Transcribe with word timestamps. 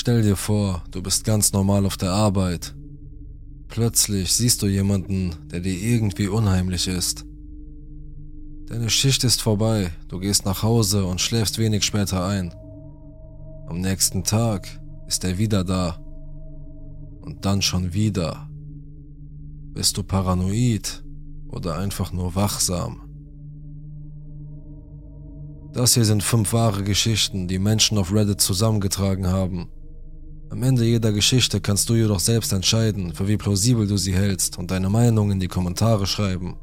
Stell 0.00 0.22
dir 0.22 0.36
vor, 0.36 0.84
du 0.92 1.02
bist 1.02 1.24
ganz 1.24 1.52
normal 1.52 1.84
auf 1.84 1.96
der 1.96 2.12
Arbeit. 2.12 2.72
Plötzlich 3.66 4.32
siehst 4.32 4.62
du 4.62 4.68
jemanden, 4.68 5.34
der 5.50 5.58
dir 5.58 5.76
irgendwie 5.76 6.28
unheimlich 6.28 6.86
ist. 6.86 7.26
Deine 8.66 8.90
Schicht 8.90 9.24
ist 9.24 9.42
vorbei, 9.42 9.90
du 10.06 10.20
gehst 10.20 10.44
nach 10.44 10.62
Hause 10.62 11.04
und 11.04 11.20
schläfst 11.20 11.58
wenig 11.58 11.82
später 11.82 12.24
ein. 12.24 12.54
Am 13.66 13.80
nächsten 13.80 14.22
Tag 14.22 14.68
ist 15.08 15.24
er 15.24 15.36
wieder 15.36 15.64
da. 15.64 15.98
Und 17.20 17.44
dann 17.44 17.60
schon 17.60 17.92
wieder. 17.92 18.48
Bist 19.74 19.96
du 19.96 20.04
paranoid 20.04 21.02
oder 21.48 21.76
einfach 21.76 22.12
nur 22.12 22.36
wachsam? 22.36 23.00
Das 25.72 25.94
hier 25.94 26.04
sind 26.04 26.22
fünf 26.22 26.52
wahre 26.52 26.84
Geschichten, 26.84 27.48
die 27.48 27.58
Menschen 27.58 27.98
auf 27.98 28.12
Reddit 28.12 28.40
zusammengetragen 28.40 29.26
haben. 29.26 29.72
Am 30.50 30.62
Ende 30.62 30.84
jeder 30.84 31.12
Geschichte 31.12 31.60
kannst 31.60 31.88
du 31.90 31.94
jedoch 31.94 32.20
selbst 32.20 32.52
entscheiden, 32.52 33.12
für 33.12 33.28
wie 33.28 33.36
plausibel 33.36 33.86
du 33.86 33.98
sie 33.98 34.14
hältst 34.14 34.58
und 34.58 34.70
deine 34.70 34.88
Meinung 34.88 35.30
in 35.30 35.40
die 35.40 35.48
Kommentare 35.48 36.06
schreiben. 36.06 36.56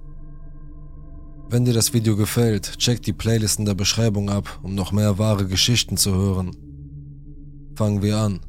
Wenn 1.49 1.66
dir 1.66 1.73
das 1.73 1.93
Video 1.93 2.16
gefällt, 2.16 2.79
check 2.79 3.03
die 3.03 3.13
Playlist 3.13 3.59
in 3.59 3.66
der 3.66 3.76
Beschreibung 3.76 4.29
ab, 4.29 4.59
um 4.63 4.73
noch 4.73 4.91
mehr 4.91 5.20
wahre 5.20 5.45
Geschichten 5.45 5.98
zu 5.98 6.16
hören. 6.16 6.55
Fangen 7.76 8.02
wir 8.02 8.17
an. 8.17 8.40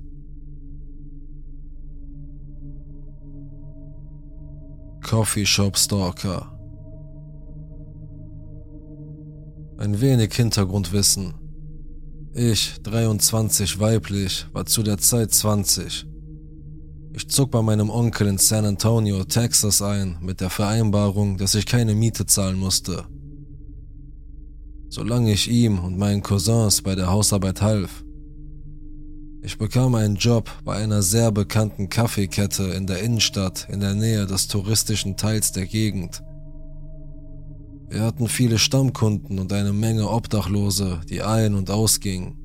Coffee 5.03 5.47
Shop 5.47 5.77
Stalker 5.77 6.53
Ein 9.79 10.01
wenig 10.01 10.33
Hintergrundwissen. 10.35 11.35
Ich, 12.39 12.75
23 12.83 13.81
weiblich, 13.81 14.45
war 14.53 14.67
zu 14.67 14.83
der 14.83 14.99
Zeit 14.99 15.33
20. 15.33 16.07
Ich 17.15 17.31
zog 17.31 17.51
bei 17.51 17.63
meinem 17.63 17.89
Onkel 17.89 18.27
in 18.27 18.37
San 18.37 18.67
Antonio, 18.67 19.25
Texas 19.25 19.81
ein, 19.81 20.19
mit 20.21 20.43
der 20.43 20.51
Vereinbarung, 20.51 21.39
dass 21.39 21.55
ich 21.55 21.65
keine 21.65 21.95
Miete 21.95 22.27
zahlen 22.27 22.59
musste. 22.59 23.07
Solange 24.91 25.33
ich 25.33 25.51
ihm 25.51 25.79
und 25.79 25.97
meinen 25.97 26.23
Cousins 26.23 26.83
bei 26.83 26.95
der 26.95 27.07
Hausarbeit 27.07 27.63
half. 27.63 28.05
Ich 29.41 29.57
bekam 29.57 29.95
einen 29.95 30.17
Job 30.17 30.51
bei 30.63 30.77
einer 30.77 31.01
sehr 31.01 31.33
bekannten 31.33 31.89
Kaffeekette 31.89 32.65
in 32.65 32.87
der 32.87 32.99
Innenstadt 32.99 33.67
in 33.71 33.81
der 33.81 33.95
Nähe 33.95 34.27
des 34.27 34.47
touristischen 34.49 35.17
Teils 35.17 35.53
der 35.53 35.65
Gegend. 35.65 36.23
Wir 37.89 38.03
hatten 38.03 38.29
viele 38.29 38.59
Stammkunden 38.59 39.39
und 39.39 39.53
eine 39.53 39.73
Menge 39.73 40.11
Obdachlose, 40.11 41.01
die 41.09 41.23
ein- 41.23 41.55
und 41.55 41.71
ausgingen. 41.71 42.37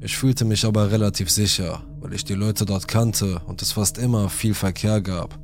Ich 0.00 0.16
fühlte 0.16 0.44
mich 0.44 0.64
aber 0.64 0.90
relativ 0.90 1.30
sicher, 1.30 1.84
weil 2.00 2.14
ich 2.14 2.24
die 2.24 2.34
Leute 2.34 2.64
dort 2.64 2.88
kannte 2.88 3.40
und 3.46 3.62
es 3.62 3.72
fast 3.72 3.98
immer 3.98 4.28
viel 4.30 4.54
Verkehr 4.54 5.00
gab. 5.00 5.38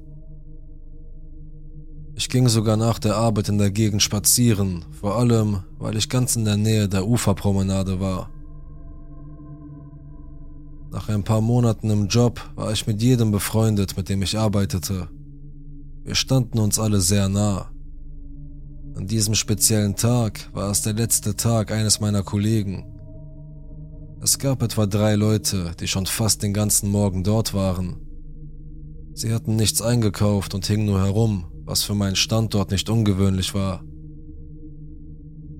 Ich 2.15 2.29
ging 2.29 2.49
sogar 2.49 2.77
nach 2.77 2.99
der 2.99 3.15
Arbeit 3.15 3.49
in 3.49 3.59
der 3.59 3.71
Gegend 3.71 4.03
spazieren, 4.03 4.85
vor 4.91 5.17
allem, 5.17 5.63
weil 5.79 5.97
ich 5.97 6.09
ganz 6.09 6.35
in 6.35 6.45
der 6.45 6.57
Nähe 6.57 6.89
der 6.89 7.07
Uferpromenade 7.07 8.01
war. 8.01 8.31
Nach 10.91 11.09
ein 11.09 11.23
paar 11.23 11.43
Monaten 11.43 11.91
im 11.91 12.09
Job 12.09 12.41
war 12.57 12.73
ich 12.73 12.87
mit 12.87 13.01
jedem 13.03 13.31
befreundet, 13.31 13.97
mit 13.97 14.09
dem 14.09 14.23
ich 14.23 14.37
arbeitete. 14.37 15.09
Wir 16.03 16.15
standen 16.15 16.59
uns 16.59 16.79
alle 16.81 17.01
sehr 17.01 17.29
nah. 17.29 17.71
An 18.95 19.07
diesem 19.07 19.35
speziellen 19.35 19.97
Tag 19.97 20.49
war 20.53 20.71
es 20.71 20.83
der 20.83 20.93
letzte 20.93 21.37
Tag 21.37 21.71
eines 21.73 22.01
meiner 22.01 22.23
Kollegen. 22.23 22.85
Es 24.21 24.39
gab 24.39 24.63
etwa 24.63 24.87
drei 24.87 25.15
Leute, 25.15 25.73
die 25.79 25.87
schon 25.87 26.07
fast 26.07 26.43
den 26.43 26.53
ganzen 26.53 26.91
Morgen 26.91 27.23
dort 27.23 27.55
waren. 27.55 27.97
Sie 29.15 29.33
hatten 29.33 29.57
nichts 29.57 29.81
eingekauft 29.83 30.55
und 30.55 30.67
hingen 30.67 30.87
nur 30.87 31.01
herum, 31.01 31.47
was 31.65 31.83
für 31.83 31.95
meinen 31.95 32.17
Standort 32.17 32.71
nicht 32.71 32.89
ungewöhnlich 32.91 33.55
war. 33.55 33.85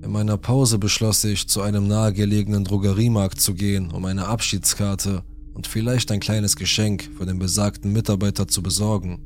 In 0.01 0.11
meiner 0.11 0.37
Pause 0.37 0.77
beschloss 0.77 1.23
ich, 1.23 1.47
zu 1.47 1.61
einem 1.61 1.87
nahegelegenen 1.87 2.63
Drogeriemarkt 2.63 3.39
zu 3.39 3.53
gehen, 3.53 3.91
um 3.91 4.05
eine 4.05 4.27
Abschiedskarte 4.27 5.23
und 5.53 5.67
vielleicht 5.67 6.11
ein 6.11 6.19
kleines 6.19 6.55
Geschenk 6.55 7.09
für 7.17 7.25
den 7.25 7.37
besagten 7.37 7.91
Mitarbeiter 7.91 8.47
zu 8.47 8.63
besorgen. 8.63 9.25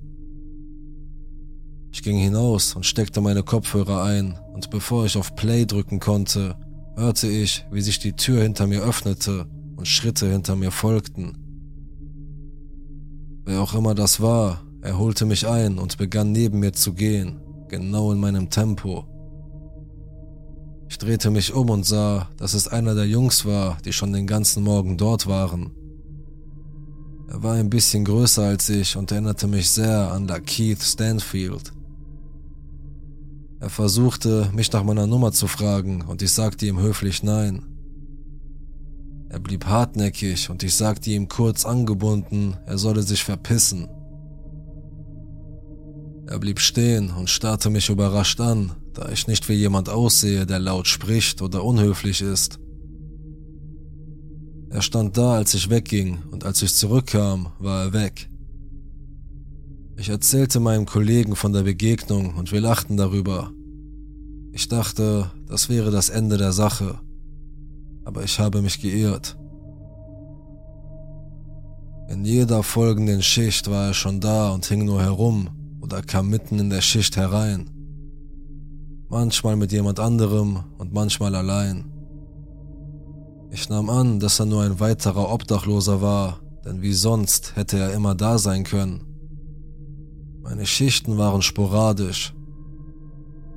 Ich 1.94 2.02
ging 2.02 2.18
hinaus 2.18 2.76
und 2.76 2.88
steckte 2.88 3.22
meine 3.22 3.44
Kopfhörer 3.44 4.04
ein, 4.04 4.40
und 4.52 4.72
bevor 4.72 5.06
ich 5.06 5.16
auf 5.16 5.36
Play 5.36 5.66
drücken 5.66 6.00
konnte, 6.00 6.56
hörte 6.96 7.28
ich, 7.28 7.66
wie 7.72 7.82
sich 7.82 8.00
die 8.00 8.14
Tür 8.14 8.42
hinter 8.42 8.66
mir 8.66 8.82
öffnete 8.82 9.46
und 9.76 9.88
Schritte 9.88 10.30
hinter 10.30 10.56
mir 10.56 10.72
folgten. 10.72 11.38
Wer 13.46 13.62
auch 13.62 13.76
immer 13.76 13.94
das 13.94 14.22
war, 14.22 14.64
er 14.82 14.98
holte 14.98 15.28
mich 15.28 15.48
ein 15.48 15.78
und 15.78 16.00
begann 16.00 16.32
neben 16.32 16.60
mir 16.60 16.74
zu 16.74 16.94
gehen, 16.94 17.40
genau 17.70 18.12
in 18.12 18.20
meinem 18.20 18.50
Tempo. 18.50 19.06
Ich 20.90 20.98
drehte 20.98 21.30
mich 21.30 21.54
um 21.54 21.70
und 21.70 21.86
sah, 21.86 22.28
dass 22.38 22.56
es 22.56 22.68
einer 22.68 22.96
der 22.96 23.08
Jungs 23.08 23.46
war, 23.46 23.78
die 23.86 23.94
schon 23.94 24.14
den 24.14 24.26
ganzen 24.26 24.64
Morgen 24.64 24.98
dort 24.98 25.28
waren. 25.28 25.72
Er 27.28 27.44
war 27.44 27.54
ein 27.54 27.70
bisschen 27.70 28.04
größer 28.04 28.44
als 28.44 28.68
ich 28.70 28.98
und 28.98 29.12
erinnerte 29.12 29.48
mich 29.48 29.70
sehr 29.70 30.12
an 30.12 30.28
Keith 30.46 30.82
Stanfield. 30.82 31.72
Er 33.64 33.70
versuchte, 33.70 34.50
mich 34.54 34.70
nach 34.74 34.84
meiner 34.84 35.08
Nummer 35.08 35.32
zu 35.32 35.48
fragen, 35.48 36.02
und 36.02 36.22
ich 36.22 36.34
sagte 36.34 36.66
ihm 36.66 36.82
höflich 36.82 37.24
nein. 37.24 37.64
Er 39.30 39.40
blieb 39.40 39.68
hartnäckig 39.68 40.50
und 40.50 40.64
ich 40.64 40.76
sagte 40.76 41.12
ihm 41.12 41.30
kurz 41.30 41.64
angebunden, 41.64 42.58
er 42.66 42.78
solle 42.78 43.04
sich 43.04 43.24
verpissen. 43.24 43.88
Er 46.28 46.40
blieb 46.40 46.60
stehen 46.60 47.10
und 47.12 47.30
starrte 47.30 47.70
mich 47.70 47.88
überrascht 47.88 48.42
an, 48.42 48.74
da 48.94 49.08
ich 49.08 49.28
nicht 49.28 49.48
wie 49.48 49.54
jemand 49.54 49.88
aussehe, 49.88 50.46
der 50.46 50.60
laut 50.60 50.88
spricht 50.88 51.42
oder 51.42 51.64
unhöflich 51.64 52.22
ist. 52.22 52.60
Er 54.72 54.82
stand 54.82 55.16
da, 55.16 55.36
als 55.36 55.54
ich 55.54 55.70
wegging, 55.70 56.22
und 56.32 56.44
als 56.44 56.62
ich 56.64 56.76
zurückkam, 56.76 57.54
war 57.60 57.86
er 57.86 57.94
weg. 57.94 58.30
Ich 59.96 60.10
erzählte 60.10 60.60
meinem 60.60 60.86
Kollegen 60.86 61.36
von 61.36 61.54
der 61.54 61.64
Begegnung 61.64 62.34
und 62.34 62.52
wir 62.52 62.62
lachten 62.62 62.98
darüber. 62.98 63.52
Ich 64.52 64.68
dachte, 64.68 65.32
das 65.48 65.70
wäre 65.70 65.92
das 65.92 66.10
Ende 66.10 66.38
der 66.38 66.52
Sache, 66.52 67.00
aber 68.04 68.24
ich 68.24 68.40
habe 68.40 68.62
mich 68.62 68.82
geirrt. 68.82 69.38
In 72.10 72.26
jeder 72.26 72.64
folgenden 72.64 73.22
Schicht 73.22 73.70
war 73.70 73.88
er 73.88 73.94
schon 73.94 74.20
da 74.20 74.52
und 74.52 74.66
hing 74.66 74.84
nur 74.84 75.02
herum 75.02 75.50
oder 75.80 76.02
kam 76.02 76.30
mitten 76.30 76.60
in 76.60 76.70
der 76.70 76.82
Schicht 76.82 77.16
herein. 77.16 77.70
Manchmal 79.10 79.56
mit 79.56 79.72
jemand 79.72 80.00
anderem 80.00 80.64
und 80.80 80.92
manchmal 80.92 81.36
allein. 81.36 81.86
Ich 83.52 83.70
nahm 83.70 83.90
an, 83.92 84.20
dass 84.20 84.40
er 84.40 84.48
nur 84.48 84.64
ein 84.64 84.80
weiterer 84.80 85.32
Obdachloser 85.32 86.02
war, 86.02 86.40
denn 86.66 86.82
wie 86.82 86.94
sonst 86.94 87.56
hätte 87.56 87.78
er 87.78 87.94
immer 87.94 88.16
da 88.16 88.40
sein 88.40 88.64
können. 88.64 89.13
Meine 90.44 90.66
Schichten 90.66 91.18
waren 91.18 91.42
sporadisch. 91.42 92.34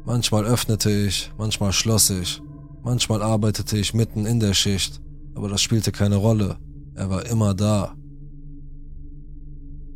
Manchmal 0.05 0.45
öffnete 0.45 0.89
ich, 0.91 1.33
manchmal 1.37 1.73
schloss 1.73 2.11
ich, 2.11 2.41
manchmal 2.85 3.23
arbeitete 3.23 3.77
ich 3.77 3.93
mitten 3.93 4.25
in 4.25 4.39
der 4.39 4.55
Schicht, 4.55 5.01
aber 5.35 5.49
das 5.49 5.61
spielte 5.61 5.91
keine 5.91 6.17
Rolle. 6.17 6.59
Er 6.95 7.11
war 7.11 7.27
immer 7.27 7.55
da. 7.55 7.97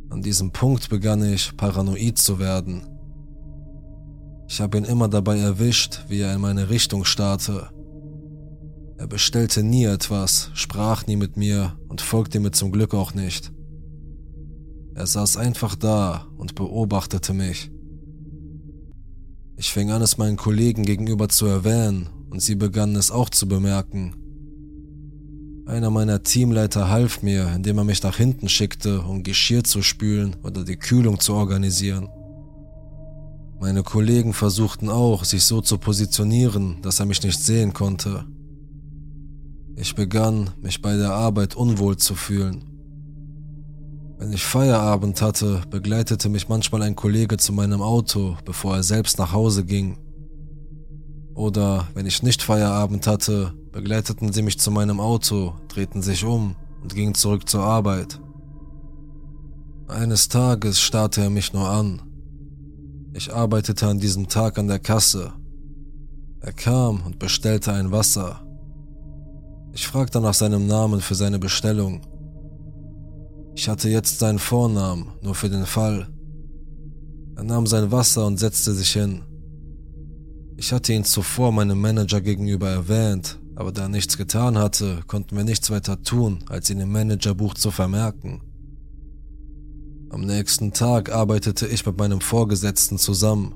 An 0.09 0.21
diesem 0.21 0.51
Punkt 0.51 0.89
begann 0.89 1.23
ich, 1.23 1.55
paranoid 1.55 2.17
zu 2.17 2.39
werden. 2.39 2.83
Ich 4.49 4.59
habe 4.59 4.77
ihn 4.77 4.83
immer 4.83 5.07
dabei 5.07 5.39
erwischt, 5.39 6.01
wie 6.09 6.19
er 6.19 6.35
in 6.35 6.41
meine 6.41 6.69
Richtung 6.69 7.05
starrte. 7.05 7.69
Er 8.97 9.07
bestellte 9.07 9.63
nie 9.63 9.85
etwas, 9.85 10.51
sprach 10.53 11.07
nie 11.07 11.15
mit 11.15 11.37
mir 11.37 11.79
und 11.87 12.01
folgte 12.01 12.41
mir 12.41 12.51
zum 12.51 12.73
Glück 12.73 12.93
auch 12.93 13.13
nicht. 13.13 13.53
Er 14.93 15.07
saß 15.07 15.37
einfach 15.37 15.75
da 15.75 16.27
und 16.37 16.55
beobachtete 16.55 17.33
mich. 17.33 17.71
Ich 19.55 19.71
fing 19.71 19.91
an, 19.91 20.01
es 20.01 20.17
meinen 20.17 20.37
Kollegen 20.37 20.83
gegenüber 20.83 21.29
zu 21.29 21.45
erwähnen 21.45 22.09
und 22.29 22.41
sie 22.41 22.55
begannen 22.55 22.95
es 22.95 23.11
auch 23.11 23.29
zu 23.29 23.47
bemerken. 23.47 24.15
Einer 25.67 25.91
meiner 25.91 26.23
Teamleiter 26.23 26.89
half 26.89 27.21
mir, 27.21 27.51
indem 27.55 27.77
er 27.77 27.83
mich 27.83 28.01
nach 28.03 28.17
hinten 28.17 28.49
schickte, 28.49 29.01
um 29.01 29.23
Geschirr 29.23 29.63
zu 29.63 29.81
spülen 29.81 30.35
oder 30.43 30.63
die 30.63 30.77
Kühlung 30.77 31.19
zu 31.19 31.33
organisieren. 31.33 32.09
Meine 33.59 33.83
Kollegen 33.83 34.33
versuchten 34.33 34.89
auch, 34.89 35.23
sich 35.23 35.43
so 35.43 35.61
zu 35.61 35.77
positionieren, 35.77 36.81
dass 36.81 36.99
er 36.99 37.05
mich 37.05 37.21
nicht 37.21 37.39
sehen 37.39 37.73
konnte. 37.73 38.25
Ich 39.75 39.93
begann, 39.93 40.49
mich 40.61 40.81
bei 40.81 40.97
der 40.97 41.11
Arbeit 41.11 41.55
unwohl 41.55 41.97
zu 41.97 42.15
fühlen. 42.15 42.70
Wenn 44.21 44.33
ich 44.33 44.45
Feierabend 44.45 45.19
hatte, 45.19 45.63
begleitete 45.71 46.29
mich 46.29 46.47
manchmal 46.47 46.83
ein 46.83 46.95
Kollege 46.95 47.37
zu 47.37 47.53
meinem 47.53 47.81
Auto, 47.81 48.37
bevor 48.45 48.75
er 48.75 48.83
selbst 48.83 49.17
nach 49.17 49.33
Hause 49.33 49.65
ging. 49.65 49.97
Oder 51.33 51.87
wenn 51.95 52.05
ich 52.05 52.21
nicht 52.21 52.43
Feierabend 52.43 53.07
hatte, 53.07 53.55
begleiteten 53.71 54.31
sie 54.31 54.43
mich 54.43 54.59
zu 54.59 54.69
meinem 54.69 54.99
Auto, 54.99 55.55
drehten 55.69 56.03
sich 56.03 56.23
um 56.23 56.55
und 56.83 56.93
ging 56.93 57.15
zurück 57.15 57.49
zur 57.49 57.63
Arbeit. 57.63 58.21
Eines 59.87 60.27
Tages 60.27 60.79
starrte 60.79 61.21
er 61.21 61.31
mich 61.31 61.51
nur 61.51 61.67
an. 61.67 62.03
Ich 63.13 63.33
arbeitete 63.33 63.87
an 63.87 63.97
diesem 63.97 64.27
Tag 64.27 64.59
an 64.59 64.67
der 64.67 64.77
Kasse. 64.77 65.33
Er 66.41 66.53
kam 66.53 67.01
und 67.07 67.17
bestellte 67.17 67.73
ein 67.73 67.91
Wasser. 67.91 68.45
Ich 69.73 69.87
fragte 69.87 70.21
nach 70.21 70.35
seinem 70.35 70.67
Namen 70.67 71.01
für 71.01 71.15
seine 71.15 71.39
Bestellung. 71.39 72.01
Ich 73.55 73.67
hatte 73.67 73.89
jetzt 73.89 74.19
seinen 74.19 74.39
Vornamen, 74.39 75.13
nur 75.21 75.35
für 75.35 75.49
den 75.49 75.65
Fall. 75.65 76.07
Er 77.35 77.43
nahm 77.43 77.67
sein 77.67 77.91
Wasser 77.91 78.25
und 78.25 78.37
setzte 78.37 78.73
sich 78.73 78.91
hin. 78.91 79.23
Ich 80.57 80.71
hatte 80.71 80.93
ihn 80.93 81.03
zuvor 81.03 81.51
meinem 81.51 81.81
Manager 81.81 82.21
gegenüber 82.21 82.69
erwähnt, 82.69 83.39
aber 83.55 83.71
da 83.71 83.83
er 83.83 83.89
nichts 83.89 84.17
getan 84.17 84.57
hatte, 84.57 85.01
konnten 85.07 85.35
wir 85.35 85.43
nichts 85.43 85.69
weiter 85.69 86.01
tun, 86.01 86.43
als 86.49 86.69
ihn 86.69 86.79
im 86.79 86.91
Managerbuch 86.91 87.55
zu 87.55 87.71
vermerken. 87.71 88.41
Am 90.09 90.21
nächsten 90.21 90.71
Tag 90.73 91.11
arbeitete 91.11 91.67
ich 91.67 91.85
mit 91.85 91.97
meinem 91.97 92.21
Vorgesetzten 92.21 92.97
zusammen. 92.97 93.55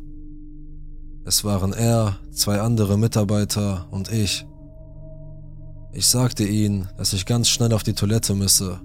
Es 1.25 1.44
waren 1.44 1.74
er, 1.74 2.18
zwei 2.31 2.62
andere 2.62 2.97
Mitarbeiter 2.97 3.88
und 3.92 4.12
ich. 4.12 4.45
Ich 5.94 6.07
sagte 6.07 6.45
ihnen, 6.45 6.88
dass 6.97 7.13
ich 7.13 7.25
ganz 7.25 7.50
schnell 7.50 7.74
auf 7.74 7.83
die 7.83 7.94
Toilette 7.94 8.36
müsse. 8.36 8.80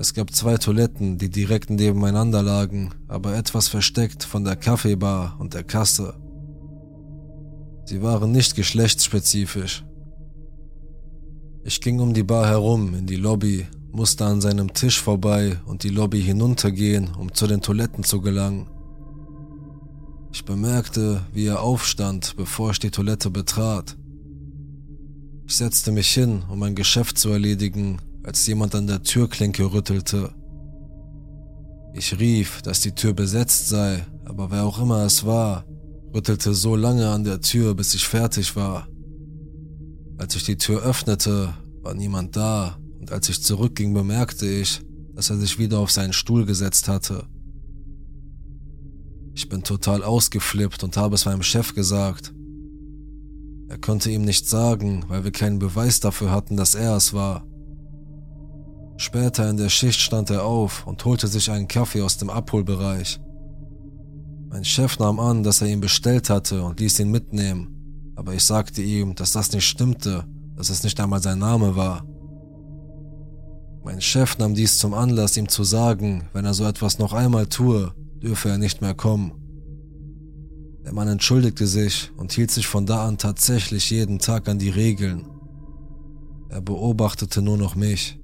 Es 0.00 0.14
gab 0.14 0.32
zwei 0.32 0.56
Toiletten, 0.56 1.18
die 1.18 1.28
direkt 1.28 1.70
nebeneinander 1.70 2.40
lagen, 2.40 2.94
aber 3.08 3.34
etwas 3.34 3.66
versteckt 3.66 4.22
von 4.22 4.44
der 4.44 4.54
Kaffeebar 4.54 5.34
und 5.40 5.54
der 5.54 5.64
Kasse. 5.64 6.14
Sie 7.84 8.00
waren 8.00 8.30
nicht 8.30 8.54
geschlechtsspezifisch. 8.54 9.84
Ich 11.64 11.80
ging 11.80 11.98
um 11.98 12.14
die 12.14 12.22
Bar 12.22 12.46
herum 12.46 12.94
in 12.94 13.06
die 13.06 13.16
Lobby, 13.16 13.66
musste 13.90 14.24
an 14.24 14.40
seinem 14.40 14.72
Tisch 14.72 15.00
vorbei 15.00 15.58
und 15.66 15.82
die 15.82 15.88
Lobby 15.88 16.22
hinuntergehen, 16.22 17.10
um 17.18 17.34
zu 17.34 17.48
den 17.48 17.60
Toiletten 17.60 18.04
zu 18.04 18.20
gelangen. 18.20 18.70
Ich 20.32 20.44
bemerkte, 20.44 21.22
wie 21.32 21.46
er 21.46 21.60
aufstand, 21.60 22.36
bevor 22.36 22.70
ich 22.70 22.78
die 22.78 22.92
Toilette 22.92 23.30
betrat. 23.30 23.96
Ich 25.48 25.56
setzte 25.56 25.90
mich 25.90 26.08
hin, 26.10 26.44
um 26.48 26.60
mein 26.60 26.76
Geschäft 26.76 27.18
zu 27.18 27.30
erledigen, 27.30 27.98
als 28.28 28.46
jemand 28.46 28.74
an 28.74 28.86
der 28.86 29.02
Türklinke 29.02 29.72
rüttelte. 29.72 30.34
Ich 31.94 32.20
rief, 32.20 32.60
dass 32.60 32.82
die 32.82 32.92
Tür 32.92 33.14
besetzt 33.14 33.70
sei, 33.70 34.04
aber 34.26 34.50
wer 34.50 34.64
auch 34.64 34.78
immer 34.82 35.02
es 35.06 35.24
war, 35.24 35.64
rüttelte 36.14 36.52
so 36.52 36.76
lange 36.76 37.08
an 37.08 37.24
der 37.24 37.40
Tür, 37.40 37.74
bis 37.74 37.94
ich 37.94 38.06
fertig 38.06 38.54
war. 38.54 38.86
Als 40.18 40.36
ich 40.36 40.44
die 40.44 40.58
Tür 40.58 40.82
öffnete, 40.82 41.54
war 41.80 41.94
niemand 41.94 42.36
da, 42.36 42.78
und 43.00 43.10
als 43.12 43.30
ich 43.30 43.42
zurückging, 43.42 43.94
bemerkte 43.94 44.46
ich, 44.46 44.82
dass 45.14 45.30
er 45.30 45.38
sich 45.38 45.58
wieder 45.58 45.78
auf 45.78 45.90
seinen 45.90 46.12
Stuhl 46.12 46.44
gesetzt 46.44 46.86
hatte. 46.86 47.24
Ich 49.32 49.48
bin 49.48 49.62
total 49.62 50.02
ausgeflippt 50.02 50.84
und 50.84 50.98
habe 50.98 51.14
es 51.14 51.24
meinem 51.24 51.42
Chef 51.42 51.74
gesagt. 51.74 52.34
Er 53.68 53.78
konnte 53.78 54.10
ihm 54.10 54.22
nichts 54.26 54.50
sagen, 54.50 55.06
weil 55.08 55.24
wir 55.24 55.32
keinen 55.32 55.58
Beweis 55.58 56.00
dafür 56.00 56.30
hatten, 56.30 56.58
dass 56.58 56.74
er 56.74 56.94
es 56.94 57.14
war. 57.14 57.47
Später 59.00 59.48
in 59.48 59.56
der 59.56 59.68
Schicht 59.68 60.00
stand 60.00 60.28
er 60.28 60.44
auf 60.44 60.84
und 60.84 61.04
holte 61.04 61.28
sich 61.28 61.52
einen 61.52 61.68
Kaffee 61.68 62.02
aus 62.02 62.16
dem 62.16 62.30
Abholbereich. 62.30 63.20
Mein 64.50 64.64
Chef 64.64 64.98
nahm 64.98 65.20
an, 65.20 65.44
dass 65.44 65.62
er 65.62 65.68
ihn 65.68 65.80
bestellt 65.80 66.28
hatte 66.28 66.64
und 66.64 66.80
ließ 66.80 66.98
ihn 66.98 67.12
mitnehmen, 67.12 68.12
aber 68.16 68.34
ich 68.34 68.42
sagte 68.42 68.82
ihm, 68.82 69.14
dass 69.14 69.30
das 69.30 69.52
nicht 69.52 69.66
stimmte, 69.66 70.24
dass 70.56 70.68
es 70.68 70.82
nicht 70.82 70.98
einmal 70.98 71.22
sein 71.22 71.38
Name 71.38 71.76
war. 71.76 72.04
Mein 73.84 74.00
Chef 74.00 74.36
nahm 74.36 74.56
dies 74.56 74.78
zum 74.78 74.94
Anlass, 74.94 75.36
ihm 75.36 75.48
zu 75.48 75.62
sagen, 75.62 76.28
wenn 76.32 76.44
er 76.44 76.54
so 76.54 76.64
etwas 76.64 76.98
noch 76.98 77.12
einmal 77.12 77.46
tue, 77.46 77.92
dürfe 78.20 78.48
er 78.48 78.58
nicht 78.58 78.80
mehr 78.80 78.94
kommen. 78.94 79.32
Der 80.84 80.92
Mann 80.92 81.06
entschuldigte 81.06 81.68
sich 81.68 82.10
und 82.16 82.32
hielt 82.32 82.50
sich 82.50 82.66
von 82.66 82.84
da 82.84 83.06
an 83.06 83.16
tatsächlich 83.16 83.90
jeden 83.90 84.18
Tag 84.18 84.48
an 84.48 84.58
die 84.58 84.70
Regeln. 84.70 85.24
Er 86.48 86.62
beobachtete 86.62 87.42
nur 87.42 87.58
noch 87.58 87.76
mich. 87.76 88.17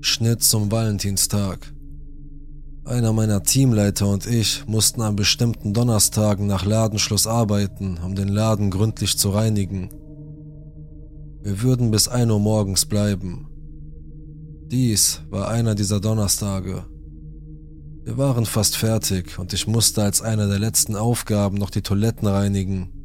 Schnitt 0.00 0.42
zum 0.42 0.70
Valentinstag. 0.70 1.72
Einer 2.84 3.12
meiner 3.12 3.42
Teamleiter 3.42 4.06
und 4.08 4.26
ich 4.26 4.66
mussten 4.66 5.00
an 5.00 5.16
bestimmten 5.16 5.72
Donnerstagen 5.72 6.46
nach 6.46 6.64
Ladenschluss 6.64 7.26
arbeiten, 7.26 7.98
um 8.04 8.14
den 8.14 8.28
Laden 8.28 8.70
gründlich 8.70 9.18
zu 9.18 9.30
reinigen. 9.30 9.88
Wir 11.42 11.62
würden 11.62 11.90
bis 11.90 12.08
1 12.08 12.30
Uhr 12.30 12.38
morgens 12.38 12.86
bleiben. 12.86 13.48
Dies 14.70 15.22
war 15.30 15.48
einer 15.48 15.74
dieser 15.74 16.00
Donnerstage. 16.00 16.84
Wir 18.04 18.18
waren 18.18 18.46
fast 18.46 18.76
fertig 18.76 19.38
und 19.38 19.52
ich 19.52 19.66
musste 19.66 20.02
als 20.02 20.22
eine 20.22 20.46
der 20.46 20.58
letzten 20.58 20.94
Aufgaben 20.94 21.56
noch 21.56 21.70
die 21.70 21.82
Toiletten 21.82 22.28
reinigen. 22.28 22.95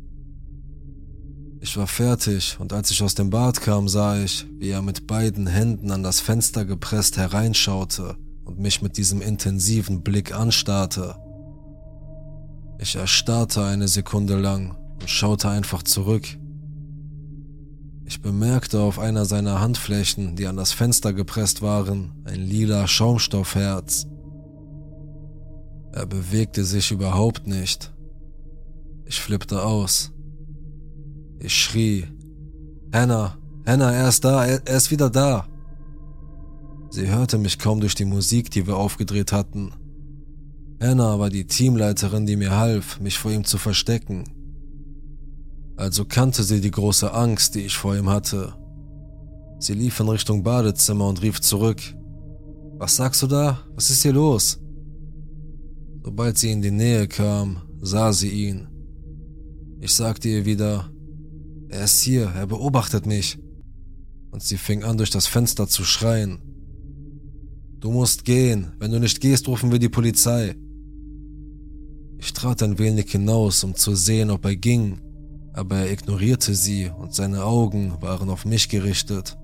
Ich 1.64 1.78
war 1.78 1.86
fertig 1.86 2.58
und 2.60 2.74
als 2.74 2.90
ich 2.90 3.04
aus 3.04 3.14
dem 3.14 3.30
Bad 3.30 3.62
kam, 3.62 3.88
sah 3.88 4.18
ich, 4.18 4.48
wie 4.58 4.70
er 4.70 4.82
mit 4.82 5.06
beiden 5.06 5.46
Händen 5.46 5.92
an 5.92 6.02
das 6.02 6.20
Fenster 6.20 6.66
gepresst 6.66 7.18
hereinschaute 7.18 8.18
und 8.46 8.58
mich 8.58 8.82
mit 8.82 8.98
diesem 8.98 9.22
intensiven 9.22 10.02
Blick 10.02 10.34
anstarrte. 10.34 11.16
Ich 12.80 12.96
erstarrte 12.96 13.64
eine 13.64 13.88
Sekunde 13.88 14.40
lang 14.40 14.76
und 15.00 15.08
schaute 15.08 15.50
einfach 15.50 15.84
zurück. 15.84 16.28
Ich 18.06 18.24
bemerkte 18.24 18.80
auf 18.80 18.98
einer 18.98 19.26
seiner 19.26 19.62
Handflächen, 19.62 20.36
die 20.36 20.48
an 20.48 20.58
das 20.58 20.72
Fenster 20.72 21.14
gepresst 21.14 21.62
waren, 21.62 22.24
ein 22.26 22.42
lila 22.42 22.88
Schaumstoffherz. 22.88 24.08
Er 25.92 26.08
bewegte 26.08 26.66
sich 26.66 26.90
überhaupt 26.90 27.46
nicht. 27.46 27.94
Ich 29.06 29.22
flippte 29.22 29.62
aus. 29.62 30.12
Ich 31.44 31.56
schrie. 31.56 32.06
Hannah, 32.94 33.36
Hannah, 33.66 33.92
er 33.92 34.10
ist 34.10 34.24
da, 34.24 34.46
er, 34.46 34.62
er 34.64 34.78
ist 34.78 34.92
wieder 34.92 35.10
da. 35.10 35.48
Sie 36.92 37.08
hörte 37.08 37.40
mich 37.40 37.58
kaum 37.58 37.80
durch 37.80 37.96
die 37.96 38.06
Musik, 38.06 38.52
die 38.52 38.68
wir 38.68 38.78
aufgedreht 38.78 39.32
hatten. 39.32 39.72
Hannah 40.80 41.18
war 41.18 41.32
die 41.32 41.48
Teamleiterin, 41.48 42.28
die 42.28 42.36
mir 42.36 42.56
half, 42.56 43.00
mich 43.00 43.18
vor 43.18 43.32
ihm 43.32 43.44
zu 43.44 43.58
verstecken. 43.58 44.26
Also 45.78 46.06
kannte 46.06 46.44
sie 46.44 46.62
die 46.62 46.70
große 46.70 47.12
Angst, 47.12 47.56
die 47.56 47.62
ich 47.62 47.76
vor 47.76 47.96
ihm 47.96 48.10
hatte. 48.10 48.54
Sie 49.58 49.74
lief 49.74 50.00
in 50.00 50.10
Richtung 50.10 50.44
Badezimmer 50.44 51.08
und 51.08 51.24
rief 51.24 51.42
zurück. 51.42 51.82
Was 52.78 52.98
sagst 52.98 53.24
du 53.24 53.28
da? 53.28 53.62
Was 53.74 53.90
ist 53.90 54.04
hier 54.04 54.14
los? 54.14 54.60
Sobald 56.04 56.38
sie 56.38 56.52
in 56.52 56.62
die 56.62 56.72
Nähe 56.72 57.08
kam, 57.08 57.62
sah 57.82 58.14
sie 58.14 58.30
ihn. 58.30 58.68
Ich 59.80 59.96
sagte 59.96 60.30
ihr 60.30 60.46
wieder, 60.46 60.91
er 61.72 61.86
ist 61.86 62.02
hier, 62.02 62.32
er 62.36 62.48
beobachtet 62.48 63.06
mich. 63.06 63.40
Und 64.32 64.44
sie 64.44 64.58
fing 64.58 64.84
an, 64.84 64.98
durch 64.98 65.10
das 65.10 65.28
Fenster 65.28 65.68
zu 65.68 65.84
schreien. 65.84 66.40
Du 67.80 67.92
musst 67.92 68.26
gehen, 68.26 68.74
wenn 68.80 68.92
du 68.92 69.00
nicht 69.00 69.20
gehst, 69.22 69.48
rufen 69.48 69.72
wir 69.72 69.80
die 69.80 69.90
Polizei. 69.90 70.56
Ich 72.20 72.34
trat 72.34 72.62
ein 72.62 72.78
wenig 72.78 73.12
hinaus, 73.12 73.64
um 73.64 73.76
zu 73.76 73.96
sehen, 73.96 74.30
ob 74.30 74.46
er 74.46 74.56
ging, 74.56 75.02
aber 75.54 75.78
er 75.78 75.92
ignorierte 75.92 76.54
sie 76.54 76.90
und 76.90 77.16
seine 77.16 77.44
Augen 77.44 77.94
waren 78.02 78.30
auf 78.30 78.46
mich 78.46 78.70
gerichtet. 78.70 79.38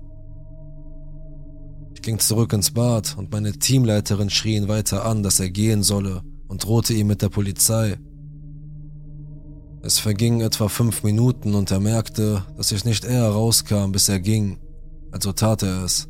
Ich 1.94 2.02
ging 2.02 2.20
zurück 2.20 2.52
ins 2.52 2.70
Bad 2.70 3.16
und 3.18 3.32
meine 3.32 3.52
Teamleiterin 3.52 4.30
schrie 4.30 4.56
ihn 4.56 4.68
weiter 4.68 5.04
an, 5.04 5.24
dass 5.24 5.40
er 5.40 5.50
gehen 5.50 5.82
solle 5.82 6.22
und 6.46 6.64
drohte 6.64 6.94
ihm 6.94 7.08
mit 7.08 7.22
der 7.22 7.28
Polizei. 7.28 7.98
Es 9.82 9.98
vergingen 9.98 10.40
etwa 10.40 10.68
fünf 10.68 11.02
Minuten 11.02 11.54
und 11.54 11.70
er 11.70 11.80
merkte, 11.80 12.44
dass 12.56 12.72
ich 12.72 12.84
nicht 12.84 13.04
eher 13.04 13.28
rauskam, 13.28 13.92
bis 13.92 14.08
er 14.08 14.18
ging, 14.18 14.58
also 15.12 15.32
tat 15.32 15.62
er 15.62 15.84
es. 15.84 16.08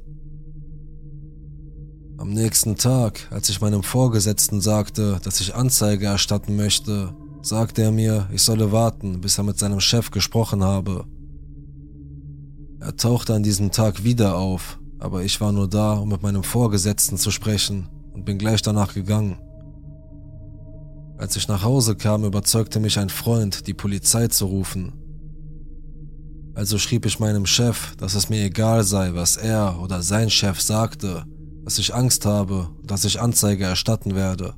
Am 2.16 2.30
nächsten 2.30 2.76
Tag, 2.76 3.28
als 3.30 3.48
ich 3.48 3.60
meinem 3.60 3.82
Vorgesetzten 3.82 4.60
sagte, 4.60 5.20
dass 5.22 5.40
ich 5.40 5.54
Anzeige 5.54 6.06
erstatten 6.06 6.56
möchte, 6.56 7.14
sagte 7.42 7.82
er 7.82 7.92
mir, 7.92 8.28
ich 8.32 8.42
solle 8.42 8.72
warten, 8.72 9.20
bis 9.20 9.38
er 9.38 9.44
mit 9.44 9.58
seinem 9.58 9.80
Chef 9.80 10.10
gesprochen 10.10 10.64
habe. 10.64 11.04
Er 12.80 12.96
tauchte 12.96 13.34
an 13.34 13.42
diesem 13.42 13.70
Tag 13.70 14.02
wieder 14.02 14.36
auf, 14.36 14.78
aber 14.98 15.22
ich 15.22 15.40
war 15.40 15.52
nur 15.52 15.68
da, 15.68 15.94
um 15.94 16.08
mit 16.08 16.22
meinem 16.22 16.42
Vorgesetzten 16.42 17.18
zu 17.18 17.30
sprechen 17.30 17.88
und 18.12 18.24
bin 18.24 18.38
gleich 18.38 18.62
danach 18.62 18.94
gegangen. 18.94 19.38
Als 21.18 21.34
ich 21.34 21.48
nach 21.48 21.64
Hause 21.64 21.96
kam, 21.96 22.24
überzeugte 22.24 22.78
mich 22.78 22.96
ein 22.98 23.08
Freund, 23.08 23.66
die 23.66 23.74
Polizei 23.74 24.28
zu 24.28 24.46
rufen. 24.46 24.92
Also 26.54 26.78
schrieb 26.78 27.06
ich 27.06 27.18
meinem 27.18 27.44
Chef, 27.44 27.96
dass 27.96 28.14
es 28.14 28.28
mir 28.28 28.44
egal 28.44 28.84
sei, 28.84 29.14
was 29.14 29.36
er 29.36 29.80
oder 29.82 30.02
sein 30.02 30.30
Chef 30.30 30.60
sagte, 30.60 31.24
dass 31.64 31.78
ich 31.78 31.94
Angst 31.94 32.24
habe 32.24 32.68
und 32.80 32.90
dass 32.90 33.04
ich 33.04 33.20
Anzeige 33.20 33.64
erstatten 33.64 34.14
werde. 34.14 34.54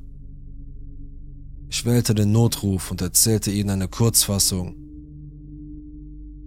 Ich 1.67 1.83
wählte 1.83 2.13
den 2.13 2.31
Notruf 2.31 2.91
und 2.91 3.01
erzählte 3.01 3.49
ihnen 3.49 3.71
eine 3.71 3.87
Kurzfassung. 3.87 4.75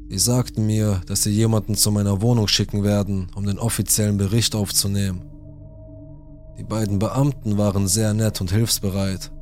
Sie 0.08 0.18
sagten 0.18 0.66
mir, 0.66 1.00
dass 1.06 1.24
sie 1.24 1.30
jemanden 1.30 1.74
zu 1.74 1.90
meiner 1.90 2.22
Wohnung 2.22 2.46
schicken 2.46 2.84
werden, 2.84 3.28
um 3.34 3.46
den 3.46 3.58
offiziellen 3.58 4.16
Bericht 4.16 4.54
aufzunehmen. 4.54 5.22
Die 6.56 6.64
beiden 6.64 7.00
Beamten 7.00 7.58
waren 7.58 7.88
sehr 7.88 8.14
nett 8.14 8.40
und 8.40 8.52
hilfsbereit. 8.52 9.33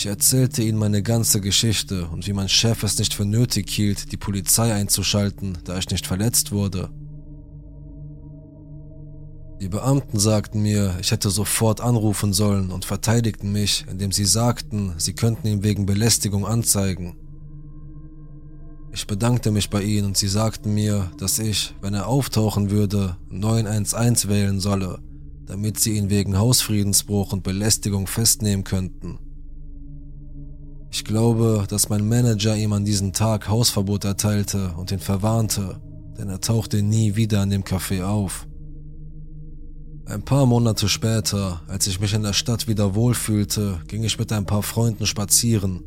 Ich 0.00 0.06
erzählte 0.06 0.62
ihnen 0.62 0.78
meine 0.78 1.02
ganze 1.02 1.42
Geschichte 1.42 2.06
und 2.06 2.26
wie 2.26 2.32
mein 2.32 2.48
Chef 2.48 2.82
es 2.84 2.98
nicht 2.98 3.12
für 3.12 3.26
nötig 3.26 3.68
hielt, 3.68 4.12
die 4.12 4.16
Polizei 4.16 4.72
einzuschalten, 4.72 5.58
da 5.64 5.76
ich 5.76 5.90
nicht 5.90 6.06
verletzt 6.06 6.52
wurde. 6.52 6.88
Die 9.60 9.68
Beamten 9.68 10.18
sagten 10.18 10.62
mir, 10.62 10.96
ich 11.02 11.10
hätte 11.10 11.28
sofort 11.28 11.82
anrufen 11.82 12.32
sollen 12.32 12.70
und 12.70 12.86
verteidigten 12.86 13.52
mich, 13.52 13.84
indem 13.90 14.10
sie 14.10 14.24
sagten, 14.24 14.94
sie 14.96 15.12
könnten 15.12 15.46
ihn 15.46 15.62
wegen 15.62 15.84
Belästigung 15.84 16.46
anzeigen. 16.46 17.18
Ich 18.92 19.06
bedankte 19.06 19.50
mich 19.50 19.68
bei 19.68 19.82
ihnen 19.82 20.06
und 20.06 20.16
sie 20.16 20.28
sagten 20.28 20.72
mir, 20.72 21.10
dass 21.18 21.38
ich, 21.38 21.74
wenn 21.82 21.92
er 21.92 22.06
auftauchen 22.06 22.70
würde, 22.70 23.18
911 23.28 24.28
wählen 24.28 24.60
solle, 24.60 25.00
damit 25.44 25.78
sie 25.78 25.98
ihn 25.98 26.08
wegen 26.08 26.38
Hausfriedensbruch 26.38 27.34
und 27.34 27.42
Belästigung 27.42 28.06
festnehmen 28.06 28.64
könnten. 28.64 29.18
Ich 30.92 31.04
glaube, 31.04 31.66
dass 31.68 31.88
mein 31.88 32.08
Manager 32.08 32.56
ihm 32.56 32.72
an 32.72 32.84
diesem 32.84 33.12
Tag 33.12 33.48
Hausverbot 33.48 34.04
erteilte 34.04 34.74
und 34.76 34.90
ihn 34.90 34.98
verwarnte, 34.98 35.80
denn 36.18 36.28
er 36.28 36.40
tauchte 36.40 36.82
nie 36.82 37.14
wieder 37.14 37.40
an 37.40 37.50
dem 37.50 37.62
Café 37.62 38.04
auf. 38.04 38.48
Ein 40.06 40.24
paar 40.24 40.46
Monate 40.46 40.88
später, 40.88 41.62
als 41.68 41.86
ich 41.86 42.00
mich 42.00 42.12
in 42.12 42.24
der 42.24 42.32
Stadt 42.32 42.66
wieder 42.66 42.96
wohlfühlte, 42.96 43.80
ging 43.86 44.02
ich 44.02 44.18
mit 44.18 44.32
ein 44.32 44.46
paar 44.46 44.64
Freunden 44.64 45.06
spazieren. 45.06 45.84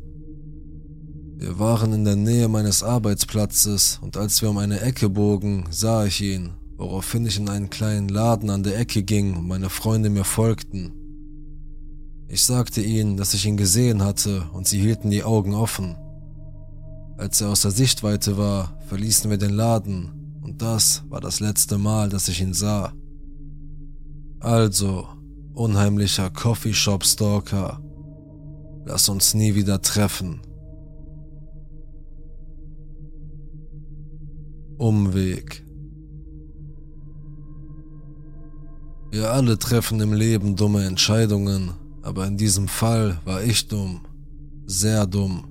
Wir 1.36 1.58
waren 1.58 1.92
in 1.92 2.06
der 2.06 2.16
Nähe 2.16 2.48
meines 2.48 2.82
Arbeitsplatzes 2.82 3.98
und 4.00 4.16
als 4.16 4.40
wir 4.40 4.48
um 4.48 4.56
eine 4.56 4.80
Ecke 4.80 5.10
bogen, 5.10 5.66
sah 5.70 6.06
ich 6.06 6.22
ihn, 6.22 6.54
woraufhin 6.78 7.26
ich 7.26 7.36
in 7.36 7.50
einen 7.50 7.68
kleinen 7.68 8.08
Laden 8.08 8.48
an 8.48 8.62
der 8.62 8.78
Ecke 8.78 9.02
ging 9.02 9.36
und 9.36 9.46
meine 9.46 9.68
Freunde 9.68 10.08
mir 10.08 10.24
folgten. 10.24 11.03
Ich 12.28 12.44
sagte 12.44 12.80
ihnen, 12.80 13.16
dass 13.16 13.34
ich 13.34 13.46
ihn 13.46 13.56
gesehen 13.56 14.02
hatte 14.02 14.44
und 14.52 14.66
sie 14.66 14.80
hielten 14.80 15.10
die 15.10 15.24
Augen 15.24 15.54
offen. 15.54 15.96
Als 17.16 17.40
er 17.40 17.50
aus 17.50 17.62
der 17.62 17.70
Sichtweite 17.70 18.36
war, 18.36 18.76
verließen 18.88 19.30
wir 19.30 19.38
den 19.38 19.54
Laden 19.54 20.40
und 20.42 20.60
das 20.60 21.04
war 21.08 21.20
das 21.20 21.40
letzte 21.40 21.78
Mal, 21.78 22.08
dass 22.08 22.28
ich 22.28 22.40
ihn 22.40 22.54
sah. 22.54 22.92
Also, 24.40 25.06
unheimlicher 25.54 26.30
Coffeeshop-Stalker, 26.30 27.80
lass 28.84 29.08
uns 29.08 29.34
nie 29.34 29.54
wieder 29.54 29.80
treffen. 29.80 30.40
Umweg. 34.76 35.64
Wir 39.10 39.30
alle 39.30 39.58
treffen 39.58 40.00
im 40.00 40.12
Leben 40.12 40.56
dumme 40.56 40.84
Entscheidungen, 40.84 41.70
aber 42.04 42.26
in 42.26 42.36
diesem 42.36 42.68
Fall 42.68 43.18
war 43.24 43.42
ich 43.42 43.66
dumm. 43.66 44.02
Sehr 44.66 45.06
dumm. 45.06 45.46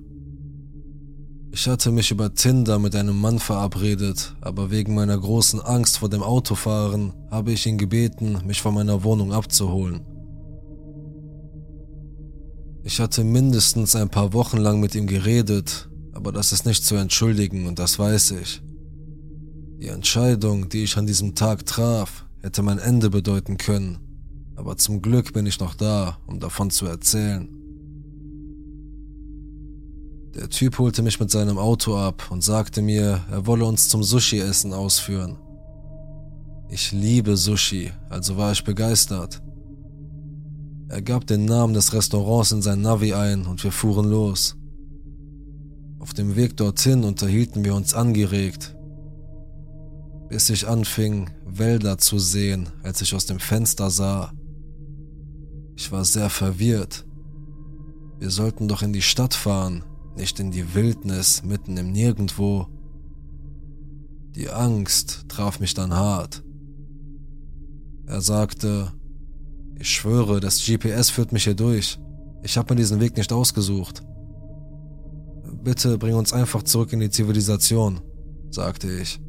Ich 1.50 1.66
hatte 1.68 1.90
mich 1.90 2.10
über 2.10 2.32
Tinder 2.32 2.78
mit 2.78 2.94
einem 2.94 3.20
Mann 3.20 3.38
verabredet, 3.40 4.34
aber 4.40 4.70
wegen 4.70 4.94
meiner 4.94 5.18
großen 5.18 5.60
Angst 5.60 5.98
vor 5.98 6.08
dem 6.08 6.22
Autofahren 6.22 7.12
habe 7.30 7.52
ich 7.52 7.66
ihn 7.66 7.76
gebeten, 7.76 8.38
mich 8.44 8.62
von 8.62 8.74
meiner 8.74 9.02
Wohnung 9.02 9.32
abzuholen. 9.32 10.00
Ich 12.84 13.00
hatte 13.00 13.24
mindestens 13.24 13.96
ein 13.96 14.10
paar 14.10 14.32
Wochen 14.32 14.58
lang 14.58 14.78
mit 14.78 14.94
ihm 14.94 15.06
geredet, 15.06 15.88
aber 16.12 16.30
das 16.30 16.52
ist 16.52 16.66
nicht 16.66 16.84
zu 16.84 16.94
entschuldigen 16.94 17.66
und 17.66 17.78
das 17.78 17.98
weiß 17.98 18.32
ich. 18.32 18.62
Die 19.80 19.88
Entscheidung, 19.88 20.68
die 20.68 20.84
ich 20.84 20.96
an 20.96 21.06
diesem 21.06 21.34
Tag 21.34 21.66
traf, 21.66 22.26
hätte 22.42 22.62
mein 22.62 22.78
Ende 22.78 23.10
bedeuten 23.10 23.58
können, 23.58 23.98
aber 24.56 24.76
zum 24.76 25.02
Glück 25.02 25.32
bin 25.32 25.46
ich 25.46 25.60
noch 25.60 25.74
da, 25.74 26.18
um 26.26 26.40
davon 26.40 26.70
zu 26.70 26.86
erzählen. 26.86 27.48
Der 30.34 30.48
Typ 30.48 30.78
holte 30.78 31.02
mich 31.02 31.20
mit 31.20 31.30
seinem 31.30 31.58
Auto 31.58 31.96
ab 31.96 32.28
und 32.30 32.42
sagte 32.42 32.82
mir, 32.82 33.24
er 33.30 33.46
wolle 33.46 33.64
uns 33.64 33.88
zum 33.88 34.02
Sushi-Essen 34.02 34.72
ausführen. 34.72 35.38
Ich 36.68 36.90
liebe 36.90 37.36
Sushi, 37.36 37.92
also 38.10 38.36
war 38.36 38.50
ich 38.50 38.64
begeistert. 38.64 39.40
Er 40.88 41.02
gab 41.02 41.26
den 41.26 41.44
Namen 41.44 41.74
des 41.74 41.92
Restaurants 41.92 42.52
in 42.52 42.62
sein 42.62 42.80
Navi 42.80 43.14
ein 43.14 43.46
und 43.46 43.62
wir 43.62 43.70
fuhren 43.70 44.10
los. 44.10 44.56
Auf 46.00 46.14
dem 46.14 46.36
Weg 46.36 46.56
dorthin 46.56 47.04
unterhielten 47.04 47.64
wir 47.64 47.74
uns 47.74 47.94
angeregt, 47.94 48.76
bis 50.28 50.50
ich 50.50 50.66
anfing, 50.66 51.30
Wälder 51.46 51.98
zu 51.98 52.18
sehen, 52.18 52.68
als 52.82 53.00
ich 53.00 53.14
aus 53.14 53.26
dem 53.26 53.38
Fenster 53.38 53.88
sah, 53.88 54.32
ich 55.76 55.90
war 55.92 56.04
sehr 56.04 56.30
verwirrt. 56.30 57.04
Wir 58.18 58.30
sollten 58.30 58.68
doch 58.68 58.82
in 58.82 58.92
die 58.92 59.02
Stadt 59.02 59.34
fahren, 59.34 59.84
nicht 60.16 60.38
in 60.40 60.50
die 60.50 60.74
Wildnis 60.74 61.42
mitten 61.42 61.76
im 61.76 61.92
Nirgendwo. 61.92 62.68
Die 64.34 64.50
Angst 64.50 65.26
traf 65.28 65.60
mich 65.60 65.74
dann 65.74 65.94
hart. 65.94 66.42
Er 68.06 68.20
sagte, 68.20 68.92
ich 69.78 69.90
schwöre, 69.90 70.40
das 70.40 70.64
GPS 70.64 71.10
führt 71.10 71.32
mich 71.32 71.44
hier 71.44 71.54
durch. 71.54 71.98
Ich 72.42 72.56
habe 72.56 72.74
mir 72.74 72.78
diesen 72.78 73.00
Weg 73.00 73.16
nicht 73.16 73.32
ausgesucht. 73.32 74.02
Bitte 75.62 75.98
bring 75.98 76.14
uns 76.14 76.32
einfach 76.32 76.62
zurück 76.62 76.92
in 76.92 77.00
die 77.00 77.10
Zivilisation, 77.10 78.00
sagte 78.50 78.90
ich. 78.90 79.20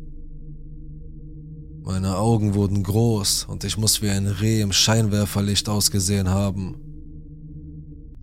Meine 1.88 2.18
Augen 2.18 2.56
wurden 2.56 2.82
groß 2.82 3.46
und 3.48 3.64
ich 3.64 3.78
muss 3.78 4.02
wie 4.02 4.10
ein 4.10 4.26
Reh 4.26 4.62
im 4.62 4.72
Scheinwerferlicht 4.72 5.70
ausgesehen 5.70 6.30
haben. 6.30 6.78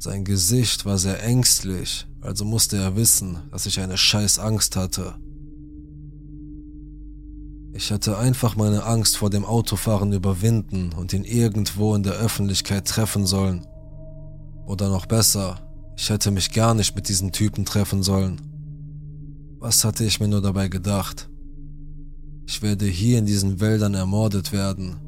Sein 0.01 0.25
Gesicht 0.25 0.85
war 0.85 0.99
sehr 0.99 1.23
ängstlich, 1.23 2.09
also 2.21 2.45
musste 2.45 2.77
er 2.77 2.97
wissen, 2.97 3.39
dass 3.53 3.67
ich 3.67 3.79
eine 3.79 3.97
scheiß 3.97 4.41
Angst 4.41 4.75
hatte. 4.75 5.15
Ich 7.73 7.93
hatte 7.93 8.19
einfach 8.19 8.57
meine 8.57 8.83
Angst 8.83 9.17
vor 9.17 9.31
dem 9.31 9.45
Autofahren 9.45 10.13
überwinden 10.13 10.93
und 10.93 11.13
ihn 11.13 11.25
irgendwo 11.25 11.95
in 11.95 12.03
der 12.03 12.15
Öffentlichkeit 12.15 12.89
treffen 12.89 13.27
sollen. 13.27 13.65
Oder 14.67 14.89
noch 14.89 15.07
besser, 15.07 15.73
ich 15.97 16.11
hätte 16.11 16.33
mich 16.33 16.51
gar 16.51 16.75
nicht 16.75 16.97
mit 16.97 17.09
diesen 17.09 17.31
Typen 17.31 17.65
treffen 17.65 18.03
sollen. 18.03 18.41
Was 19.61 19.85
hatte 19.85 20.03
ich 20.03 20.19
mir 20.19 20.27
nur 20.27 20.43
dabei 20.43 20.67
gedacht? 20.67 21.29
Ich 22.47 22.63
werde 22.63 22.87
hier 22.87 23.19
in 23.19 23.27
diesen 23.27 23.61
Wäldern 23.61 23.95
ermordet 23.95 24.53
werden. 24.53 25.01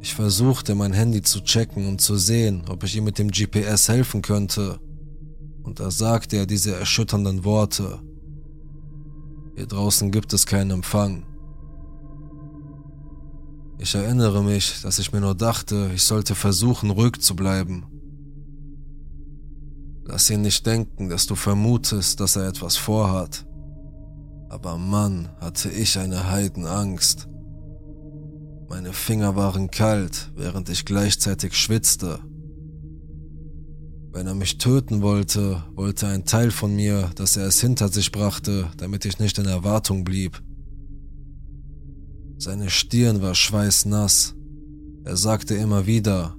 Ich 0.00 0.14
versuchte 0.14 0.74
mein 0.74 0.92
Handy 0.92 1.22
zu 1.22 1.40
checken, 1.42 1.86
um 1.86 1.98
zu 1.98 2.16
sehen, 2.16 2.64
ob 2.68 2.82
ich 2.82 2.96
ihm 2.96 3.04
mit 3.04 3.18
dem 3.18 3.30
GPS 3.30 3.88
helfen 3.88 4.20
könnte. 4.20 4.80
Und 5.62 5.78
da 5.78 5.90
sagte 5.90 6.38
er 6.38 6.46
diese 6.46 6.74
erschütternden 6.74 7.44
Worte. 7.44 8.00
Hier 9.54 9.66
draußen 9.66 10.10
gibt 10.10 10.32
es 10.32 10.46
keinen 10.46 10.72
Empfang. 10.72 11.24
Ich 13.78 13.94
erinnere 13.94 14.42
mich, 14.42 14.80
dass 14.82 14.98
ich 14.98 15.12
mir 15.12 15.20
nur 15.20 15.34
dachte, 15.34 15.90
ich 15.94 16.02
sollte 16.02 16.34
versuchen, 16.34 16.90
ruhig 16.90 17.20
zu 17.20 17.36
bleiben. 17.36 17.84
Lass 20.04 20.30
ihn 20.30 20.42
nicht 20.42 20.66
denken, 20.66 21.08
dass 21.08 21.26
du 21.26 21.34
vermutest, 21.34 22.18
dass 22.20 22.36
er 22.36 22.48
etwas 22.48 22.76
vorhat. 22.76 23.46
Aber 24.52 24.76
Mann, 24.76 25.30
hatte 25.40 25.70
ich 25.70 25.98
eine 25.98 26.30
Heidenangst. 26.30 27.26
Meine 28.68 28.92
Finger 28.92 29.34
waren 29.34 29.70
kalt, 29.70 30.30
während 30.36 30.68
ich 30.68 30.84
gleichzeitig 30.84 31.54
schwitzte. 31.54 32.18
Wenn 34.12 34.26
er 34.26 34.34
mich 34.34 34.58
töten 34.58 35.00
wollte, 35.00 35.64
wollte 35.74 36.06
ein 36.06 36.26
Teil 36.26 36.50
von 36.50 36.76
mir, 36.76 37.08
dass 37.14 37.38
er 37.38 37.46
es 37.46 37.62
hinter 37.62 37.88
sich 37.88 38.12
brachte, 38.12 38.70
damit 38.76 39.06
ich 39.06 39.18
nicht 39.18 39.38
in 39.38 39.46
Erwartung 39.46 40.04
blieb. 40.04 40.42
Seine 42.36 42.68
Stirn 42.68 43.22
war 43.22 43.34
schweißnass. 43.34 44.34
Er 45.04 45.16
sagte 45.16 45.54
immer 45.54 45.86
wieder, 45.86 46.36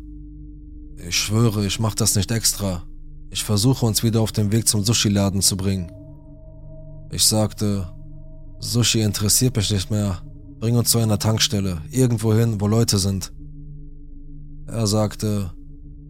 ich 0.98 1.18
schwöre, 1.18 1.66
ich 1.66 1.80
mach 1.80 1.96
das 1.96 2.16
nicht 2.16 2.30
extra. 2.30 2.84
Ich 3.32 3.44
versuche 3.44 3.88
uns 3.88 4.04
wieder 4.04 4.22
auf 4.22 4.32
den 4.32 4.52
Weg 4.52 4.68
zum 4.68 4.84
Sushi-Laden 4.84 5.42
zu 5.42 5.58
bringen. 5.58 5.92
Ich 7.12 7.24
sagte, 7.24 7.92
Sushi 8.64 9.02
interessiert 9.02 9.58
mich 9.58 9.70
nicht 9.72 9.92
mehr. 9.92 10.22
Bring 10.60 10.78
uns 10.78 10.90
zu 10.90 10.98
einer 10.98 11.20
Tankstelle, 11.20 11.82
irgendwo 11.92 12.34
hin, 12.34 12.62
wo 12.62 12.68
Leute 12.68 12.98
sind. 12.98 13.34
Er 14.66 14.88
sagte, 14.88 15.52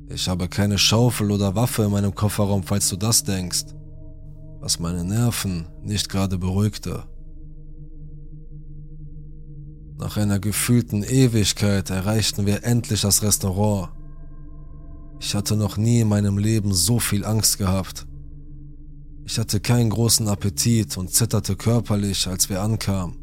ich 0.07 0.29
habe 0.29 0.48
keine 0.48 0.77
Schaufel 0.77 1.31
oder 1.31 1.55
Waffe 1.55 1.83
in 1.83 1.91
meinem 1.91 2.13
Kofferraum, 2.13 2.62
falls 2.62 2.88
du 2.89 2.95
das 2.95 3.24
denkst. 3.24 3.65
Was 4.60 4.79
meine 4.79 5.03
Nerven 5.03 5.67
nicht 5.81 6.10
gerade 6.10 6.38
beruhigte. 6.38 7.05
Nach 9.98 10.17
einer 10.17 10.39
gefühlten 10.39 11.03
Ewigkeit 11.03 11.89
erreichten 11.89 12.45
wir 12.45 12.63
endlich 12.63 13.01
das 13.01 13.24
Restaurant. 13.24 13.89
Ich 15.19 15.33
hatte 15.33 15.55
noch 15.55 15.77
nie 15.77 16.01
in 16.01 16.07
meinem 16.07 16.38
Leben 16.38 16.74
so 16.74 17.00
viel 17.00 17.25
Angst 17.25 17.57
gehabt. 17.57 18.05
Ich 19.25 19.38
hatte 19.39 19.60
keinen 19.60 19.89
großen 19.89 20.27
Appetit 20.27 20.98
und 20.98 21.13
zitterte 21.13 21.56
körperlich, 21.56 22.27
als 22.27 22.50
wir 22.50 22.62
ankamen. 22.62 23.15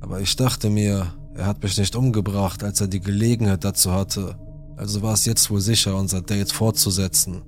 Aber 0.00 0.20
ich 0.20 0.36
dachte 0.36 0.68
mir, 0.68 1.14
er 1.34 1.46
hat 1.46 1.62
mich 1.62 1.78
nicht 1.78 1.96
umgebracht, 1.96 2.62
als 2.62 2.80
er 2.80 2.88
die 2.88 3.00
Gelegenheit 3.00 3.64
dazu 3.64 3.92
hatte, 3.92 4.36
also 4.76 5.02
war 5.02 5.14
es 5.14 5.24
jetzt 5.26 5.50
wohl 5.50 5.60
sicher, 5.60 5.96
unser 5.96 6.22
Date 6.22 6.52
fortzusetzen. 6.52 7.42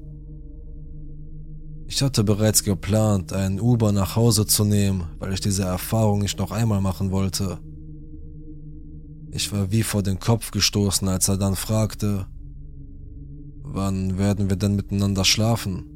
Ich 1.86 2.02
hatte 2.02 2.24
bereits 2.24 2.64
geplant, 2.64 3.32
einen 3.32 3.60
Uber 3.60 3.92
nach 3.92 4.16
Hause 4.16 4.46
zu 4.46 4.64
nehmen, 4.64 5.04
weil 5.18 5.32
ich 5.32 5.40
diese 5.40 5.64
Erfahrung 5.64 6.20
nicht 6.20 6.38
noch 6.38 6.50
einmal 6.50 6.80
machen 6.80 7.10
wollte. 7.10 7.58
Ich 9.30 9.52
war 9.52 9.70
wie 9.70 9.82
vor 9.82 10.02
den 10.02 10.18
Kopf 10.18 10.50
gestoßen, 10.50 11.08
als 11.08 11.28
er 11.28 11.36
dann 11.36 11.56
fragte, 11.56 12.26
wann 13.62 14.16
werden 14.16 14.48
wir 14.48 14.56
denn 14.56 14.76
miteinander 14.76 15.24
schlafen? 15.24 15.93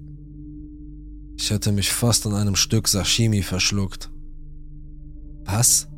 Ich 1.40 1.50
hätte 1.50 1.71
mich 1.71 1.92
fast 1.92 2.26
an 2.26 2.35
einem 2.35 2.57
Stück 2.57 2.88
Sashimi 2.88 3.42
verschluckt. 3.42 4.11
Was? 5.45 5.88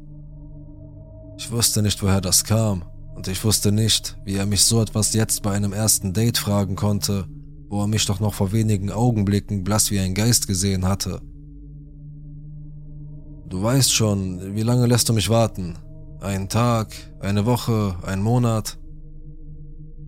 Ich 1.38 1.50
wusste 1.50 1.80
nicht, 1.80 2.02
woher 2.02 2.20
das 2.20 2.44
kam, 2.44 2.84
und 3.14 3.26
ich 3.26 3.42
wusste 3.42 3.72
nicht, 3.72 4.18
wie 4.24 4.36
er 4.36 4.44
mich 4.44 4.62
so 4.62 4.82
etwas 4.82 5.14
jetzt 5.14 5.42
bei 5.42 5.52
einem 5.52 5.72
ersten 5.72 6.12
Date 6.12 6.36
fragen 6.36 6.76
konnte, 6.76 7.26
wo 7.68 7.80
er 7.80 7.86
mich 7.86 8.04
doch 8.04 8.20
noch 8.20 8.34
vor 8.34 8.52
wenigen 8.52 8.92
Augenblicken 8.92 9.64
blass 9.64 9.90
wie 9.90 9.98
ein 9.98 10.14
Geist 10.14 10.46
gesehen 10.46 10.86
hatte. 10.86 11.22
Du 13.48 13.62
weißt 13.62 13.92
schon, 13.92 14.54
wie 14.54 14.62
lange 14.62 14.86
lässt 14.86 15.08
du 15.08 15.14
mich 15.14 15.30
warten? 15.30 15.78
Ein 16.20 16.50
Tag, 16.50 16.94
eine 17.18 17.46
Woche, 17.46 17.96
ein 18.02 18.22
Monat? 18.22 18.78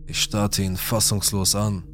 Ich 0.06 0.20
starrte 0.20 0.62
ihn 0.62 0.76
fassungslos 0.76 1.54
an. 1.54 1.84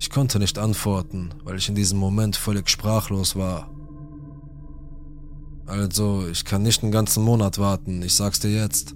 Ich 0.00 0.08
konnte 0.08 0.38
nicht 0.38 0.58
antworten, 0.58 1.28
weil 1.44 1.58
ich 1.58 1.68
in 1.68 1.74
diesem 1.74 1.98
Moment 1.98 2.34
völlig 2.34 2.70
sprachlos 2.70 3.36
war. 3.36 3.70
Also, 5.66 6.26
ich 6.26 6.46
kann 6.46 6.62
nicht 6.62 6.82
einen 6.82 6.90
ganzen 6.90 7.22
Monat 7.22 7.58
warten, 7.58 8.00
ich 8.02 8.14
sag's 8.14 8.40
dir 8.40 8.50
jetzt. 8.50 8.94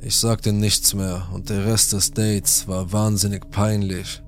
Ich 0.00 0.16
sagte 0.16 0.54
nichts 0.54 0.94
mehr 0.94 1.28
und 1.34 1.50
der 1.50 1.66
Rest 1.66 1.92
des 1.92 2.12
Dates 2.12 2.66
war 2.66 2.92
wahnsinnig 2.92 3.50
peinlich. 3.50 4.22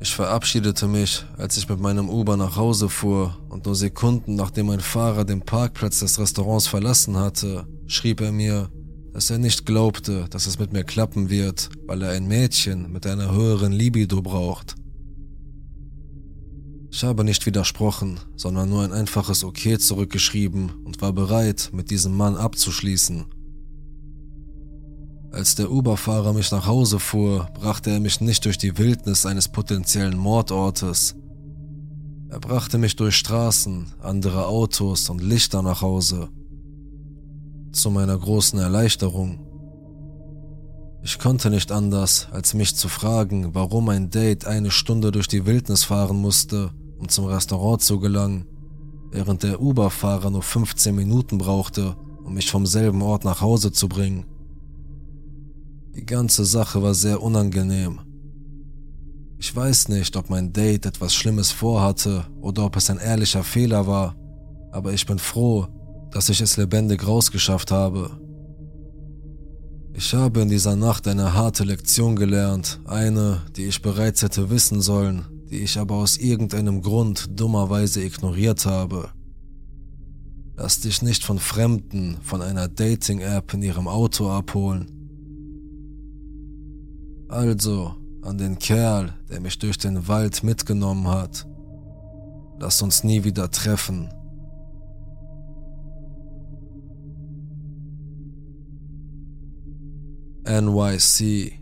Ich 0.00 0.14
verabschiedete 0.14 0.86
mich, 0.86 1.26
als 1.36 1.56
ich 1.56 1.68
mit 1.68 1.80
meinem 1.80 2.08
Uber 2.08 2.36
nach 2.36 2.56
Hause 2.56 2.88
fuhr 2.88 3.36
und 3.48 3.66
nur 3.66 3.74
Sekunden 3.74 4.36
nachdem 4.36 4.66
mein 4.66 4.80
Fahrer 4.80 5.24
den 5.24 5.42
Parkplatz 5.42 5.98
des 5.98 6.20
Restaurants 6.20 6.68
verlassen 6.68 7.16
hatte, 7.16 7.66
schrieb 7.88 8.20
er 8.20 8.30
mir, 8.30 8.70
dass 9.12 9.30
er 9.30 9.38
nicht 9.38 9.66
glaubte, 9.66 10.26
dass 10.30 10.46
es 10.46 10.58
mit 10.58 10.72
mir 10.72 10.84
klappen 10.84 11.30
wird, 11.30 11.70
weil 11.86 12.02
er 12.02 12.12
ein 12.12 12.28
Mädchen 12.28 12.90
mit 12.92 13.06
einer 13.06 13.32
höheren 13.32 13.72
Libido 13.72 14.22
braucht. 14.22 14.76
Ich 16.92 17.04
habe 17.04 17.22
nicht 17.22 17.46
widersprochen, 17.46 18.18
sondern 18.36 18.68
nur 18.68 18.82
ein 18.82 18.92
einfaches 18.92 19.44
Okay 19.44 19.78
zurückgeschrieben 19.78 20.70
und 20.84 21.00
war 21.00 21.12
bereit, 21.12 21.70
mit 21.72 21.90
diesem 21.90 22.16
Mann 22.16 22.36
abzuschließen. 22.36 23.26
Als 25.32 25.54
der 25.54 25.70
Uberfahrer 25.70 26.32
mich 26.32 26.50
nach 26.50 26.66
Hause 26.66 26.98
fuhr, 26.98 27.48
brachte 27.54 27.90
er 27.90 28.00
mich 28.00 28.20
nicht 28.20 28.44
durch 28.44 28.58
die 28.58 28.76
Wildnis 28.76 29.26
eines 29.26 29.48
potenziellen 29.48 30.18
Mordortes. 30.18 31.14
Er 32.28 32.40
brachte 32.40 32.78
mich 32.78 32.96
durch 32.96 33.14
Straßen, 33.14 33.86
andere 34.00 34.46
Autos 34.46 35.08
und 35.08 35.22
Lichter 35.22 35.62
nach 35.62 35.82
Hause. 35.82 36.28
Zu 37.72 37.90
meiner 37.90 38.18
großen 38.18 38.58
Erleichterung. 38.58 39.38
Ich 41.02 41.18
konnte 41.20 41.50
nicht 41.50 41.70
anders, 41.70 42.28
als 42.32 42.52
mich 42.52 42.74
zu 42.74 42.88
fragen, 42.88 43.54
warum 43.54 43.88
ein 43.88 44.10
Date 44.10 44.44
eine 44.44 44.72
Stunde 44.72 45.12
durch 45.12 45.28
die 45.28 45.46
Wildnis 45.46 45.84
fahren 45.84 46.16
musste, 46.16 46.72
um 46.98 47.08
zum 47.08 47.26
Restaurant 47.26 47.80
zu 47.80 48.00
gelangen, 48.00 48.44
während 49.12 49.44
der 49.44 49.62
Uberfahrer 49.62 50.30
nur 50.30 50.42
15 50.42 50.94
Minuten 50.94 51.38
brauchte, 51.38 51.96
um 52.24 52.34
mich 52.34 52.50
vom 52.50 52.66
selben 52.66 53.02
Ort 53.02 53.24
nach 53.24 53.40
Hause 53.40 53.70
zu 53.70 53.88
bringen. 53.88 54.26
Die 55.94 56.04
ganze 56.04 56.44
Sache 56.44 56.82
war 56.82 56.94
sehr 56.94 57.22
unangenehm. 57.22 58.00
Ich 59.38 59.54
weiß 59.54 59.88
nicht, 59.88 60.16
ob 60.16 60.28
mein 60.28 60.52
Date 60.52 60.86
etwas 60.86 61.14
Schlimmes 61.14 61.50
vorhatte 61.52 62.26
oder 62.40 62.66
ob 62.66 62.76
es 62.76 62.90
ein 62.90 62.98
ehrlicher 62.98 63.44
Fehler 63.44 63.86
war, 63.86 64.16
aber 64.72 64.92
ich 64.92 65.06
bin 65.06 65.18
froh, 65.18 65.68
dass 66.12 66.28
ich 66.28 66.40
es 66.40 66.56
lebendig 66.56 67.06
rausgeschafft 67.06 67.70
habe. 67.70 68.10
Ich 69.92 70.14
habe 70.14 70.40
in 70.40 70.48
dieser 70.48 70.76
Nacht 70.76 71.06
eine 71.08 71.34
harte 71.34 71.64
Lektion 71.64 72.16
gelernt, 72.16 72.80
eine, 72.84 73.42
die 73.56 73.66
ich 73.66 73.82
bereits 73.82 74.22
hätte 74.22 74.50
wissen 74.50 74.80
sollen, 74.80 75.26
die 75.50 75.58
ich 75.58 75.78
aber 75.78 75.96
aus 75.96 76.16
irgendeinem 76.16 76.80
Grund 76.80 77.28
dummerweise 77.38 78.02
ignoriert 78.02 78.66
habe. 78.66 79.10
Lass 80.56 80.80
dich 80.80 81.02
nicht 81.02 81.24
von 81.24 81.38
Fremden 81.38 82.18
von 82.22 82.42
einer 82.42 82.68
Dating-App 82.68 83.54
in 83.54 83.62
ihrem 83.62 83.88
Auto 83.88 84.30
abholen. 84.30 84.90
Also, 87.28 87.94
an 88.22 88.38
den 88.38 88.58
Kerl, 88.58 89.14
der 89.30 89.40
mich 89.40 89.58
durch 89.58 89.78
den 89.78 90.06
Wald 90.08 90.42
mitgenommen 90.42 91.08
hat. 91.08 91.46
Lass 92.58 92.82
uns 92.82 93.04
nie 93.04 93.24
wieder 93.24 93.50
treffen. 93.50 94.10
NYC 100.50 101.52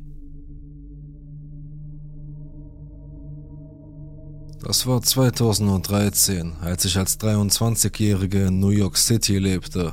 Das 4.66 4.86
war 4.86 5.02
2013, 5.02 6.54
als 6.62 6.86
ich 6.86 6.96
als 6.96 7.20
23-Jährige 7.20 8.46
in 8.46 8.60
New 8.60 8.70
York 8.70 8.96
City 8.96 9.36
lebte. 9.36 9.92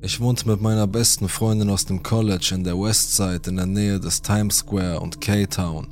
Ich 0.00 0.20
wohnte 0.20 0.48
mit 0.48 0.60
meiner 0.60 0.86
besten 0.86 1.28
Freundin 1.28 1.68
aus 1.68 1.84
dem 1.84 2.04
College 2.04 2.52
in 2.54 2.62
der 2.62 2.78
Westside 2.78 3.50
in 3.50 3.56
der 3.56 3.66
Nähe 3.66 3.98
des 3.98 4.22
Times 4.22 4.58
Square 4.58 5.00
und 5.00 5.20
K-Town. 5.20 5.88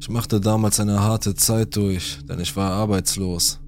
Ich 0.00 0.08
machte 0.08 0.40
damals 0.40 0.80
eine 0.80 1.00
harte 1.00 1.34
Zeit 1.34 1.76
durch, 1.76 2.18
denn 2.26 2.40
ich 2.40 2.56
war 2.56 2.70
arbeitslos. 2.70 3.60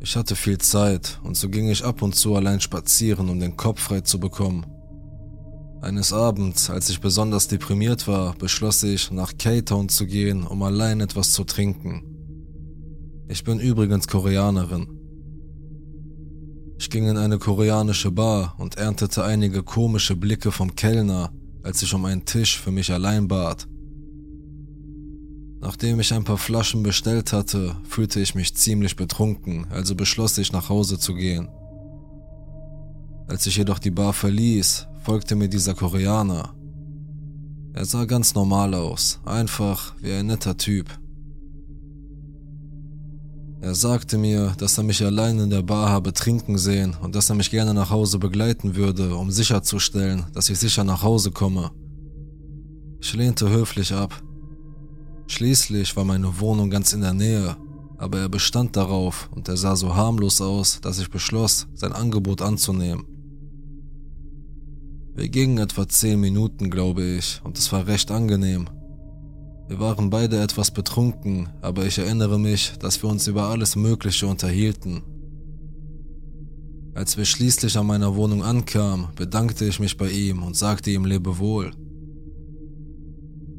Ich 0.00 0.14
hatte 0.16 0.36
viel 0.36 0.58
Zeit 0.58 1.18
und 1.24 1.36
so 1.36 1.48
ging 1.48 1.68
ich 1.68 1.84
ab 1.84 2.02
und 2.02 2.14
zu 2.14 2.36
allein 2.36 2.60
spazieren, 2.60 3.28
um 3.28 3.40
den 3.40 3.56
Kopf 3.56 3.80
frei 3.80 4.00
zu 4.00 4.20
bekommen. 4.20 4.64
Eines 5.80 6.12
Abends, 6.12 6.70
als 6.70 6.88
ich 6.90 7.00
besonders 7.00 7.48
deprimiert 7.48 8.08
war, 8.08 8.34
beschloss 8.34 8.82
ich, 8.82 9.10
nach 9.10 9.32
K-Town 9.36 9.88
zu 9.88 10.06
gehen, 10.06 10.44
um 10.44 10.62
allein 10.62 11.00
etwas 11.00 11.32
zu 11.32 11.44
trinken. 11.44 12.02
Ich 13.28 13.44
bin 13.44 13.60
übrigens 13.60 14.08
Koreanerin. 14.08 14.88
Ich 16.78 16.90
ging 16.90 17.08
in 17.08 17.16
eine 17.16 17.38
koreanische 17.38 18.10
Bar 18.12 18.54
und 18.58 18.76
erntete 18.76 19.24
einige 19.24 19.62
komische 19.62 20.14
Blicke 20.14 20.52
vom 20.52 20.74
Kellner, 20.76 21.32
als 21.62 21.82
ich 21.82 21.92
um 21.92 22.04
einen 22.04 22.24
Tisch 22.24 22.58
für 22.58 22.70
mich 22.70 22.92
allein 22.92 23.26
bat. 23.26 23.66
Nachdem 25.60 25.98
ich 25.98 26.12
ein 26.14 26.24
paar 26.24 26.38
Flaschen 26.38 26.82
bestellt 26.82 27.32
hatte, 27.32 27.76
fühlte 27.84 28.20
ich 28.20 28.34
mich 28.34 28.54
ziemlich 28.54 28.94
betrunken, 28.94 29.66
also 29.70 29.94
beschloss 29.94 30.38
ich 30.38 30.52
nach 30.52 30.68
Hause 30.68 30.98
zu 30.98 31.14
gehen. 31.14 31.48
Als 33.26 33.46
ich 33.46 33.56
jedoch 33.56 33.78
die 33.78 33.90
Bar 33.90 34.12
verließ, 34.12 34.86
folgte 35.02 35.34
mir 35.34 35.48
dieser 35.48 35.74
Koreaner. 35.74 36.54
Er 37.74 37.84
sah 37.84 38.04
ganz 38.04 38.34
normal 38.34 38.74
aus, 38.74 39.20
einfach 39.24 39.94
wie 40.00 40.12
ein 40.12 40.26
netter 40.26 40.56
Typ. 40.56 40.88
Er 43.60 43.74
sagte 43.74 44.16
mir, 44.16 44.54
dass 44.58 44.78
er 44.78 44.84
mich 44.84 45.04
allein 45.04 45.40
in 45.40 45.50
der 45.50 45.62
Bar 45.62 45.90
habe 45.90 46.12
trinken 46.12 46.58
sehen 46.58 46.96
und 47.02 47.16
dass 47.16 47.28
er 47.28 47.34
mich 47.34 47.50
gerne 47.50 47.74
nach 47.74 47.90
Hause 47.90 48.18
begleiten 48.18 48.76
würde, 48.76 49.16
um 49.16 49.32
sicherzustellen, 49.32 50.26
dass 50.32 50.48
ich 50.48 50.58
sicher 50.58 50.84
nach 50.84 51.02
Hause 51.02 51.32
komme. 51.32 51.72
Ich 53.00 53.14
lehnte 53.14 53.50
höflich 53.50 53.92
ab. 53.92 54.22
Schließlich 55.28 55.94
war 55.94 56.04
meine 56.04 56.40
Wohnung 56.40 56.70
ganz 56.70 56.94
in 56.94 57.02
der 57.02 57.12
Nähe, 57.12 57.54
aber 57.98 58.18
er 58.18 58.28
bestand 58.30 58.76
darauf 58.76 59.28
und 59.34 59.46
er 59.46 59.58
sah 59.58 59.76
so 59.76 59.94
harmlos 59.94 60.40
aus, 60.40 60.80
dass 60.80 60.98
ich 60.98 61.10
beschloss, 61.10 61.66
sein 61.74 61.92
Angebot 61.92 62.40
anzunehmen. 62.40 63.04
Wir 65.14 65.28
gingen 65.28 65.58
etwa 65.58 65.86
zehn 65.86 66.18
Minuten, 66.18 66.70
glaube 66.70 67.04
ich, 67.04 67.42
und 67.44 67.58
es 67.58 67.70
war 67.72 67.86
recht 67.86 68.10
angenehm. 68.10 68.70
Wir 69.68 69.78
waren 69.78 70.08
beide 70.08 70.40
etwas 70.40 70.70
betrunken, 70.70 71.50
aber 71.60 71.84
ich 71.84 71.98
erinnere 71.98 72.38
mich, 72.38 72.78
dass 72.78 73.02
wir 73.02 73.10
uns 73.10 73.26
über 73.26 73.48
alles 73.48 73.76
Mögliche 73.76 74.26
unterhielten. 74.26 75.02
Als 76.94 77.18
wir 77.18 77.26
schließlich 77.26 77.76
an 77.76 77.86
meiner 77.86 78.16
Wohnung 78.16 78.42
ankamen, 78.42 79.08
bedankte 79.14 79.66
ich 79.66 79.78
mich 79.78 79.98
bei 79.98 80.08
ihm 80.10 80.42
und 80.42 80.56
sagte 80.56 80.90
ihm 80.90 81.04
Lebewohl. 81.04 81.72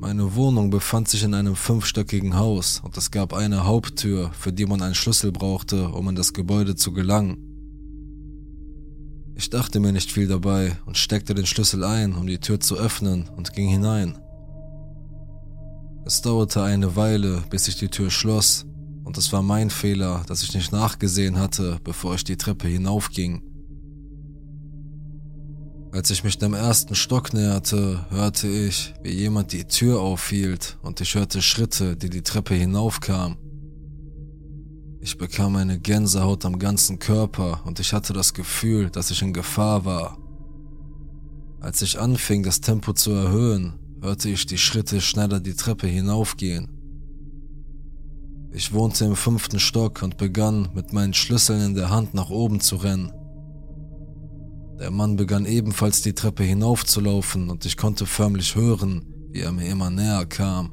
Meine 0.01 0.33
Wohnung 0.35 0.69
befand 0.69 1.09
sich 1.09 1.23
in 1.23 1.33
einem 1.33 1.57
fünfstöckigen 1.57 2.37
Haus 2.37 2.81
und 2.85 2.95
es 2.95 3.11
gab 3.11 3.33
eine 3.33 3.65
Haupttür, 3.65 4.31
für 4.31 4.53
die 4.53 4.65
man 4.65 4.81
einen 4.81 4.95
Schlüssel 4.95 5.33
brauchte, 5.33 5.89
um 5.89 6.07
in 6.07 6.15
das 6.15 6.31
Gebäude 6.31 6.77
zu 6.77 6.93
gelangen. 6.93 7.37
Ich 9.35 9.49
dachte 9.49 9.81
mir 9.81 9.91
nicht 9.91 10.09
viel 10.09 10.29
dabei 10.29 10.77
und 10.85 10.97
steckte 10.97 11.33
den 11.33 11.45
Schlüssel 11.45 11.83
ein, 11.83 12.13
um 12.13 12.27
die 12.27 12.39
Tür 12.39 12.61
zu 12.61 12.77
öffnen 12.77 13.27
und 13.35 13.51
ging 13.51 13.67
hinein. 13.67 14.17
Es 16.05 16.21
dauerte 16.21 16.63
eine 16.63 16.95
Weile, 16.95 17.43
bis 17.49 17.67
ich 17.67 17.75
die 17.75 17.89
Tür 17.89 18.09
schloss, 18.09 18.65
und 19.03 19.17
es 19.17 19.33
war 19.33 19.41
mein 19.41 19.69
Fehler, 19.69 20.23
dass 20.27 20.43
ich 20.43 20.53
nicht 20.53 20.71
nachgesehen 20.71 21.37
hatte, 21.37 21.77
bevor 21.83 22.15
ich 22.15 22.23
die 22.23 22.37
Treppe 22.37 22.69
hinaufging. 22.69 23.48
Als 25.91 26.11
ich 26.11 26.23
mich 26.23 26.37
dem 26.37 26.53
ersten 26.53 26.93
Stock 26.93 27.33
näherte, 27.33 28.05
hörte 28.11 28.47
ich, 28.47 28.93
wie 29.01 29.09
jemand 29.09 29.53
die 29.53 29.65
Tür 29.65 29.99
aufhielt 30.01 30.77
und 30.83 31.01
ich 31.01 31.15
hörte 31.15 31.41
Schritte, 31.41 31.97
die 31.97 32.11
die 32.11 32.21
Treppe 32.21 32.53
hinaufkamen. 32.53 33.37
Ich 35.01 35.17
bekam 35.17 35.55
eine 35.55 35.79
Gänsehaut 35.79 36.45
am 36.45 36.59
ganzen 36.59 36.99
Körper 36.99 37.61
und 37.65 37.79
ich 37.79 37.91
hatte 37.93 38.13
das 38.13 38.35
Gefühl, 38.35 38.91
dass 38.91 39.09
ich 39.09 39.23
in 39.23 39.33
Gefahr 39.33 39.83
war. 39.83 40.19
Als 41.59 41.81
ich 41.81 41.99
anfing, 41.99 42.43
das 42.43 42.61
Tempo 42.61 42.93
zu 42.93 43.09
erhöhen, 43.11 43.73
hörte 43.99 44.29
ich 44.29 44.45
die 44.45 44.59
Schritte 44.59 45.01
schneller 45.01 45.39
die 45.39 45.55
Treppe 45.55 45.87
hinaufgehen. 45.87 46.67
Ich 48.51 48.73
wohnte 48.73 49.05
im 49.05 49.15
fünften 49.15 49.59
Stock 49.59 50.03
und 50.03 50.17
begann 50.17 50.69
mit 50.75 50.93
meinen 50.93 51.15
Schlüsseln 51.15 51.61
in 51.61 51.73
der 51.73 51.89
Hand 51.89 52.13
nach 52.13 52.29
oben 52.29 52.59
zu 52.59 52.75
rennen. 52.75 53.11
Der 54.79 54.91
Mann 54.91 55.17
begann 55.17 55.45
ebenfalls 55.45 56.01
die 56.01 56.13
Treppe 56.13 56.43
hinaufzulaufen 56.43 57.49
und 57.49 57.65
ich 57.65 57.75
konnte 57.75 58.05
förmlich 58.05 58.55
hören, 58.55 59.05
wie 59.31 59.41
er 59.41 59.51
mir 59.51 59.67
immer 59.67 59.89
näher 59.89 60.25
kam. 60.25 60.71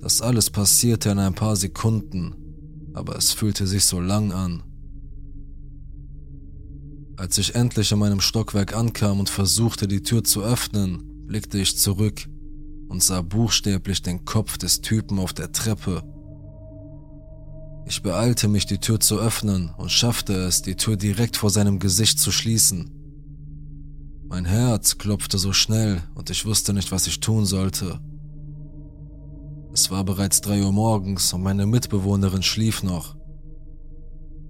Das 0.00 0.20
alles 0.20 0.50
passierte 0.50 1.10
in 1.10 1.18
ein 1.20 1.34
paar 1.34 1.54
Sekunden, 1.54 2.34
aber 2.92 3.16
es 3.16 3.32
fühlte 3.32 3.68
sich 3.68 3.84
so 3.84 4.00
lang 4.00 4.32
an. 4.32 4.64
Als 7.16 7.38
ich 7.38 7.54
endlich 7.54 7.92
in 7.92 7.98
meinem 8.00 8.20
Stockwerk 8.20 8.74
ankam 8.74 9.20
und 9.20 9.28
versuchte, 9.28 9.86
die 9.86 10.02
Tür 10.02 10.24
zu 10.24 10.42
öffnen, 10.42 11.26
blickte 11.26 11.58
ich 11.58 11.78
zurück 11.78 12.28
und 12.88 13.02
sah 13.02 13.22
buchstäblich 13.22 14.02
den 14.02 14.24
Kopf 14.24 14.58
des 14.58 14.80
Typen 14.80 15.18
auf 15.18 15.32
der 15.32 15.52
Treppe. 15.52 16.02
Ich 17.88 18.02
beeilte 18.02 18.48
mich, 18.48 18.66
die 18.66 18.76
Tür 18.76 19.00
zu 19.00 19.18
öffnen 19.18 19.70
und 19.78 19.90
schaffte 19.90 20.34
es, 20.34 20.60
die 20.60 20.76
Tür 20.76 20.98
direkt 20.98 21.38
vor 21.38 21.48
seinem 21.48 21.78
Gesicht 21.78 22.20
zu 22.20 22.30
schließen. 22.30 22.90
Mein 24.28 24.44
Herz 24.44 24.98
klopfte 24.98 25.38
so 25.38 25.54
schnell 25.54 26.02
und 26.14 26.28
ich 26.28 26.44
wusste 26.44 26.74
nicht, 26.74 26.92
was 26.92 27.06
ich 27.06 27.20
tun 27.20 27.46
sollte. 27.46 27.98
Es 29.72 29.90
war 29.90 30.04
bereits 30.04 30.42
drei 30.42 30.62
Uhr 30.62 30.70
morgens 30.70 31.32
und 31.32 31.42
meine 31.42 31.64
Mitbewohnerin 31.64 32.42
schlief 32.42 32.82
noch. 32.82 33.16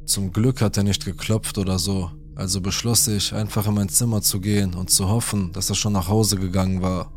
Zum 0.05 0.33
Glück 0.33 0.61
hat 0.61 0.77
er 0.77 0.83
nicht 0.83 1.05
geklopft 1.05 1.59
oder 1.59 1.79
so, 1.79 2.11
also 2.35 2.61
beschloss 2.61 3.07
ich, 3.07 3.33
einfach 3.33 3.69
in 3.69 3.75
mein 3.75 3.89
Zimmer 3.89 4.21
zu 4.21 4.41
gehen 4.41 4.75
und 4.75 4.91
zu 4.91 5.09
hoffen, 5.09 5.53
dass 5.53 5.71
er 5.71 5.77
schon 5.77 5.93
nach 5.93 6.09
Hause 6.09 6.39
gegangen 6.39 6.83
war. 6.83 7.13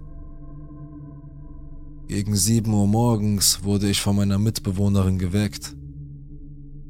Gegen 2.08 2.36
sieben 2.36 2.72
Uhr 2.76 2.86
morgens 2.86 3.64
wurde 3.64 3.90
ich 3.90 4.02
von 4.02 4.18
meiner 4.18 4.38
Mitbewohnerin 4.38 5.18
geweckt. 5.18 5.76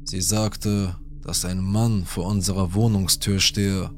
Sie 0.04 0.20
sagte, 0.20 0.96
dass 1.22 1.44
ein 1.44 1.60
Mann 1.60 2.04
vor 2.04 2.26
unserer 2.26 2.74
Wohnungstür 2.74 3.38
stehe. 3.38 3.90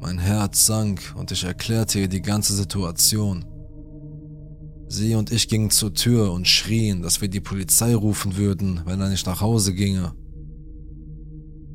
Mein 0.00 0.18
Herz 0.18 0.66
sank 0.66 1.14
und 1.16 1.30
ich 1.30 1.44
erklärte 1.44 2.00
ihr 2.00 2.08
die 2.08 2.22
ganze 2.22 2.54
Situation. 2.54 3.44
Sie 4.88 5.14
und 5.14 5.30
ich 5.30 5.48
gingen 5.48 5.70
zur 5.70 5.94
Tür 5.94 6.32
und 6.32 6.48
schrien, 6.48 7.02
dass 7.02 7.20
wir 7.20 7.28
die 7.28 7.40
Polizei 7.40 7.94
rufen 7.94 8.36
würden, 8.36 8.82
wenn 8.84 9.00
er 9.00 9.08
nicht 9.08 9.26
nach 9.26 9.40
Hause 9.40 9.72
ginge. 9.74 10.12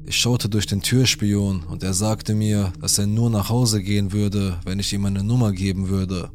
Ich 0.06 0.18
schaute 0.18 0.50
durch 0.50 0.68
den 0.68 0.82
Türspion 0.82 1.64
und 1.64 1.84
er 1.84 1.94
sagte 1.94 2.36
mir, 2.36 2.74
dass 2.80 2.98
er 2.98 3.08
nur 3.08 3.30
nach 3.30 3.50
Hause 3.50 3.82
gehen 3.82 4.12
würde, 4.12 4.60
wenn 4.66 4.80
ich 4.80 4.94
ihm 4.94 5.06
eine 5.06 5.24
Nummer 5.24 5.52
geben 5.52 5.90
würde. 5.90 6.30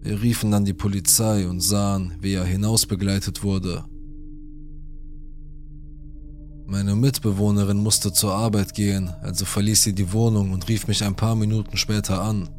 Wir 0.00 0.20
riefen 0.22 0.50
dann 0.50 0.64
die 0.64 0.74
Polizei 0.74 1.46
und 1.46 1.60
sahen, 1.60 2.14
wie 2.20 2.32
er 2.32 2.44
hinausbegleitet 2.44 3.42
wurde. 3.42 3.84
Meine 6.70 6.94
Mitbewohnerin 6.94 7.78
musste 7.78 8.12
zur 8.12 8.34
Arbeit 8.34 8.74
gehen, 8.74 9.08
also 9.22 9.46
verließ 9.46 9.84
sie 9.84 9.94
die 9.94 10.12
Wohnung 10.12 10.52
und 10.52 10.68
rief 10.68 10.86
mich 10.86 11.02
ein 11.02 11.14
paar 11.14 11.34
Minuten 11.34 11.78
später 11.78 12.20
an. 12.20 12.50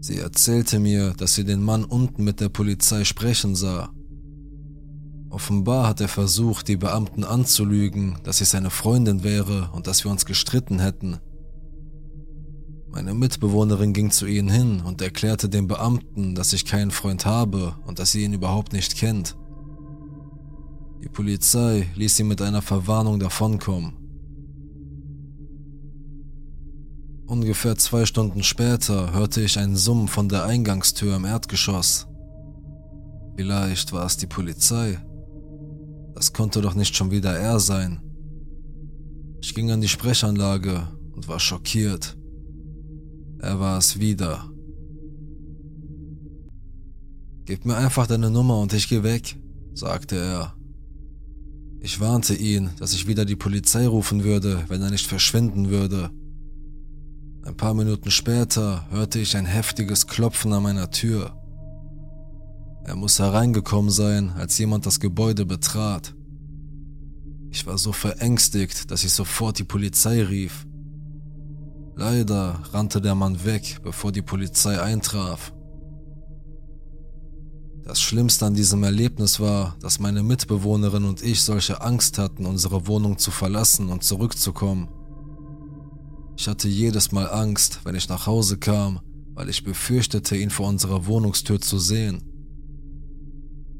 Sie 0.00 0.18
erzählte 0.18 0.78
mir, 0.78 1.14
dass 1.14 1.34
sie 1.34 1.44
den 1.44 1.62
Mann 1.62 1.84
unten 1.84 2.22
mit 2.22 2.38
der 2.38 2.50
Polizei 2.50 3.04
sprechen 3.04 3.54
sah. 3.54 3.88
Offenbar 5.30 5.88
hat 5.88 6.02
er 6.02 6.08
versucht, 6.08 6.68
die 6.68 6.76
Beamten 6.76 7.24
anzulügen, 7.24 8.18
dass 8.24 8.42
ich 8.42 8.50
seine 8.50 8.68
Freundin 8.68 9.24
wäre 9.24 9.70
und 9.72 9.86
dass 9.86 10.04
wir 10.04 10.10
uns 10.10 10.26
gestritten 10.26 10.80
hätten. 10.80 11.16
Meine 12.90 13.14
Mitbewohnerin 13.14 13.94
ging 13.94 14.10
zu 14.10 14.26
ihnen 14.26 14.50
hin 14.50 14.82
und 14.84 15.00
erklärte 15.00 15.48
den 15.48 15.66
Beamten, 15.66 16.34
dass 16.34 16.52
ich 16.52 16.66
keinen 16.66 16.90
Freund 16.90 17.24
habe 17.24 17.76
und 17.86 17.98
dass 17.98 18.12
sie 18.12 18.22
ihn 18.22 18.34
überhaupt 18.34 18.74
nicht 18.74 18.96
kennt. 18.96 19.34
Die 21.02 21.08
Polizei 21.08 21.88
ließ 21.96 22.16
sie 22.16 22.24
mit 22.24 22.42
einer 22.42 22.62
Verwarnung 22.62 23.18
davonkommen. 23.18 23.94
Ungefähr 27.26 27.76
zwei 27.76 28.06
Stunden 28.06 28.42
später 28.42 29.12
hörte 29.14 29.40
ich 29.40 29.58
einen 29.58 29.76
Summen 29.76 30.08
von 30.08 30.28
der 30.28 30.44
Eingangstür 30.44 31.16
im 31.16 31.24
Erdgeschoss. 31.24 32.06
Vielleicht 33.36 33.92
war 33.92 34.04
es 34.04 34.16
die 34.16 34.26
Polizei. 34.26 34.98
Das 36.14 36.32
konnte 36.32 36.60
doch 36.60 36.74
nicht 36.74 36.96
schon 36.96 37.10
wieder 37.10 37.38
er 37.38 37.60
sein. 37.60 38.02
Ich 39.40 39.54
ging 39.54 39.70
an 39.70 39.80
die 39.80 39.88
Sprechanlage 39.88 40.88
und 41.12 41.28
war 41.28 41.40
schockiert. 41.40 42.18
Er 43.38 43.58
war 43.58 43.78
es 43.78 43.98
wieder. 43.98 44.50
Gib 47.46 47.64
mir 47.64 47.76
einfach 47.76 48.06
deine 48.06 48.30
Nummer 48.30 48.58
und 48.58 48.72
ich 48.74 48.88
geh 48.88 49.02
weg, 49.02 49.40
sagte 49.72 50.16
er. 50.16 50.59
Ich 51.82 51.98
warnte 51.98 52.34
ihn, 52.34 52.70
dass 52.78 52.92
ich 52.92 53.06
wieder 53.06 53.24
die 53.24 53.36
Polizei 53.36 53.86
rufen 53.86 54.22
würde, 54.22 54.64
wenn 54.68 54.82
er 54.82 54.90
nicht 54.90 55.06
verschwinden 55.06 55.70
würde. 55.70 56.10
Ein 57.42 57.56
paar 57.56 57.72
Minuten 57.72 58.10
später 58.10 58.86
hörte 58.90 59.18
ich 59.18 59.34
ein 59.34 59.46
heftiges 59.46 60.06
Klopfen 60.06 60.52
an 60.52 60.62
meiner 60.62 60.90
Tür. 60.90 61.34
Er 62.84 62.96
muss 62.96 63.18
hereingekommen 63.18 63.90
sein, 63.90 64.30
als 64.30 64.58
jemand 64.58 64.84
das 64.84 65.00
Gebäude 65.00 65.46
betrat. 65.46 66.14
Ich 67.50 67.66
war 67.66 67.78
so 67.78 67.92
verängstigt, 67.92 68.90
dass 68.90 69.02
ich 69.02 69.12
sofort 69.12 69.58
die 69.58 69.64
Polizei 69.64 70.22
rief. 70.22 70.66
Leider 71.96 72.60
rannte 72.72 73.00
der 73.00 73.14
Mann 73.14 73.42
weg, 73.44 73.78
bevor 73.82 74.12
die 74.12 74.22
Polizei 74.22 74.80
eintraf. 74.80 75.52
Das 77.90 78.00
Schlimmste 78.00 78.46
an 78.46 78.54
diesem 78.54 78.84
Erlebnis 78.84 79.40
war, 79.40 79.76
dass 79.80 79.98
meine 79.98 80.22
Mitbewohnerin 80.22 81.02
und 81.02 81.24
ich 81.24 81.42
solche 81.42 81.80
Angst 81.80 82.18
hatten, 82.18 82.46
unsere 82.46 82.86
Wohnung 82.86 83.18
zu 83.18 83.32
verlassen 83.32 83.88
und 83.88 84.04
zurückzukommen. 84.04 84.88
Ich 86.36 86.46
hatte 86.46 86.68
jedes 86.68 87.10
Mal 87.10 87.28
Angst, 87.28 87.80
wenn 87.82 87.96
ich 87.96 88.08
nach 88.08 88.28
Hause 88.28 88.58
kam, 88.58 89.00
weil 89.34 89.48
ich 89.48 89.64
befürchtete, 89.64 90.36
ihn 90.36 90.50
vor 90.50 90.68
unserer 90.68 91.06
Wohnungstür 91.06 91.60
zu 91.60 91.80
sehen. 91.80 92.22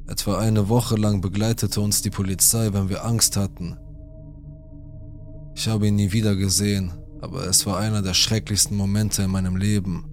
Etwa 0.09 0.41
eine 0.41 0.69
Woche 0.69 0.97
lang 0.97 1.21
begleitete 1.21 1.81
uns 1.81 2.03
die 2.03 2.11
Polizei, 2.11 2.73
wenn 2.73 2.89
wir 2.89 3.05
Angst 3.05 3.37
hatten. 3.37 3.77
Ich 5.55 5.69
habe 5.69 5.87
ihn 5.87 5.95
nie 5.95 6.11
wieder 6.11 6.35
gesehen, 6.35 6.91
aber 7.21 7.47
es 7.47 7.65
war 7.65 7.79
einer 7.79 8.03
der 8.03 8.15
schrecklichsten 8.15 8.77
Momente 8.77 9.23
in 9.23 9.31
meinem 9.31 9.55
Leben. 9.55 10.05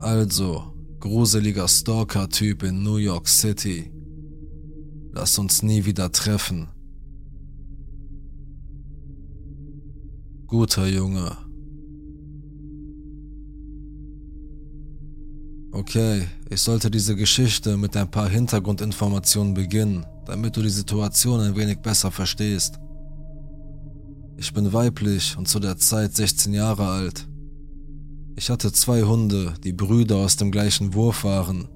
Also, 0.00 0.73
gruseliger 1.04 1.68
Stalker-Typ 1.68 2.62
in 2.62 2.82
New 2.82 2.96
York 2.96 3.28
City. 3.28 3.92
Lass 5.12 5.38
uns 5.38 5.62
nie 5.62 5.84
wieder 5.84 6.10
treffen. 6.10 6.68
Guter 10.46 10.86
Junge. 10.86 11.36
Okay, 15.72 16.26
ich 16.48 16.62
sollte 16.62 16.90
diese 16.90 17.14
Geschichte 17.16 17.76
mit 17.76 17.94
ein 17.98 18.10
paar 18.10 18.30
Hintergrundinformationen 18.30 19.52
beginnen, 19.52 20.06
damit 20.24 20.56
du 20.56 20.62
die 20.62 20.70
Situation 20.70 21.40
ein 21.40 21.54
wenig 21.54 21.80
besser 21.80 22.10
verstehst. 22.10 22.80
Ich 24.38 24.54
bin 24.54 24.72
weiblich 24.72 25.36
und 25.36 25.48
zu 25.48 25.60
der 25.60 25.76
Zeit 25.76 26.16
16 26.16 26.54
Jahre 26.54 26.86
alt. 26.86 27.28
Ich 28.36 28.50
hatte 28.50 28.72
zwei 28.72 29.02
Hunde, 29.04 29.54
die 29.62 29.72
Brüder 29.72 30.16
aus 30.16 30.36
dem 30.36 30.50
gleichen 30.50 30.94
Wurf 30.94 31.22
waren. 31.22 31.68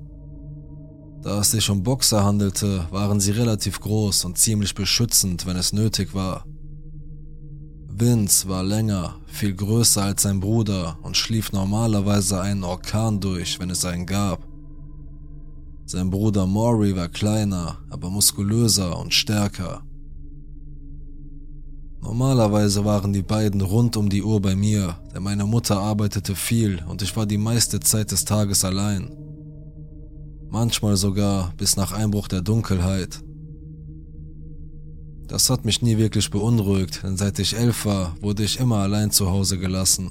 Da 1.23 1.41
es 1.41 1.53
sich 1.53 1.71
um 1.71 1.83
Boxer 1.83 2.25
handelte, 2.25 2.87
waren 2.91 3.21
sie 3.21 3.31
relativ 3.31 3.81
groß 3.81 4.25
und 4.25 4.39
ziemlich 4.39 4.75
beschützend, 4.75 5.47
wenn 5.47 5.57
es 5.57 5.73
nötig 5.73 6.15
war. 6.15 6.45
Vince 7.89 8.49
war 8.49 8.63
länger, 8.63 9.17
viel 9.27 9.55
größer 9.55 10.03
als 10.03 10.23
sein 10.23 10.41
Bruder 10.41 10.99
und 11.03 11.17
schlief 11.17 11.53
normalerweise 11.53 12.41
einen 12.41 12.65
Orkan 12.65 13.21
durch, 13.21 13.59
wenn 13.61 13.71
es 13.71 13.85
einen 13.85 14.07
gab. 14.07 14.47
Sein 15.87 16.11
Bruder 16.11 16.47
Maury 16.47 16.95
war 16.95 17.09
kleiner, 17.09 17.79
aber 17.89 18.11
muskulöser 18.11 18.99
und 18.99 19.15
stärker. 19.15 19.83
Normalerweise 22.01 22.85
waren 22.85 23.13
die 23.13 23.23
beiden 23.23 23.61
rund 23.61 23.97
um 23.97 24.09
die 24.09 24.23
Uhr 24.23 24.41
bei 24.41 24.55
mir, 24.55 24.99
denn 25.13 25.23
meine 25.23 25.45
Mutter 25.45 25.79
arbeitete 25.79 26.35
viel 26.35 26.83
und 26.89 27.03
ich 27.03 27.17
war 27.17 27.27
die 27.27 27.39
meiste 27.39 27.81
Zeit 27.81 28.13
des 28.13 28.25
Tages 28.25 28.65
allein. 28.65 29.11
Manchmal 30.49 30.97
sogar 30.97 31.53
bis 31.57 31.77
nach 31.77 31.93
Einbruch 31.93 32.29
der 32.29 32.41
Dunkelheit. 32.41 33.21
Das 35.27 35.51
hat 35.51 35.67
mich 35.67 35.83
nie 35.83 35.99
wirklich 35.99 36.31
beunruhigt, 36.31 37.03
denn 37.03 37.19
seit 37.19 37.39
ich 37.39 37.55
elf 37.55 37.85
war, 37.85 38.17
wurde 38.23 38.45
ich 38.45 38.59
immer 38.59 38.79
allein 38.79 39.11
zu 39.11 39.29
Hause 39.31 39.59
gelassen. 39.59 40.11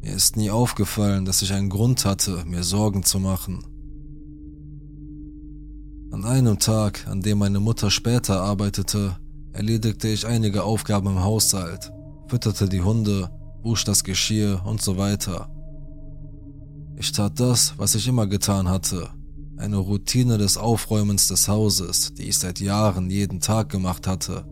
Mir 0.00 0.14
ist 0.14 0.36
nie 0.36 0.50
aufgefallen, 0.50 1.24
dass 1.24 1.42
ich 1.42 1.52
einen 1.52 1.68
Grund 1.68 2.04
hatte, 2.04 2.44
mir 2.46 2.62
Sorgen 2.62 3.02
zu 3.02 3.18
machen. 3.18 3.64
An 6.12 6.24
einem 6.24 6.58
Tag, 6.58 7.06
an 7.08 7.22
dem 7.22 7.38
meine 7.38 7.58
Mutter 7.58 7.90
später 7.90 8.40
arbeitete, 8.40 9.16
erledigte 9.52 10.08
ich 10.08 10.26
einige 10.26 10.64
Aufgaben 10.64 11.08
im 11.08 11.22
Haushalt, 11.22 11.92
fütterte 12.28 12.68
die 12.68 12.82
Hunde, 12.82 13.30
wusch 13.62 13.84
das 13.84 14.04
Geschirr 14.04 14.62
und 14.64 14.82
so 14.82 14.96
weiter. 14.96 15.50
Ich 16.96 17.12
tat 17.12 17.38
das, 17.40 17.74
was 17.78 17.94
ich 17.94 18.06
immer 18.08 18.26
getan 18.26 18.68
hatte, 18.68 19.10
eine 19.56 19.76
Routine 19.76 20.38
des 20.38 20.56
Aufräumens 20.56 21.28
des 21.28 21.48
Hauses, 21.48 22.14
die 22.14 22.24
ich 22.24 22.38
seit 22.38 22.60
Jahren 22.60 23.10
jeden 23.10 23.40
Tag 23.40 23.68
gemacht 23.68 24.06
hatte. 24.06 24.44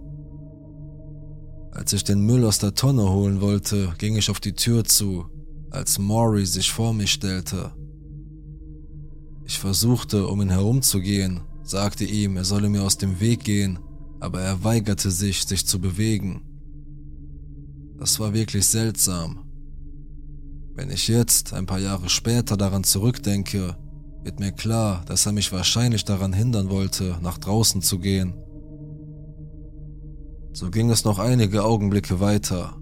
Als 1.73 1.93
ich 1.93 2.05
den 2.05 2.21
Müll 2.21 2.45
aus 2.45 2.59
der 2.59 2.75
Tonne 2.75 3.11
holen 3.11 3.41
wollte, 3.41 3.93
ging 3.99 4.17
ich 4.17 4.31
auf 4.31 4.41
die 4.41 4.55
Tür 4.55 4.85
zu, 4.85 5.27
als 5.71 5.99
Maury 5.99 6.45
sich 6.45 6.73
vor 6.73 6.93
mich 6.93 7.13
stellte. 7.13 7.73
Ich 9.45 9.59
versuchte, 9.59 10.27
um 10.27 10.43
ihn 10.43 10.51
herumzugehen, 10.51 11.41
sagte 11.63 12.05
ihm, 12.05 12.37
er 12.37 12.45
solle 12.45 12.69
mir 12.69 12.83
aus 12.83 12.99
dem 12.99 13.21
Weg 13.21 13.45
gehen, 13.45 13.79
aber 14.21 14.41
er 14.41 14.63
weigerte 14.63 15.11
sich, 15.11 15.45
sich 15.45 15.67
zu 15.67 15.81
bewegen. 15.81 16.43
Das 17.99 18.21
war 18.21 18.33
wirklich 18.33 18.67
seltsam. 18.67 19.47
Wenn 20.75 20.91
ich 20.91 21.09
jetzt, 21.09 21.53
ein 21.53 21.67
paar 21.67 21.81
Jahre 21.81 22.09
später, 22.09 22.57
daran 22.57 22.85
zurückdenke, 22.85 23.77
wird 24.23 24.41
mir 24.41 24.53
klar, 24.53 25.05
dass 25.07 25.27
er 25.27 25.33
mich 25.33 25.53
wahrscheinlich 25.53 26.05
daran 26.05 26.33
hindern 26.33 26.71
wollte, 26.71 27.19
nach 27.23 27.39
draußen 27.39 27.83
zu 27.83 27.99
gehen. 27.99 28.35
So 30.53 30.71
ging 30.71 30.91
es 30.91 31.05
noch 31.05 31.19
einige 31.19 31.65
Augenblicke 31.65 32.21
weiter. 32.21 32.77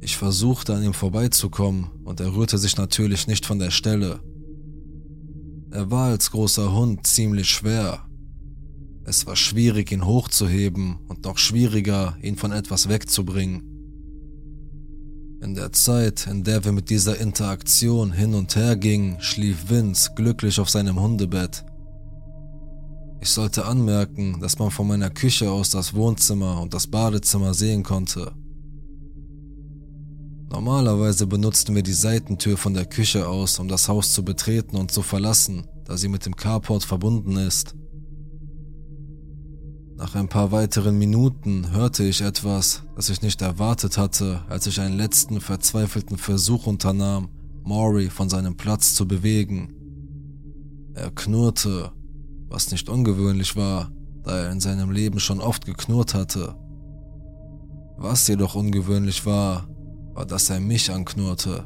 Ich 0.00 0.16
versuchte 0.16 0.74
an 0.74 0.84
ihm 0.84 0.94
vorbeizukommen 0.94 1.90
und 2.04 2.20
er 2.20 2.34
rührte 2.34 2.58
sich 2.58 2.76
natürlich 2.76 3.26
nicht 3.26 3.46
von 3.46 3.58
der 3.58 3.70
Stelle. 3.70 4.20
Er 5.70 5.90
war 5.90 6.08
als 6.10 6.30
großer 6.30 6.72
Hund 6.72 7.06
ziemlich 7.06 7.50
schwer. 7.50 8.05
Es 9.08 9.24
war 9.24 9.36
schwierig, 9.36 9.92
ihn 9.92 10.04
hochzuheben 10.04 10.98
und 11.06 11.24
noch 11.24 11.38
schwieriger, 11.38 12.16
ihn 12.22 12.36
von 12.36 12.50
etwas 12.50 12.88
wegzubringen. 12.88 13.62
In 15.40 15.54
der 15.54 15.70
Zeit, 15.70 16.26
in 16.26 16.42
der 16.42 16.64
wir 16.64 16.72
mit 16.72 16.90
dieser 16.90 17.20
Interaktion 17.20 18.10
hin 18.10 18.34
und 18.34 18.56
her 18.56 18.74
gingen, 18.74 19.20
schlief 19.20 19.70
Vince 19.70 20.10
glücklich 20.16 20.58
auf 20.58 20.70
seinem 20.70 21.00
Hundebett. 21.00 21.64
Ich 23.20 23.30
sollte 23.30 23.64
anmerken, 23.64 24.40
dass 24.40 24.58
man 24.58 24.72
von 24.72 24.88
meiner 24.88 25.10
Küche 25.10 25.52
aus 25.52 25.70
das 25.70 25.94
Wohnzimmer 25.94 26.60
und 26.60 26.74
das 26.74 26.88
Badezimmer 26.88 27.54
sehen 27.54 27.84
konnte. 27.84 28.32
Normalerweise 30.50 31.28
benutzten 31.28 31.76
wir 31.76 31.84
die 31.84 31.92
Seitentür 31.92 32.56
von 32.56 32.74
der 32.74 32.86
Küche 32.86 33.28
aus, 33.28 33.60
um 33.60 33.68
das 33.68 33.88
Haus 33.88 34.12
zu 34.12 34.24
betreten 34.24 34.76
und 34.76 34.90
zu 34.90 35.02
verlassen, 35.02 35.68
da 35.84 35.96
sie 35.96 36.08
mit 36.08 36.26
dem 36.26 36.34
Carport 36.34 36.82
verbunden 36.82 37.36
ist. 37.36 37.76
Nach 39.98 40.14
ein 40.14 40.28
paar 40.28 40.52
weiteren 40.52 40.98
Minuten 40.98 41.70
hörte 41.72 42.04
ich 42.04 42.20
etwas, 42.20 42.82
das 42.94 43.08
ich 43.08 43.22
nicht 43.22 43.40
erwartet 43.40 43.96
hatte, 43.96 44.42
als 44.48 44.66
ich 44.66 44.78
einen 44.78 44.96
letzten 44.98 45.40
verzweifelten 45.40 46.18
Versuch 46.18 46.66
unternahm, 46.66 47.30
Maury 47.64 48.10
von 48.10 48.28
seinem 48.28 48.58
Platz 48.58 48.94
zu 48.94 49.08
bewegen. 49.08 49.72
Er 50.94 51.10
knurrte, 51.10 51.92
was 52.48 52.70
nicht 52.70 52.90
ungewöhnlich 52.90 53.56
war, 53.56 53.90
da 54.22 54.38
er 54.38 54.52
in 54.52 54.60
seinem 54.60 54.90
Leben 54.90 55.18
schon 55.18 55.40
oft 55.40 55.64
geknurrt 55.64 56.12
hatte. 56.12 56.54
Was 57.96 58.28
jedoch 58.28 58.54
ungewöhnlich 58.54 59.24
war, 59.24 59.66
war, 60.12 60.26
dass 60.26 60.50
er 60.50 60.60
mich 60.60 60.90
anknurrte. 60.90 61.64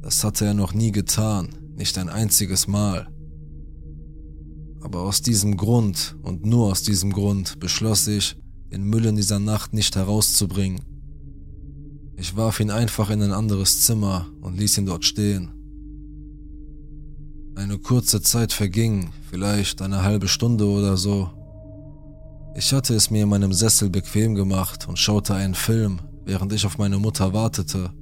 Das 0.00 0.24
hatte 0.24 0.46
er 0.46 0.54
noch 0.54 0.74
nie 0.74 0.90
getan, 0.90 1.48
nicht 1.76 1.96
ein 1.96 2.08
einziges 2.08 2.66
Mal. 2.66 3.06
Aber 4.82 5.02
aus 5.02 5.22
diesem 5.22 5.56
Grund 5.56 6.16
und 6.22 6.44
nur 6.44 6.70
aus 6.70 6.82
diesem 6.82 7.12
Grund 7.12 7.60
beschloss 7.60 8.06
ich, 8.08 8.36
den 8.72 8.84
Müll 8.84 9.04
in 9.06 9.16
dieser 9.16 9.38
Nacht 9.38 9.72
nicht 9.72 9.96
herauszubringen. 9.96 10.80
Ich 12.16 12.36
warf 12.36 12.60
ihn 12.60 12.70
einfach 12.70 13.10
in 13.10 13.22
ein 13.22 13.32
anderes 13.32 13.82
Zimmer 13.82 14.26
und 14.40 14.58
ließ 14.58 14.78
ihn 14.78 14.86
dort 14.86 15.04
stehen. 15.04 15.50
Eine 17.54 17.78
kurze 17.78 18.22
Zeit 18.22 18.52
verging, 18.52 19.10
vielleicht 19.30 19.82
eine 19.82 20.02
halbe 20.02 20.28
Stunde 20.28 20.66
oder 20.66 20.96
so. 20.96 21.30
Ich 22.56 22.72
hatte 22.72 22.94
es 22.94 23.10
mir 23.10 23.24
in 23.24 23.28
meinem 23.28 23.52
Sessel 23.52 23.90
bequem 23.90 24.34
gemacht 24.34 24.88
und 24.88 24.98
schaute 24.98 25.34
einen 25.34 25.54
Film, 25.54 26.00
während 26.24 26.52
ich 26.52 26.64
auf 26.64 26.78
meine 26.78 26.98
Mutter 26.98 27.32
wartete. 27.32 27.92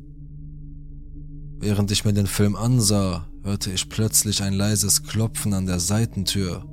Während 1.59 1.91
ich 1.91 2.05
mir 2.05 2.13
den 2.13 2.27
Film 2.27 2.57
ansah, 2.57 3.27
hörte 3.43 3.71
ich 3.71 3.89
plötzlich 3.89 4.43
ein 4.43 4.55
leises 4.55 5.03
Klopfen 5.03 5.53
an 5.53 5.67
der 5.67 5.81
Seitentür. 5.81 6.65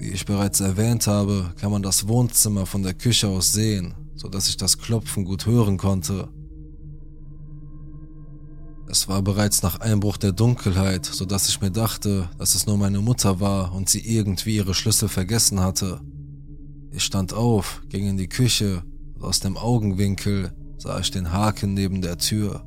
Wie 0.00 0.08
ich 0.08 0.24
bereits 0.24 0.60
erwähnt 0.60 1.06
habe, 1.06 1.52
kann 1.60 1.70
man 1.70 1.82
das 1.82 2.08
Wohnzimmer 2.08 2.64
von 2.64 2.82
der 2.82 2.94
Küche 2.94 3.28
aus 3.28 3.52
sehen, 3.52 3.94
so 4.14 4.28
dass 4.28 4.48
ich 4.48 4.56
das 4.56 4.78
Klopfen 4.78 5.26
gut 5.26 5.44
hören 5.44 5.76
konnte. 5.76 6.28
Es 8.88 9.08
war 9.08 9.20
bereits 9.20 9.62
nach 9.62 9.78
Einbruch 9.80 10.16
der 10.16 10.32
Dunkelheit, 10.32 11.04
so 11.04 11.26
dass 11.26 11.50
ich 11.50 11.60
mir 11.60 11.70
dachte, 11.70 12.30
dass 12.38 12.54
es 12.54 12.66
nur 12.66 12.78
meine 12.78 13.00
Mutter 13.00 13.40
war 13.40 13.74
und 13.74 13.90
sie 13.90 14.00
irgendwie 14.00 14.56
ihre 14.56 14.72
Schlüssel 14.72 15.10
vergessen 15.10 15.60
hatte. 15.60 16.00
Ich 16.92 17.04
stand 17.04 17.34
auf, 17.34 17.82
ging 17.90 18.08
in 18.08 18.16
die 18.16 18.28
Küche 18.28 18.82
aus 19.20 19.40
dem 19.40 19.58
Augenwinkel 19.58 20.50
sah 20.78 20.98
ich 20.98 21.10
den 21.10 21.30
Haken 21.30 21.74
neben 21.74 22.00
der 22.00 22.16
Tür. 22.16 22.64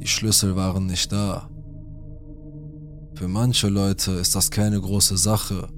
Die 0.00 0.06
Schlüssel 0.06 0.56
waren 0.56 0.86
nicht 0.86 1.12
da. 1.12 1.50
Für 3.14 3.28
manche 3.28 3.68
Leute 3.68 4.12
ist 4.12 4.34
das 4.34 4.50
keine 4.50 4.80
große 4.80 5.16
Sache, 5.16 5.68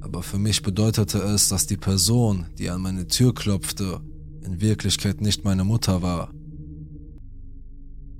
aber 0.00 0.24
für 0.24 0.38
mich 0.38 0.62
bedeutete 0.62 1.18
es, 1.18 1.48
dass 1.48 1.68
die 1.68 1.76
Person, 1.76 2.46
die 2.58 2.68
an 2.68 2.80
meine 2.82 3.06
Tür 3.06 3.32
klopfte, 3.32 4.00
in 4.42 4.60
Wirklichkeit 4.60 5.20
nicht 5.20 5.44
meine 5.44 5.62
Mutter 5.62 6.02
war. 6.02 6.32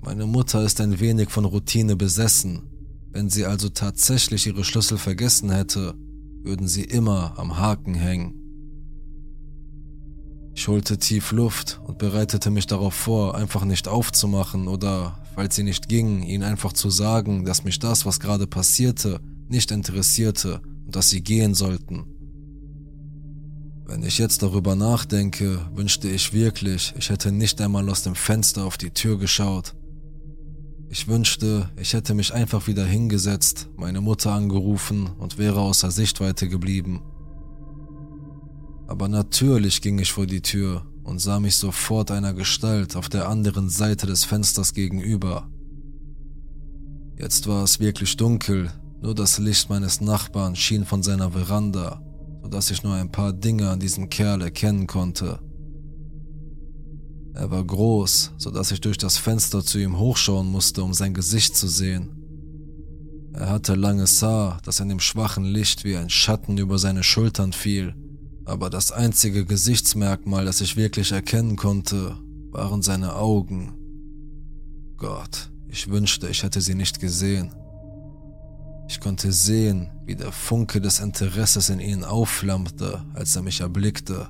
Meine 0.01 0.25
Mutter 0.25 0.63
ist 0.63 0.79
ein 0.79 0.99
wenig 1.01 1.29
von 1.29 1.43
Routine 1.43 1.97
besessen. 1.97 2.61
Wenn 3.11 3.29
sie 3.29 3.45
also 3.45 3.67
tatsächlich 3.67 4.47
ihre 4.47 4.63
Schlüssel 4.63 4.97
vergessen 4.97 5.51
hätte, 5.51 5.93
würden 6.41 6.67
sie 6.67 6.85
immer 6.85 7.37
am 7.37 7.57
Haken 7.57 7.93
hängen. 7.93 8.40
Ich 10.53 10.67
holte 10.67 10.97
tief 10.97 11.31
Luft 11.31 11.79
und 11.85 11.97
bereitete 11.97 12.49
mich 12.49 12.67
darauf 12.67 12.93
vor, 12.93 13.35
einfach 13.35 13.63
nicht 13.63 13.87
aufzumachen 13.87 14.67
oder, 14.67 15.17
falls 15.35 15.55
sie 15.55 15.63
nicht 15.63 15.87
ging, 15.87 16.23
ihnen 16.23 16.43
einfach 16.43 16.73
zu 16.73 16.89
sagen, 16.89 17.45
dass 17.45 17.63
mich 17.63 17.79
das, 17.79 18.05
was 18.05 18.19
gerade 18.19 18.47
passierte, 18.47 19.21
nicht 19.47 19.71
interessierte 19.71 20.61
und 20.85 20.95
dass 20.95 21.09
sie 21.09 21.21
gehen 21.23 21.53
sollten. 21.53 22.05
Wenn 23.85 24.03
ich 24.03 24.17
jetzt 24.17 24.41
darüber 24.41 24.75
nachdenke, 24.75 25.67
wünschte 25.73 26.09
ich 26.09 26.31
wirklich, 26.33 26.93
ich 26.97 27.09
hätte 27.09 27.31
nicht 27.31 27.59
einmal 27.59 27.89
aus 27.89 28.03
dem 28.03 28.15
Fenster 28.15 28.63
auf 28.63 28.77
die 28.77 28.91
Tür 28.91 29.17
geschaut. 29.17 29.75
Ich 30.89 31.07
wünschte, 31.07 31.69
ich 31.77 31.93
hätte 31.93 32.13
mich 32.13 32.33
einfach 32.33 32.67
wieder 32.67 32.85
hingesetzt, 32.85 33.69
meine 33.77 34.01
Mutter 34.01 34.31
angerufen 34.31 35.09
und 35.17 35.37
wäre 35.37 35.59
außer 35.61 35.91
Sichtweite 35.91 36.47
geblieben. 36.47 37.01
Aber 38.91 39.07
natürlich 39.07 39.81
ging 39.81 39.99
ich 39.99 40.11
vor 40.11 40.25
die 40.25 40.41
Tür 40.41 40.85
und 41.05 41.19
sah 41.19 41.39
mich 41.39 41.55
sofort 41.55 42.11
einer 42.11 42.33
Gestalt 42.33 42.97
auf 42.97 43.07
der 43.07 43.29
anderen 43.29 43.69
Seite 43.69 44.05
des 44.05 44.25
Fensters 44.25 44.73
gegenüber. 44.73 45.49
Jetzt 47.17 47.47
war 47.47 47.63
es 47.63 47.79
wirklich 47.79 48.17
dunkel, 48.17 48.69
nur 49.01 49.15
das 49.15 49.37
Licht 49.37 49.69
meines 49.69 50.01
Nachbarn 50.01 50.57
schien 50.57 50.83
von 50.83 51.03
seiner 51.03 51.31
Veranda, 51.31 52.03
so 52.43 52.49
dass 52.49 52.69
ich 52.69 52.83
nur 52.83 52.93
ein 52.93 53.09
paar 53.09 53.31
Dinge 53.31 53.69
an 53.69 53.79
diesem 53.79 54.09
Kerl 54.09 54.41
erkennen 54.41 54.87
konnte. 54.87 55.39
Er 57.33 57.49
war 57.49 57.63
groß, 57.63 58.33
so 58.37 58.51
dass 58.51 58.71
ich 58.71 58.81
durch 58.81 58.97
das 58.97 59.17
Fenster 59.17 59.63
zu 59.63 59.79
ihm 59.79 59.97
hochschauen 59.99 60.51
musste, 60.51 60.83
um 60.83 60.93
sein 60.93 61.13
Gesicht 61.13 61.55
zu 61.55 61.69
sehen. 61.69 62.09
Er 63.31 63.49
hatte 63.51 63.75
langes 63.75 64.21
Haar, 64.21 64.59
das 64.65 64.81
in 64.81 64.89
dem 64.89 64.99
schwachen 64.99 65.45
Licht 65.45 65.85
wie 65.85 65.95
ein 65.95 66.09
Schatten 66.09 66.57
über 66.57 66.77
seine 66.77 67.03
Schultern 67.03 67.53
fiel 67.53 67.95
aber 68.45 68.69
das 68.69 68.91
einzige 68.91 69.45
Gesichtsmerkmal, 69.45 70.45
das 70.45 70.61
ich 70.61 70.75
wirklich 70.75 71.11
erkennen 71.11 71.55
konnte, 71.55 72.17
waren 72.51 72.81
seine 72.81 73.15
Augen. 73.15 73.73
Gott, 74.97 75.51
ich 75.67 75.89
wünschte, 75.89 76.27
ich 76.27 76.43
hätte 76.43 76.61
sie 76.61 76.75
nicht 76.75 76.99
gesehen. 76.99 77.53
Ich 78.87 78.99
konnte 78.99 79.31
sehen, 79.31 79.89
wie 80.05 80.15
der 80.15 80.31
Funke 80.31 80.81
des 80.81 80.99
Interesses 80.99 81.69
in 81.69 81.79
ihnen 81.79 82.03
aufflammte, 82.03 83.05
als 83.13 83.35
er 83.35 83.41
mich 83.41 83.61
erblickte. 83.61 84.27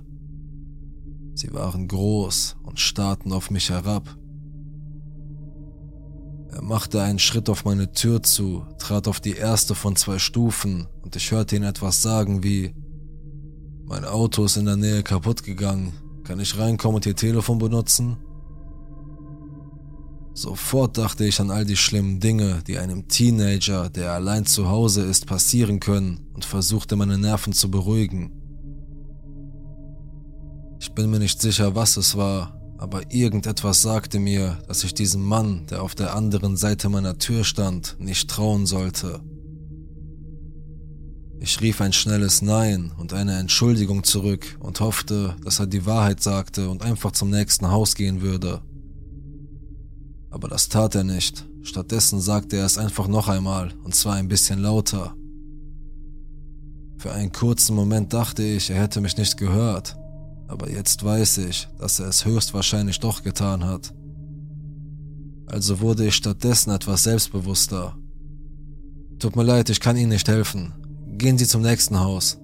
Sie 1.34 1.52
waren 1.54 1.88
groß 1.88 2.58
und 2.64 2.80
starrten 2.80 3.34
auf 3.34 3.50
mich 3.50 3.70
herab. 3.72 4.16
Er 6.52 6.62
machte 6.62 7.02
einen 7.02 7.18
Schritt 7.18 7.50
auf 7.50 7.66
meine 7.66 7.92
Tür 7.94 8.22
zu, 8.22 8.66
trat 8.78 9.08
auf 9.08 9.20
die 9.20 9.36
erste 9.36 9.74
von 9.74 9.96
zwei 9.96 10.20
Stufen 10.20 10.88
und 11.02 11.16
ich 11.16 11.32
hörte 11.32 11.56
ihn 11.56 11.64
etwas 11.64 12.02
sagen 12.02 12.44
wie 12.44 12.76
Mein 13.92 14.06
Auto 14.06 14.46
ist 14.46 14.56
in 14.56 14.68
der 14.68 14.78
Nähe 14.78 15.04
kaputt 15.04 15.44
gegangen. 15.44 15.92
Kann 16.24 16.40
ich 16.40 16.58
reinkommen 16.58 16.96
und 16.96 17.06
Ihr 17.06 17.14
Telefon 17.14 17.58
benutzen? 17.58 18.16
Sofort 20.34 20.98
dachte 20.98 21.26
ich 21.26 21.42
an 21.42 21.52
all 21.52 21.66
die 21.66 21.76
schlimmen 21.76 22.22
Dinge, 22.22 22.64
die 22.66 22.78
einem 22.78 23.10
Teenager, 23.10 23.90
der 23.90 24.14
allein 24.14 24.46
zu 24.46 24.70
Hause 24.70 25.02
ist, 25.02 25.26
passieren 25.26 25.82
können 25.82 26.22
und 26.34 26.46
versuchte 26.46 26.96
meine 26.96 27.18
Nerven 27.18 27.52
zu 27.52 27.70
beruhigen. 27.70 28.32
Ich 30.80 30.94
bin 30.94 31.12
mir 31.12 31.20
nicht 31.20 31.42
sicher, 31.42 31.76
was 31.76 31.98
es 31.98 32.16
war, 32.16 32.58
aber 32.78 33.12
irgendetwas 33.12 33.82
sagte 33.82 34.20
mir, 34.20 34.58
dass 34.70 34.86
ich 34.86 34.94
diesem 34.94 35.22
Mann, 35.22 35.68
der 35.70 35.84
auf 35.84 35.96
der 35.96 36.16
anderen 36.16 36.56
Seite 36.56 36.88
meiner 36.88 37.18
Tür 37.18 37.44
stand, 37.44 37.98
nicht 38.00 38.30
trauen 38.30 38.66
sollte. 38.66 39.20
Ich 41.44 41.60
rief 41.60 41.82
ein 41.82 41.92
schnelles 41.92 42.44
Nein 42.44 42.92
und 43.00 43.14
eine 43.14 43.40
Entschuldigung 43.40 44.04
zurück 44.04 44.60
und 44.60 44.80
hoffte, 44.80 45.36
dass 45.44 45.60
er 45.60 45.66
die 45.66 45.88
Wahrheit 45.88 46.22
sagte 46.22 46.70
und 46.70 46.84
einfach 46.84 47.14
zum 47.14 47.32
nächsten 47.32 47.72
Haus 47.72 47.96
gehen 47.96 48.22
würde. 48.22 48.62
Aber 50.30 50.48
das 50.48 50.70
tat 50.70 50.94
er 50.94 51.04
nicht. 51.04 51.48
Stattdessen 51.64 52.22
sagte 52.22 52.58
er 52.58 52.66
es 52.66 52.78
einfach 52.78 53.08
noch 53.08 53.28
einmal, 53.28 53.74
und 53.84 53.96
zwar 53.96 54.18
ein 54.18 54.28
bisschen 54.28 54.60
lauter. 54.60 55.16
Für 57.00 57.12
einen 57.12 57.32
kurzen 57.32 57.76
Moment 57.76 58.14
dachte 58.14 58.44
ich, 58.44 58.70
er 58.70 58.80
hätte 58.80 59.02
mich 59.02 59.18
nicht 59.18 59.36
gehört, 59.38 59.98
aber 60.48 60.70
jetzt 60.70 61.04
weiß 61.04 61.40
ich, 61.40 61.68
dass 61.80 62.00
er 62.00 62.10
es 62.10 62.24
höchstwahrscheinlich 62.24 63.00
doch 63.00 63.24
getan 63.24 63.66
hat. 63.66 63.96
Also 65.48 65.80
wurde 65.80 66.06
ich 66.06 66.14
stattdessen 66.14 66.70
etwas 66.70 67.02
selbstbewusster. 67.02 67.98
Tut 69.18 69.36
mir 69.36 69.44
leid, 69.44 69.72
ich 69.72 69.80
kann 69.80 69.98
Ihnen 69.98 70.10
nicht 70.10 70.28
helfen. 70.28 70.76
Gehen 71.18 71.38
Sie 71.38 71.46
zum 71.46 71.62
nächsten 71.62 72.00
Haus, 72.00 72.40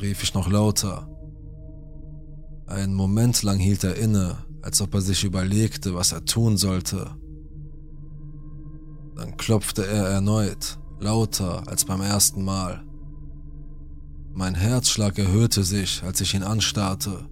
rief 0.00 0.22
ich 0.22 0.34
noch 0.34 0.48
lauter. 0.50 1.08
Einen 2.66 2.94
Moment 2.94 3.42
lang 3.42 3.58
hielt 3.58 3.84
er 3.84 3.96
inne, 3.96 4.38
als 4.62 4.80
ob 4.80 4.94
er 4.94 5.00
sich 5.00 5.24
überlegte, 5.24 5.94
was 5.94 6.12
er 6.12 6.24
tun 6.24 6.56
sollte. 6.56 7.10
Dann 9.14 9.36
klopfte 9.36 9.86
er 9.86 10.06
erneut, 10.06 10.78
lauter 10.98 11.68
als 11.68 11.84
beim 11.84 12.00
ersten 12.00 12.42
Mal. 12.44 12.82
Mein 14.32 14.54
Herzschlag 14.54 15.18
erhöhte 15.18 15.62
sich, 15.62 16.02
als 16.02 16.20
ich 16.22 16.34
ihn 16.34 16.42
anstarrte. 16.42 17.28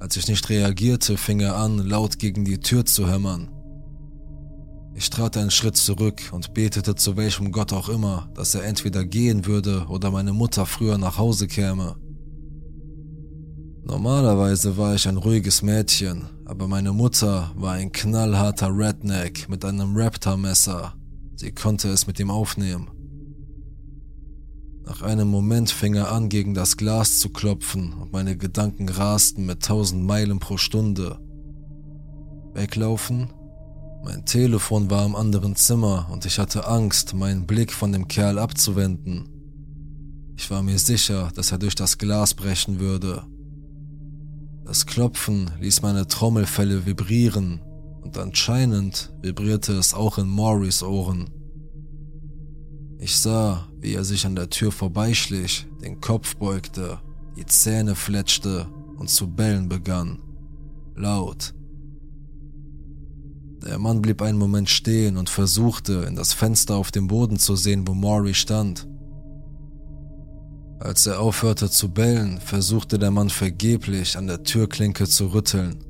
Als 0.00 0.16
ich 0.16 0.26
nicht 0.26 0.48
reagierte, 0.48 1.16
fing 1.16 1.40
er 1.40 1.56
an, 1.56 1.78
laut 1.78 2.18
gegen 2.18 2.44
die 2.44 2.58
Tür 2.58 2.84
zu 2.84 3.08
hämmern. 3.08 3.50
Ich 4.98 5.10
trat 5.10 5.36
einen 5.36 5.52
Schritt 5.52 5.76
zurück 5.76 6.20
und 6.32 6.54
betete 6.54 6.96
zu 6.96 7.16
welchem 7.16 7.52
Gott 7.52 7.72
auch 7.72 7.88
immer, 7.88 8.28
dass 8.34 8.56
er 8.56 8.64
entweder 8.64 9.04
gehen 9.04 9.46
würde 9.46 9.86
oder 9.88 10.10
meine 10.10 10.32
Mutter 10.32 10.66
früher 10.66 10.98
nach 10.98 11.18
Hause 11.18 11.46
käme. 11.46 11.94
Normalerweise 13.84 14.76
war 14.76 14.96
ich 14.96 15.06
ein 15.06 15.16
ruhiges 15.16 15.62
Mädchen, 15.62 16.24
aber 16.46 16.66
meine 16.66 16.92
Mutter 16.92 17.52
war 17.54 17.74
ein 17.74 17.92
knallharter 17.92 18.76
Redneck 18.76 19.48
mit 19.48 19.64
einem 19.64 19.96
Raptor-Messer. 19.96 20.94
Sie 21.36 21.52
konnte 21.52 21.90
es 21.90 22.08
mit 22.08 22.18
ihm 22.18 22.32
aufnehmen. 22.32 22.90
Nach 24.84 25.02
einem 25.02 25.28
Moment 25.28 25.70
fing 25.70 25.94
er 25.94 26.10
an, 26.10 26.28
gegen 26.28 26.54
das 26.54 26.76
Glas 26.76 27.20
zu 27.20 27.28
klopfen 27.28 27.92
und 27.92 28.12
meine 28.12 28.36
Gedanken 28.36 28.88
rasten 28.88 29.46
mit 29.46 29.62
tausend 29.62 30.04
Meilen 30.04 30.40
pro 30.40 30.56
Stunde. 30.56 31.20
Weglaufen? 32.52 33.37
Mein 34.02 34.24
Telefon 34.24 34.90
war 34.90 35.04
im 35.04 35.16
anderen 35.16 35.56
Zimmer 35.56 36.08
und 36.10 36.24
ich 36.24 36.38
hatte 36.38 36.66
Angst, 36.66 37.14
meinen 37.14 37.46
Blick 37.46 37.72
von 37.72 37.92
dem 37.92 38.08
Kerl 38.08 38.38
abzuwenden. 38.38 39.28
Ich 40.36 40.50
war 40.50 40.62
mir 40.62 40.78
sicher, 40.78 41.30
dass 41.34 41.52
er 41.52 41.58
durch 41.58 41.74
das 41.74 41.98
Glas 41.98 42.34
brechen 42.34 42.78
würde. 42.78 43.24
Das 44.64 44.86
Klopfen 44.86 45.50
ließ 45.60 45.82
meine 45.82 46.06
Trommelfelle 46.06 46.86
vibrieren 46.86 47.60
und 48.02 48.16
anscheinend 48.18 49.12
vibrierte 49.20 49.72
es 49.72 49.94
auch 49.94 50.18
in 50.18 50.28
Morris 50.28 50.82
Ohren. 50.82 51.30
Ich 52.98 53.16
sah, 53.16 53.68
wie 53.80 53.94
er 53.94 54.04
sich 54.04 54.26
an 54.26 54.36
der 54.36 54.50
Tür 54.50 54.72
vorbeischlich, 54.72 55.66
den 55.82 56.00
Kopf 56.00 56.36
beugte, 56.36 56.98
die 57.36 57.46
Zähne 57.46 57.94
fletschte 57.94 58.66
und 58.96 59.10
zu 59.10 59.28
bellen 59.28 59.68
begann. 59.68 60.20
Laut. 60.94 61.54
Der 63.64 63.78
Mann 63.78 64.02
blieb 64.02 64.22
einen 64.22 64.38
Moment 64.38 64.70
stehen 64.70 65.16
und 65.16 65.30
versuchte, 65.30 66.04
in 66.08 66.14
das 66.14 66.32
Fenster 66.32 66.76
auf 66.76 66.90
dem 66.90 67.08
Boden 67.08 67.38
zu 67.38 67.56
sehen, 67.56 67.86
wo 67.86 67.94
Maury 67.94 68.34
stand. 68.34 68.88
Als 70.80 71.06
er 71.06 71.20
aufhörte 71.20 71.68
zu 71.68 71.90
bellen, 71.90 72.40
versuchte 72.40 72.98
der 72.98 73.10
Mann 73.10 73.30
vergeblich 73.30 74.16
an 74.16 74.28
der 74.28 74.44
Türklinke 74.44 75.08
zu 75.08 75.26
rütteln. 75.26 75.84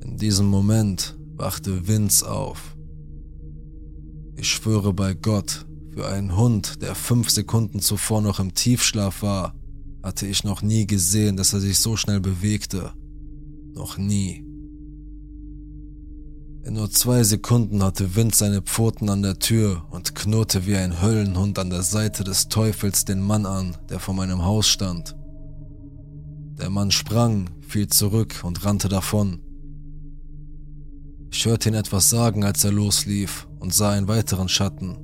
In 0.00 0.18
diesem 0.18 0.46
Moment 0.46 1.16
wachte 1.36 1.88
Vince 1.88 2.30
auf. 2.30 2.76
Ich 4.36 4.48
schwöre 4.48 4.92
bei 4.92 5.14
Gott, 5.14 5.66
für 5.92 6.06
einen 6.06 6.36
Hund, 6.36 6.82
der 6.82 6.94
fünf 6.94 7.30
Sekunden 7.30 7.80
zuvor 7.80 8.20
noch 8.20 8.40
im 8.40 8.54
Tiefschlaf 8.54 9.22
war, 9.22 9.54
hatte 10.02 10.26
ich 10.26 10.44
noch 10.44 10.62
nie 10.62 10.86
gesehen, 10.86 11.36
dass 11.36 11.52
er 11.52 11.60
sich 11.60 11.78
so 11.78 11.96
schnell 11.96 12.20
bewegte. 12.20 12.92
Noch 13.74 13.98
nie. 13.98 14.49
In 16.62 16.74
nur 16.74 16.90
zwei 16.90 17.22
Sekunden 17.24 17.82
hatte 17.82 18.14
Wind 18.16 18.34
seine 18.34 18.60
Pfoten 18.60 19.08
an 19.08 19.22
der 19.22 19.38
Tür 19.38 19.82
und 19.90 20.14
knurrte 20.14 20.66
wie 20.66 20.76
ein 20.76 21.00
Höllenhund 21.00 21.58
an 21.58 21.70
der 21.70 21.82
Seite 21.82 22.22
des 22.22 22.48
Teufels 22.48 23.06
den 23.06 23.22
Mann 23.22 23.46
an, 23.46 23.76
der 23.88 23.98
vor 23.98 24.14
meinem 24.14 24.44
Haus 24.44 24.68
stand. 24.68 25.16
Der 26.58 26.68
Mann 26.68 26.90
sprang, 26.90 27.48
fiel 27.66 27.88
zurück 27.88 28.40
und 28.42 28.62
rannte 28.62 28.90
davon. 28.90 29.40
Ich 31.32 31.46
hörte 31.46 31.70
ihn 31.70 31.74
etwas 31.74 32.10
sagen, 32.10 32.44
als 32.44 32.62
er 32.64 32.72
loslief 32.72 33.48
und 33.58 33.72
sah 33.72 33.92
einen 33.92 34.08
weiteren 34.08 34.48
Schatten. 34.48 34.98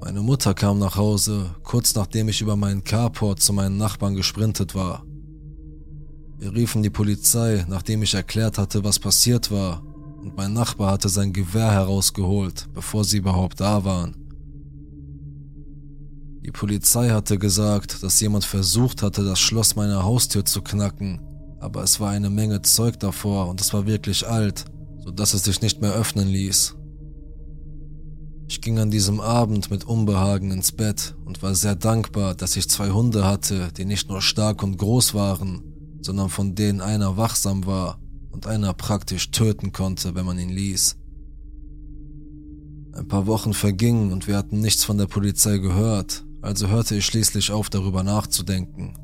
Meine 0.00 0.22
Mutter 0.22 0.54
kam 0.54 0.78
nach 0.78 0.96
Hause, 0.96 1.54
kurz 1.62 1.94
nachdem 1.94 2.30
ich 2.30 2.40
über 2.40 2.56
meinen 2.56 2.84
Carport 2.84 3.40
zu 3.40 3.52
meinen 3.52 3.76
Nachbarn 3.76 4.14
gesprintet 4.14 4.74
war. 4.74 5.04
Wir 6.38 6.54
riefen 6.54 6.84
die 6.84 6.90
Polizei, 6.90 7.64
nachdem 7.68 8.04
ich 8.04 8.14
erklärt 8.14 8.58
hatte, 8.58 8.84
was 8.84 9.00
passiert 9.00 9.50
war, 9.50 9.82
und 10.22 10.36
mein 10.36 10.52
Nachbar 10.52 10.92
hatte 10.92 11.08
sein 11.08 11.32
Gewehr 11.32 11.72
herausgeholt, 11.72 12.68
bevor 12.72 13.04
sie 13.04 13.18
überhaupt 13.18 13.60
da 13.60 13.84
waren. 13.84 14.14
Die 16.44 16.52
Polizei 16.52 17.10
hatte 17.10 17.38
gesagt, 17.38 18.04
dass 18.04 18.20
jemand 18.20 18.44
versucht 18.44 19.02
hatte, 19.02 19.24
das 19.24 19.40
Schloss 19.40 19.74
meiner 19.74 20.04
Haustür 20.04 20.44
zu 20.44 20.62
knacken, 20.62 21.20
aber 21.58 21.82
es 21.82 21.98
war 21.98 22.10
eine 22.10 22.30
Menge 22.30 22.62
Zeug 22.62 23.00
davor 23.00 23.48
und 23.48 23.60
es 23.60 23.74
war 23.74 23.86
wirklich 23.86 24.24
alt, 24.24 24.64
so 24.98 25.10
dass 25.10 25.34
es 25.34 25.42
sich 25.42 25.60
nicht 25.60 25.80
mehr 25.80 25.92
öffnen 25.92 26.28
ließ. 26.28 26.76
Ich 28.46 28.60
ging 28.60 28.78
an 28.78 28.92
diesem 28.92 29.20
Abend 29.20 29.72
mit 29.72 29.84
Unbehagen 29.84 30.52
ins 30.52 30.70
Bett 30.70 31.16
und 31.24 31.42
war 31.42 31.56
sehr 31.56 31.74
dankbar, 31.74 32.36
dass 32.36 32.56
ich 32.56 32.70
zwei 32.70 32.90
Hunde 32.90 33.26
hatte, 33.26 33.70
die 33.76 33.84
nicht 33.84 34.08
nur 34.08 34.22
stark 34.22 34.62
und 34.62 34.78
groß 34.78 35.14
waren, 35.14 35.67
sondern 36.00 36.28
von 36.28 36.54
denen 36.54 36.80
einer 36.80 37.16
wachsam 37.16 37.66
war 37.66 37.98
und 38.30 38.46
einer 38.46 38.72
praktisch 38.74 39.30
töten 39.30 39.72
konnte, 39.72 40.14
wenn 40.14 40.26
man 40.26 40.38
ihn 40.38 40.50
ließ. 40.50 40.96
Ein 42.94 43.08
paar 43.08 43.26
Wochen 43.26 43.54
vergingen 43.54 44.12
und 44.12 44.26
wir 44.26 44.36
hatten 44.36 44.60
nichts 44.60 44.84
von 44.84 44.98
der 44.98 45.06
Polizei 45.06 45.58
gehört, 45.58 46.24
also 46.42 46.68
hörte 46.68 46.96
ich 46.96 47.06
schließlich 47.06 47.52
auf, 47.52 47.70
darüber 47.70 48.02
nachzudenken. 48.02 48.94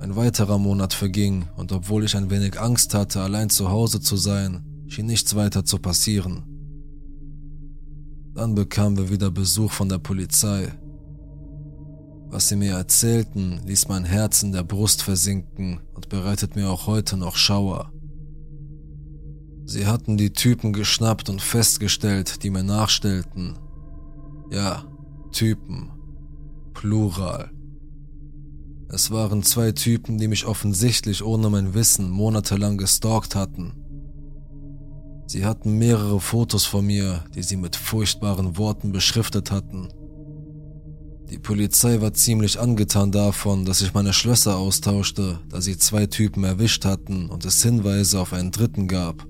Ein 0.00 0.14
weiterer 0.14 0.58
Monat 0.58 0.94
verging 0.94 1.48
und 1.56 1.72
obwohl 1.72 2.04
ich 2.04 2.16
ein 2.16 2.30
wenig 2.30 2.60
Angst 2.60 2.94
hatte, 2.94 3.20
allein 3.20 3.50
zu 3.50 3.70
Hause 3.70 4.00
zu 4.00 4.16
sein, 4.16 4.64
schien 4.86 5.06
nichts 5.06 5.34
weiter 5.34 5.64
zu 5.64 5.78
passieren. 5.78 6.44
Dann 8.34 8.54
bekamen 8.54 8.96
wir 8.96 9.10
wieder 9.10 9.30
Besuch 9.30 9.72
von 9.72 9.88
der 9.88 9.98
Polizei 9.98 10.72
was 12.30 12.48
sie 12.48 12.56
mir 12.56 12.74
erzählten, 12.74 13.60
ließ 13.64 13.88
mein 13.88 14.04
Herz 14.04 14.42
in 14.42 14.52
der 14.52 14.62
Brust 14.62 15.02
versinken 15.02 15.80
und 15.94 16.08
bereitet 16.08 16.56
mir 16.56 16.70
auch 16.70 16.86
heute 16.86 17.16
noch 17.16 17.36
Schauer. 17.36 17.92
Sie 19.64 19.86
hatten 19.86 20.16
die 20.16 20.32
Typen 20.32 20.72
geschnappt 20.72 21.28
und 21.28 21.42
festgestellt, 21.42 22.42
die 22.42 22.50
mir 22.50 22.62
nachstellten. 22.62 23.58
Ja, 24.50 24.84
Typen. 25.32 25.90
Plural. 26.72 27.50
Es 28.90 29.10
waren 29.10 29.42
zwei 29.42 29.72
Typen, 29.72 30.16
die 30.16 30.28
mich 30.28 30.46
offensichtlich 30.46 31.22
ohne 31.22 31.50
mein 31.50 31.74
Wissen 31.74 32.08
monatelang 32.08 32.78
gestalkt 32.78 33.34
hatten. 33.34 33.74
Sie 35.26 35.44
hatten 35.44 35.76
mehrere 35.76 36.20
Fotos 36.20 36.64
von 36.64 36.86
mir, 36.86 37.24
die 37.34 37.42
sie 37.42 37.56
mit 37.56 37.76
furchtbaren 37.76 38.56
Worten 38.56 38.92
beschriftet 38.92 39.50
hatten. 39.50 39.88
Die 41.30 41.38
Polizei 41.38 42.00
war 42.00 42.14
ziemlich 42.14 42.58
angetan 42.58 43.12
davon, 43.12 43.66
dass 43.66 43.82
ich 43.82 43.92
meine 43.92 44.14
Schlösser 44.14 44.56
austauschte, 44.56 45.38
da 45.50 45.60
sie 45.60 45.76
zwei 45.76 46.06
Typen 46.06 46.42
erwischt 46.42 46.86
hatten 46.86 47.28
und 47.28 47.44
es 47.44 47.62
Hinweise 47.62 48.18
auf 48.18 48.32
einen 48.32 48.50
dritten 48.50 48.88
gab. 48.88 49.26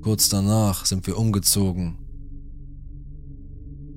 Kurz 0.00 0.30
danach 0.30 0.86
sind 0.86 1.06
wir 1.06 1.18
umgezogen. 1.18 1.98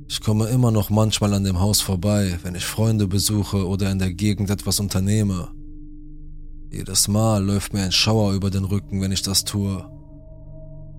Ich 0.09 0.19
komme 0.19 0.47
immer 0.47 0.71
noch 0.71 0.89
manchmal 0.89 1.33
an 1.33 1.45
dem 1.45 1.61
Haus 1.61 1.79
vorbei, 1.79 2.39
wenn 2.43 2.55
ich 2.55 2.65
Freunde 2.65 3.07
besuche 3.07 3.65
oder 3.65 3.89
in 3.89 3.99
der 3.99 4.11
Gegend 4.11 4.49
etwas 4.49 4.81
unternehme. 4.81 5.49
Jedes 6.71 7.07
Mal 7.07 7.41
läuft 7.45 7.73
mir 7.73 7.83
ein 7.83 7.93
Schauer 7.93 8.33
über 8.33 8.49
den 8.49 8.65
Rücken, 8.65 8.99
wenn 9.01 9.13
ich 9.13 9.21
das 9.21 9.45
tue. 9.45 9.89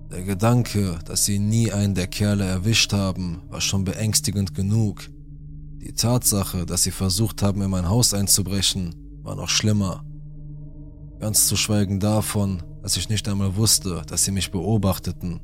Der 0.09 0.23
Gedanke, 0.23 0.97
dass 1.05 1.25
sie 1.25 1.37
nie 1.37 1.71
einen 1.71 1.93
der 1.93 2.07
Kerle 2.07 2.45
erwischt 2.45 2.93
haben, 2.93 3.43
war 3.49 3.61
schon 3.61 3.83
beängstigend 3.83 4.55
genug. 4.55 5.10
Die 5.81 5.93
Tatsache, 5.93 6.67
dass 6.67 6.83
sie 6.83 6.91
versucht 6.91 7.41
haben, 7.41 7.63
in 7.63 7.71
mein 7.71 7.89
Haus 7.89 8.13
einzubrechen, 8.13 8.93
war 9.23 9.35
noch 9.35 9.49
schlimmer. 9.49 10.05
Ganz 11.19 11.47
zu 11.47 11.55
schweigen 11.55 11.99
davon, 11.99 12.61
dass 12.83 12.97
ich 12.97 13.09
nicht 13.09 13.27
einmal 13.27 13.55
wusste, 13.55 14.03
dass 14.05 14.23
sie 14.23 14.31
mich 14.31 14.51
beobachteten. 14.51 15.41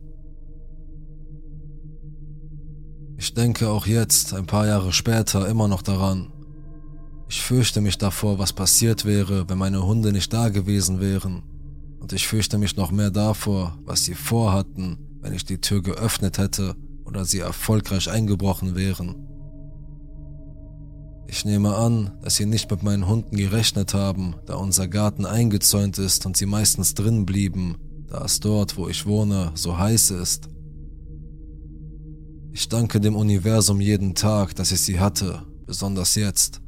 Ich 3.18 3.34
denke 3.34 3.68
auch 3.70 3.88
jetzt, 3.88 4.36
ein 4.36 4.46
paar 4.46 4.68
Jahre 4.68 4.94
später, 4.94 5.50
immer 5.50 5.68
noch 5.68 5.82
daran. 5.82 6.32
Ich 7.30 7.42
fürchte 7.42 7.82
mich 7.82 7.98
davor, 7.98 8.38
was 8.38 8.54
passiert 8.54 9.06
wäre, 9.06 9.50
wenn 9.50 9.58
meine 9.58 9.88
Hunde 9.88 10.12
nicht 10.12 10.32
da 10.32 10.50
gewesen 10.50 11.00
wären. 11.00 11.42
Und 12.00 12.14
ich 12.14 12.28
fürchte 12.28 12.60
mich 12.60 12.78
noch 12.78 12.92
mehr 12.92 13.10
davor, 13.10 13.80
was 13.86 14.06
sie 14.06 14.14
vorhatten, 14.14 15.00
wenn 15.20 15.34
ich 15.34 15.46
die 15.46 15.60
Tür 15.60 15.82
geöffnet 15.82 16.38
hätte 16.38 16.76
oder 17.06 17.26
sie 17.26 17.40
erfolgreich 17.40 18.08
eingebrochen 18.12 18.76
wären. 18.76 19.27
Ich 21.30 21.44
nehme 21.44 21.76
an, 21.76 22.18
dass 22.22 22.36
sie 22.36 22.46
nicht 22.46 22.72
mit 22.72 22.84
meinen 22.84 23.08
Hunden 23.08 23.36
gerechnet 23.36 23.94
haben, 23.94 24.36
da 24.46 24.56
unser 24.56 24.88
Garten 24.88 25.26
eingezäunt 25.26 25.98
ist 25.98 26.26
und 26.26 26.38
sie 26.38 26.46
meistens 26.46 26.94
drin 26.94 27.26
blieben, 27.26 27.76
da 28.08 28.24
es 28.24 28.40
dort, 28.40 28.78
wo 28.78 28.88
ich 28.88 29.06
wohne, 29.06 29.52
so 29.54 29.78
heiß 29.78 30.12
ist. 30.12 30.48
Ich 32.54 32.70
danke 32.70 33.02
dem 33.02 33.16
Universum 33.16 33.82
jeden 33.82 34.16
Tag, 34.16 34.56
dass 34.56 34.72
ich 34.72 34.82
sie 34.82 35.00
hatte, 35.00 35.44
besonders 35.66 36.16
jetzt. 36.16 36.62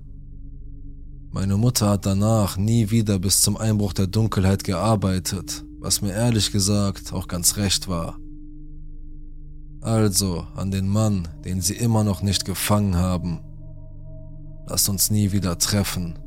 Meine 1.31 1.57
Mutter 1.57 1.89
hat 1.91 2.05
danach 2.05 2.57
nie 2.57 2.91
wieder 2.91 3.17
bis 3.17 3.41
zum 3.41 3.55
Einbruch 3.55 3.93
der 3.93 4.07
Dunkelheit 4.07 4.63
gearbeitet, 4.63 5.63
was 5.79 6.01
mir 6.01 6.11
ehrlich 6.11 6.51
gesagt 6.51 7.13
auch 7.13 7.27
ganz 7.27 7.55
recht 7.55 7.87
war. 7.87 8.17
Also 9.81 10.45
an 10.55 10.71
den 10.71 10.89
Mann, 10.89 11.29
den 11.45 11.61
sie 11.61 11.75
immer 11.75 12.03
noch 12.03 12.21
nicht 12.21 12.43
gefangen 12.43 12.97
haben, 12.97 13.39
Lass 14.69 14.87
uns 14.87 15.09
nie 15.09 15.31
wieder 15.31 15.57
treffen. 15.57 16.19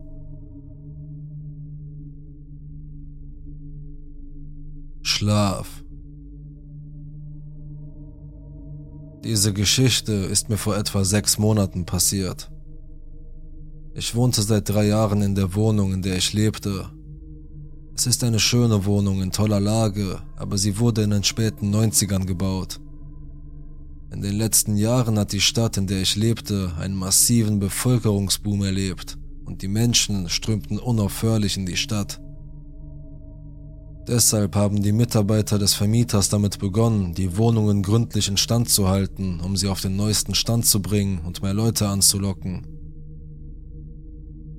Schlaf. 5.03 5.85
Diese 9.23 9.53
Geschichte 9.53 10.13
ist 10.13 10.49
mir 10.49 10.57
vor 10.57 10.77
etwa 10.77 11.05
sechs 11.05 11.39
Monaten 11.39 11.87
passiert. 11.87 12.51
Ich 13.95 14.17
wohnte 14.17 14.43
seit 14.43 14.69
drei 14.69 14.89
Jahren 14.89 15.23
in 15.23 15.37
der 15.37 15.55
Wohnung, 15.55 15.93
in 15.93 16.03
der 16.03 16.17
ich 16.17 16.33
lebte. 16.33 16.91
Es 17.95 18.07
ist 18.09 18.25
eine 18.25 18.41
schöne 18.41 18.85
Wohnung 18.85 19.23
in 19.23 19.31
toller 19.31 19.61
Lage, 19.61 20.21
aber 20.37 20.59
sie 20.59 20.81
wurde 20.81 21.03
in 21.03 21.11
den 21.11 21.23
späten 21.23 21.73
90ern 21.73 22.25
gebaut. 22.25 22.81
In 24.13 24.21
den 24.21 24.37
letzten 24.37 24.77
Jahren 24.77 25.19
hat 25.19 25.33
die 25.33 25.41
Stadt, 25.41 25.79
in 25.79 25.87
der 25.87 26.03
ich 26.03 26.17
lebte, 26.17 26.73
einen 26.79 26.95
massiven 26.95 27.59
Bevölkerungsboom 27.59 28.63
erlebt 28.63 29.17
und 29.47 29.63
die 29.63 29.69
Menschen 29.69 30.29
strömten 30.29 30.79
unaufhörlich 30.79 31.57
in 31.57 31.65
die 31.65 31.79
Stadt. 31.79 32.21
Deshalb 34.07 34.55
haben 34.55 34.83
die 34.83 34.93
Mitarbeiter 34.93 35.59
des 35.59 35.73
Vermieters 35.75 36.29
damit 36.29 36.59
begonnen, 36.59 37.15
die 37.15 37.39
Wohnungen 37.39 37.83
gründlich 37.83 38.29
instand 38.29 38.69
zu 38.69 38.89
halten, 38.89 39.41
um 39.41 39.57
sie 39.57 39.69
auf 39.69 39.81
den 39.81 39.97
neuesten 39.97 40.35
Stand 40.35 40.67
zu 40.67 40.83
bringen 40.83 41.21
und 41.21 41.43
mehr 41.43 41.55
Leute 41.55 41.89
anzulocken. 41.89 42.67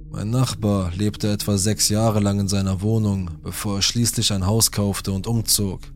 Mein 0.10 0.32
Nachbar 0.32 0.92
lebte 0.96 1.32
etwa 1.32 1.58
sechs 1.58 1.90
Jahre 1.90 2.20
lang 2.20 2.40
in 2.40 2.48
seiner 2.48 2.82
Wohnung, 2.82 3.30
bevor 3.44 3.78
er 3.78 3.82
schließlich 3.84 4.34
ein 4.34 4.48
Haus 4.48 4.72
kaufte 4.72 5.12
und 5.12 5.28
umzog. 5.28 5.93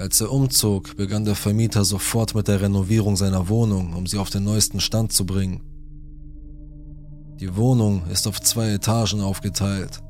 Als 0.00 0.18
er 0.22 0.32
umzog, 0.32 0.96
begann 0.96 1.26
der 1.26 1.34
Vermieter 1.34 1.84
sofort 1.84 2.34
mit 2.34 2.48
der 2.48 2.62
Renovierung 2.62 3.16
seiner 3.16 3.50
Wohnung, 3.50 3.92
um 3.92 4.06
sie 4.06 4.16
auf 4.16 4.30
den 4.30 4.44
neuesten 4.44 4.80
Stand 4.80 5.12
zu 5.12 5.26
bringen. 5.26 5.60
Die 7.38 7.54
Wohnung 7.54 8.06
ist 8.06 8.26
auf 8.26 8.40
zwei 8.40 8.70
Etagen 8.70 9.20
aufgeteilt. 9.20 10.00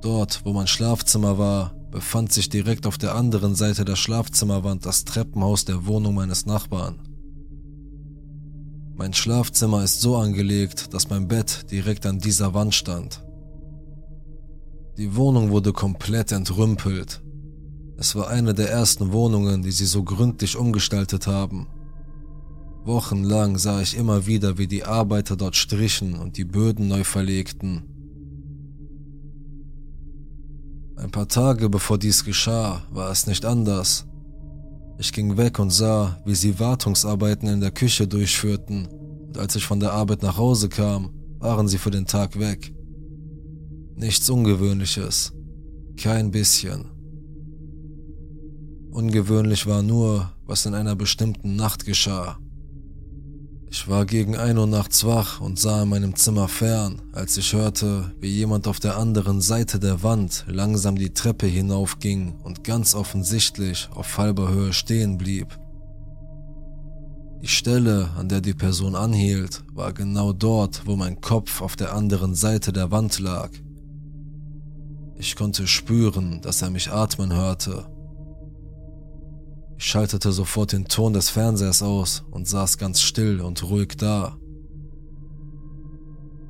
Dort, 0.00 0.46
wo 0.46 0.54
mein 0.54 0.66
Schlafzimmer 0.66 1.36
war, 1.36 1.74
befand 1.90 2.32
sich 2.32 2.48
direkt 2.48 2.86
auf 2.86 2.96
der 2.96 3.14
anderen 3.14 3.54
Seite 3.54 3.84
der 3.84 3.96
Schlafzimmerwand 3.96 4.86
das 4.86 5.04
Treppenhaus 5.04 5.66
der 5.66 5.84
Wohnung 5.84 6.14
meines 6.14 6.46
Nachbarn. 6.46 6.98
Mein 8.94 9.12
Schlafzimmer 9.12 9.84
ist 9.84 10.00
so 10.00 10.16
angelegt, 10.16 10.94
dass 10.94 11.10
mein 11.10 11.28
Bett 11.28 11.70
direkt 11.70 12.06
an 12.06 12.18
dieser 12.18 12.54
Wand 12.54 12.74
stand. 12.74 13.22
Die 14.96 15.14
Wohnung 15.16 15.50
wurde 15.50 15.74
komplett 15.74 16.32
entrümpelt 16.32 17.22
es 18.02 18.16
war 18.16 18.28
eine 18.30 18.52
der 18.52 18.68
ersten 18.68 19.12
Wohnungen, 19.12 19.62
die 19.62 19.70
sie 19.70 19.86
so 19.86 20.02
gründlich 20.02 20.56
umgestaltet 20.56 21.28
haben. 21.28 21.68
Wochenlang 22.84 23.58
sah 23.58 23.80
ich 23.80 23.96
immer 23.96 24.26
wieder, 24.26 24.58
wie 24.58 24.66
die 24.66 24.82
Arbeiter 24.82 25.36
dort 25.36 25.54
strichen 25.54 26.18
und 26.18 26.36
die 26.36 26.44
Böden 26.44 26.88
neu 26.88 27.04
verlegten. 27.04 27.84
Ein 30.96 31.12
paar 31.12 31.28
Tage 31.28 31.68
bevor 31.68 31.96
dies 31.96 32.24
geschah, 32.24 32.82
war 32.90 33.08
es 33.12 33.28
nicht 33.28 33.44
anders. 33.44 34.04
Ich 34.98 35.12
ging 35.12 35.36
weg 35.36 35.60
und 35.60 35.70
sah, 35.70 36.20
wie 36.24 36.34
sie 36.34 36.58
Wartungsarbeiten 36.58 37.48
in 37.48 37.60
der 37.60 37.70
Küche 37.70 38.08
durchführten, 38.08 38.88
und 39.28 39.38
als 39.38 39.54
ich 39.54 39.64
von 39.64 39.78
der 39.78 39.92
Arbeit 39.92 40.24
nach 40.24 40.38
Hause 40.38 40.68
kam, 40.68 41.10
waren 41.38 41.68
sie 41.68 41.78
für 41.78 41.92
den 41.92 42.06
Tag 42.06 42.36
weg. 42.36 42.74
Nichts 43.94 44.28
Ungewöhnliches, 44.28 45.32
kein 45.96 46.32
bisschen. 46.32 46.91
Ungewöhnlich 48.92 49.66
war 49.66 49.82
nur, 49.82 50.30
was 50.44 50.66
in 50.66 50.74
einer 50.74 50.94
bestimmten 50.94 51.56
Nacht 51.56 51.86
geschah. 51.86 52.36
Ich 53.70 53.88
war 53.88 54.04
gegen 54.04 54.36
ein 54.36 54.58
Uhr 54.58 54.66
nachts 54.66 55.06
wach 55.06 55.40
und 55.40 55.58
sah 55.58 55.84
in 55.84 55.88
meinem 55.88 56.14
Zimmer 56.14 56.46
fern, 56.46 57.00
als 57.12 57.38
ich 57.38 57.54
hörte, 57.54 58.12
wie 58.20 58.28
jemand 58.28 58.68
auf 58.68 58.80
der 58.80 58.98
anderen 58.98 59.40
Seite 59.40 59.80
der 59.80 60.02
Wand 60.02 60.44
langsam 60.46 60.96
die 60.96 61.14
Treppe 61.14 61.46
hinaufging 61.46 62.34
und 62.44 62.64
ganz 62.64 62.94
offensichtlich 62.94 63.88
auf 63.94 64.18
halber 64.18 64.50
Höhe 64.50 64.74
stehen 64.74 65.16
blieb. 65.16 65.58
Die 67.40 67.48
Stelle, 67.48 68.10
an 68.18 68.28
der 68.28 68.42
die 68.42 68.52
Person 68.52 68.94
anhielt, 68.94 69.64
war 69.72 69.94
genau 69.94 70.34
dort, 70.34 70.82
wo 70.84 70.96
mein 70.96 71.22
Kopf 71.22 71.62
auf 71.62 71.76
der 71.76 71.94
anderen 71.94 72.34
Seite 72.34 72.74
der 72.74 72.90
Wand 72.90 73.20
lag. 73.20 73.48
Ich 75.16 75.34
konnte 75.34 75.66
spüren, 75.66 76.42
dass 76.42 76.60
er 76.60 76.68
mich 76.68 76.92
atmen 76.92 77.32
hörte 77.32 77.86
ich 79.82 79.88
schaltete 79.88 80.30
sofort 80.30 80.70
den 80.70 80.84
Ton 80.84 81.12
des 81.12 81.28
Fernsehers 81.28 81.82
aus 81.82 82.22
und 82.30 82.46
saß 82.46 82.78
ganz 82.78 83.00
still 83.00 83.40
und 83.40 83.64
ruhig 83.64 83.96
da. 83.96 84.38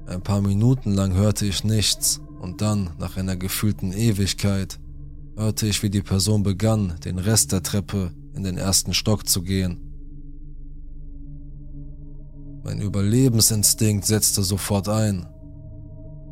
Ein 0.07 0.20
paar 0.20 0.43
Minuten 0.43 0.93
lang 0.93 1.14
hörte 1.14 1.47
ich 1.47 1.64
nichts 1.64 2.20
und 2.41 2.61
dann, 2.61 2.91
nach 2.99 3.16
einer 3.16 3.37
gefühlten 3.37 3.95
Ewigkeit, 3.95 4.78
hörte 5.35 5.66
ich, 5.66 5.83
wie 5.83 5.89
die 5.89 6.03
Person 6.03 6.43
begann, 6.43 7.01
den 7.07 7.18
Rest 7.18 7.53
der 7.53 7.62
Treppe 7.62 8.12
in 8.35 8.43
den 8.43 8.59
ersten 8.59 8.93
Stock 8.93 9.26
zu 9.26 9.41
gehen. 9.41 9.80
Mein 12.62 12.83
Überlebensinstinkt 12.83 14.05
setzte 14.05 14.43
sofort 14.43 14.91
ein. 14.91 15.26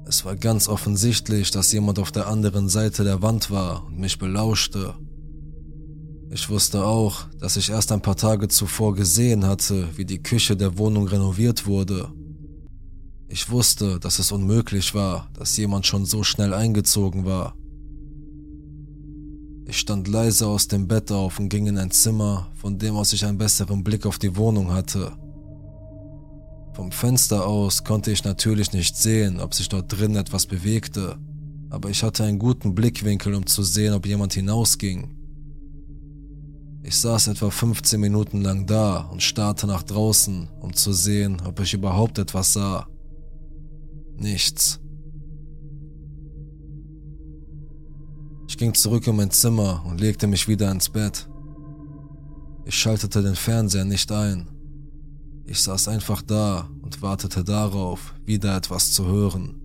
Es 0.04 0.26
war 0.26 0.36
ganz 0.36 0.68
offensichtlich, 0.68 1.50
dass 1.50 1.72
jemand 1.72 1.98
auf 1.98 2.12
der 2.12 2.26
anderen 2.26 2.68
Seite 2.68 3.04
der 3.04 3.22
Wand 3.22 3.50
war 3.50 3.86
und 3.86 3.98
mich 3.98 4.18
belauschte. 4.18 4.96
Ich 6.32 6.48
wusste 6.48 6.84
auch, 6.84 7.24
dass 7.40 7.56
ich 7.56 7.70
erst 7.70 7.90
ein 7.90 8.02
paar 8.02 8.14
Tage 8.14 8.46
zuvor 8.46 8.94
gesehen 8.94 9.44
hatte, 9.44 9.88
wie 9.96 10.04
die 10.04 10.22
Küche 10.22 10.56
der 10.56 10.78
Wohnung 10.78 11.08
renoviert 11.08 11.66
wurde. 11.66 12.08
Ich 13.26 13.50
wusste, 13.50 13.98
dass 13.98 14.20
es 14.20 14.30
unmöglich 14.30 14.94
war, 14.94 15.28
dass 15.34 15.56
jemand 15.56 15.86
schon 15.86 16.06
so 16.06 16.22
schnell 16.22 16.54
eingezogen 16.54 17.24
war. 17.24 17.56
Ich 19.66 19.78
stand 19.78 20.06
leise 20.06 20.46
aus 20.46 20.68
dem 20.68 20.86
Bett 20.86 21.10
auf 21.10 21.40
und 21.40 21.48
ging 21.48 21.66
in 21.66 21.78
ein 21.78 21.90
Zimmer, 21.90 22.52
von 22.54 22.78
dem 22.78 22.94
aus 22.94 23.12
ich 23.12 23.24
einen 23.24 23.38
besseren 23.38 23.82
Blick 23.82 24.06
auf 24.06 24.18
die 24.18 24.36
Wohnung 24.36 24.72
hatte. 24.72 25.12
Vom 26.74 26.92
Fenster 26.92 27.44
aus 27.44 27.82
konnte 27.82 28.12
ich 28.12 28.22
natürlich 28.22 28.72
nicht 28.72 28.96
sehen, 28.96 29.40
ob 29.40 29.52
sich 29.52 29.68
dort 29.68 29.90
drin 29.90 30.14
etwas 30.14 30.46
bewegte, 30.46 31.18
aber 31.70 31.90
ich 31.90 32.04
hatte 32.04 32.22
einen 32.22 32.38
guten 32.38 32.76
Blickwinkel, 32.76 33.34
um 33.34 33.46
zu 33.46 33.64
sehen, 33.64 33.94
ob 33.94 34.06
jemand 34.06 34.32
hinausging. 34.32 35.19
Ich 36.82 36.96
saß 36.98 37.28
etwa 37.28 37.50
15 37.50 38.00
Minuten 38.00 38.40
lang 38.40 38.66
da 38.66 39.02
und 39.02 39.22
starrte 39.22 39.66
nach 39.66 39.82
draußen, 39.82 40.48
um 40.60 40.72
zu 40.72 40.92
sehen, 40.92 41.42
ob 41.46 41.60
ich 41.60 41.74
überhaupt 41.74 42.18
etwas 42.18 42.54
sah. 42.54 42.88
Nichts. 44.16 44.80
Ich 48.48 48.56
ging 48.56 48.74
zurück 48.74 49.06
in 49.06 49.16
mein 49.16 49.30
Zimmer 49.30 49.84
und 49.86 50.00
legte 50.00 50.26
mich 50.26 50.48
wieder 50.48 50.70
ins 50.70 50.88
Bett. 50.88 51.28
Ich 52.64 52.74
schaltete 52.74 53.22
den 53.22 53.36
Fernseher 53.36 53.84
nicht 53.84 54.10
ein. 54.10 54.48
Ich 55.44 55.60
saß 55.62 55.88
einfach 55.88 56.22
da 56.22 56.70
und 56.82 57.02
wartete 57.02 57.44
darauf, 57.44 58.14
wieder 58.24 58.56
etwas 58.56 58.92
zu 58.92 59.06
hören. 59.06 59.60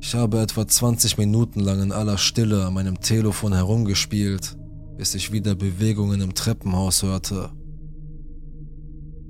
Ich 0.00 0.14
habe 0.14 0.40
etwa 0.40 0.66
20 0.66 1.18
Minuten 1.18 1.60
lang 1.60 1.82
in 1.82 1.92
aller 1.92 2.16
Stille 2.16 2.66
an 2.66 2.74
meinem 2.74 3.00
Telefon 3.00 3.52
herumgespielt, 3.52 4.56
bis 5.00 5.14
ich 5.14 5.32
wieder 5.32 5.54
Bewegungen 5.54 6.20
im 6.20 6.34
Treppenhaus 6.34 7.02
hörte. 7.02 7.52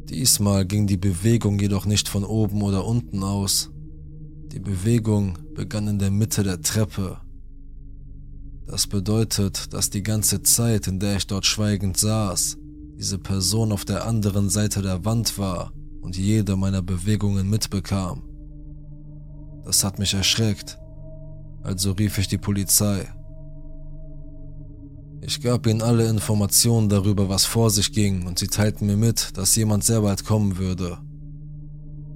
Diesmal 0.08 0.66
ging 0.66 0.88
die 0.88 0.96
Bewegung 0.96 1.60
jedoch 1.60 1.86
nicht 1.86 2.08
von 2.08 2.24
oben 2.24 2.60
oder 2.62 2.84
unten 2.84 3.22
aus. 3.22 3.70
Die 4.50 4.58
Bewegung 4.58 5.38
begann 5.54 5.86
in 5.86 6.00
der 6.00 6.10
Mitte 6.10 6.42
der 6.42 6.60
Treppe. 6.60 7.18
Das 8.66 8.88
bedeutet, 8.88 9.72
dass 9.72 9.90
die 9.90 10.02
ganze 10.02 10.42
Zeit, 10.42 10.88
in 10.88 10.98
der 10.98 11.18
ich 11.18 11.28
dort 11.28 11.46
schweigend 11.46 11.96
saß, 11.96 12.58
diese 12.98 13.20
Person 13.20 13.70
auf 13.70 13.84
der 13.84 14.06
anderen 14.06 14.50
Seite 14.50 14.82
der 14.82 15.04
Wand 15.04 15.38
war 15.38 15.72
und 16.00 16.16
jede 16.16 16.56
meiner 16.56 16.82
Bewegungen 16.82 17.48
mitbekam. 17.48 18.24
Das 19.64 19.84
hat 19.84 20.00
mich 20.00 20.14
erschreckt. 20.14 20.80
Also 21.62 21.92
rief 21.92 22.18
ich 22.18 22.26
die 22.26 22.38
Polizei. 22.38 23.06
Ich 25.22 25.40
gab 25.42 25.66
ihnen 25.66 25.82
alle 25.82 26.08
Informationen 26.08 26.88
darüber, 26.88 27.28
was 27.28 27.44
vor 27.44 27.70
sich 27.70 27.92
ging, 27.92 28.26
und 28.26 28.38
sie 28.38 28.46
teilten 28.46 28.86
mir 28.86 28.96
mit, 28.96 29.36
dass 29.36 29.54
jemand 29.54 29.84
sehr 29.84 30.00
bald 30.00 30.24
kommen 30.24 30.56
würde. 30.56 30.98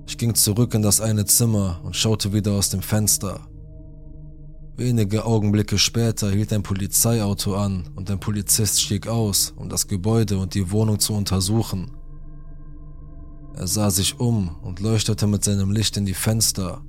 Ich 0.06 0.18
ging 0.18 0.34
zurück 0.34 0.74
in 0.74 0.82
das 0.82 1.00
eine 1.00 1.24
Zimmer 1.26 1.80
und 1.82 1.96
schaute 1.96 2.32
wieder 2.32 2.52
aus 2.52 2.70
dem 2.70 2.82
Fenster. 2.82 3.46
Wenige 4.76 5.24
Augenblicke 5.24 5.78
später 5.78 6.30
hielt 6.30 6.52
ein 6.52 6.62
Polizeiauto 6.62 7.54
an 7.54 7.88
und 7.94 8.10
ein 8.10 8.18
Polizist 8.18 8.82
stieg 8.82 9.06
aus, 9.06 9.52
um 9.56 9.68
das 9.68 9.86
Gebäude 9.86 10.38
und 10.38 10.54
die 10.54 10.70
Wohnung 10.72 10.98
zu 10.98 11.12
untersuchen. 11.12 11.92
Er 13.54 13.68
sah 13.68 13.90
sich 13.90 14.18
um 14.18 14.56
und 14.62 14.80
leuchtete 14.80 15.26
mit 15.26 15.44
seinem 15.44 15.70
Licht 15.70 15.96
in 15.96 16.06
die 16.06 16.14
Fenster. 16.14 16.82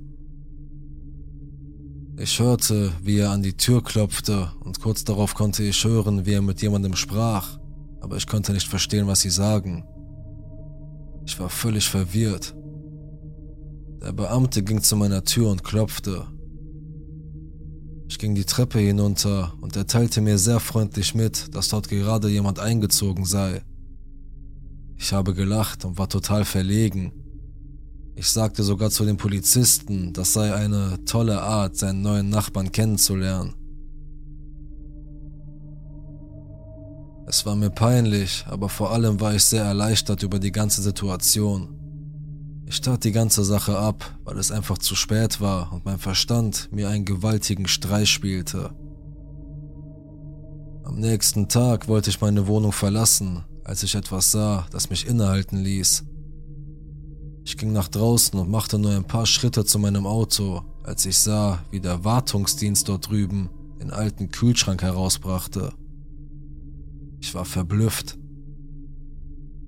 Ich 2.18 2.40
hörte, 2.40 2.92
wie 3.02 3.18
er 3.18 3.30
an 3.30 3.42
die 3.42 3.58
Tür 3.58 3.84
klopfte 3.84 4.50
und 4.60 4.80
kurz 4.80 5.04
darauf 5.04 5.34
konnte 5.34 5.62
ich 5.62 5.84
hören, 5.84 6.24
wie 6.24 6.32
er 6.32 6.40
mit 6.40 6.62
jemandem 6.62 6.96
sprach, 6.96 7.58
aber 8.00 8.16
ich 8.16 8.26
konnte 8.26 8.54
nicht 8.54 8.66
verstehen, 8.66 9.06
was 9.06 9.20
sie 9.20 9.28
sagen. 9.28 9.84
Ich 11.26 11.38
war 11.38 11.50
völlig 11.50 11.86
verwirrt. 11.86 12.56
Der 14.02 14.12
Beamte 14.12 14.62
ging 14.62 14.80
zu 14.80 14.96
meiner 14.96 15.24
Tür 15.24 15.50
und 15.50 15.62
klopfte. 15.62 16.26
Ich 18.08 18.18
ging 18.18 18.34
die 18.34 18.44
Treppe 18.44 18.78
hinunter 18.78 19.52
und 19.60 19.76
er 19.76 19.86
teilte 19.86 20.22
mir 20.22 20.38
sehr 20.38 20.60
freundlich 20.60 21.14
mit, 21.14 21.54
dass 21.54 21.68
dort 21.68 21.88
gerade 21.88 22.28
jemand 22.28 22.60
eingezogen 22.60 23.26
sei. 23.26 23.62
Ich 24.96 25.12
habe 25.12 25.34
gelacht 25.34 25.84
und 25.84 25.98
war 25.98 26.08
total 26.08 26.46
verlegen. 26.46 27.12
Ich 28.18 28.28
sagte 28.30 28.62
sogar 28.62 28.90
zu 28.90 29.04
den 29.04 29.18
Polizisten, 29.18 30.14
das 30.14 30.32
sei 30.32 30.54
eine 30.54 31.04
tolle 31.04 31.42
Art, 31.42 31.76
seinen 31.76 32.00
neuen 32.00 32.30
Nachbarn 32.30 32.72
kennenzulernen. 32.72 33.54
Es 37.26 37.44
war 37.44 37.56
mir 37.56 37.68
peinlich, 37.68 38.46
aber 38.48 38.70
vor 38.70 38.90
allem 38.92 39.20
war 39.20 39.34
ich 39.34 39.44
sehr 39.44 39.64
erleichtert 39.64 40.22
über 40.22 40.38
die 40.38 40.52
ganze 40.52 40.80
Situation. 40.80 41.68
Ich 42.64 42.80
tat 42.80 43.04
die 43.04 43.12
ganze 43.12 43.44
Sache 43.44 43.76
ab, 43.78 44.18
weil 44.24 44.38
es 44.38 44.50
einfach 44.50 44.78
zu 44.78 44.94
spät 44.94 45.40
war 45.42 45.72
und 45.74 45.84
mein 45.84 45.98
Verstand 45.98 46.72
mir 46.72 46.88
einen 46.88 47.04
gewaltigen 47.04 47.68
Streich 47.68 48.08
spielte. 48.08 48.70
Am 50.84 50.94
nächsten 50.98 51.48
Tag 51.48 51.86
wollte 51.86 52.08
ich 52.08 52.22
meine 52.22 52.46
Wohnung 52.46 52.72
verlassen, 52.72 53.44
als 53.62 53.82
ich 53.82 53.94
etwas 53.94 54.32
sah, 54.32 54.66
das 54.70 54.88
mich 54.88 55.06
innehalten 55.06 55.58
ließ. 55.58 56.04
Ich 57.46 57.56
ging 57.56 57.72
nach 57.72 57.86
draußen 57.86 58.36
und 58.40 58.50
machte 58.50 58.76
nur 58.76 58.90
ein 58.90 59.06
paar 59.06 59.24
Schritte 59.24 59.64
zu 59.64 59.78
meinem 59.78 60.04
Auto, 60.04 60.62
als 60.82 61.06
ich 61.06 61.16
sah, 61.16 61.64
wie 61.70 61.78
der 61.78 62.04
Wartungsdienst 62.04 62.88
dort 62.88 63.08
drüben 63.08 63.50
den 63.80 63.92
alten 63.92 64.32
Kühlschrank 64.32 64.82
herausbrachte. 64.82 65.72
Ich 67.20 67.32
war 67.36 67.44
verblüfft. 67.44 68.18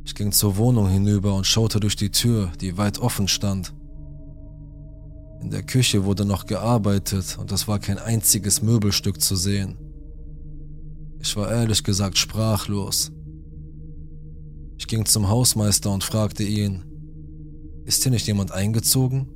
Ich 0.02 0.16
ging 0.16 0.32
zur 0.32 0.56
Wohnung 0.56 0.88
hinüber 0.88 1.34
und 1.34 1.46
schaute 1.46 1.78
durch 1.78 1.94
die 1.94 2.10
Tür, 2.10 2.50
die 2.60 2.76
weit 2.78 2.98
offen 2.98 3.28
stand. 3.28 3.72
In 5.40 5.50
der 5.50 5.62
Küche 5.62 6.04
wurde 6.04 6.24
noch 6.24 6.46
gearbeitet 6.46 7.38
und 7.38 7.52
es 7.52 7.68
war 7.68 7.78
kein 7.78 7.98
einziges 7.98 8.60
Möbelstück 8.60 9.20
zu 9.20 9.36
sehen. 9.36 9.78
Ich 11.20 11.36
war 11.36 11.48
ehrlich 11.48 11.84
gesagt 11.84 12.18
sprachlos. 12.18 13.12
Ich 14.78 14.88
ging 14.88 15.06
zum 15.06 15.28
Hausmeister 15.28 15.92
und 15.92 16.02
fragte 16.02 16.42
ihn, 16.42 16.87
ist 17.88 18.02
hier 18.02 18.12
nicht 18.12 18.26
jemand 18.26 18.52
eingezogen? 18.52 19.26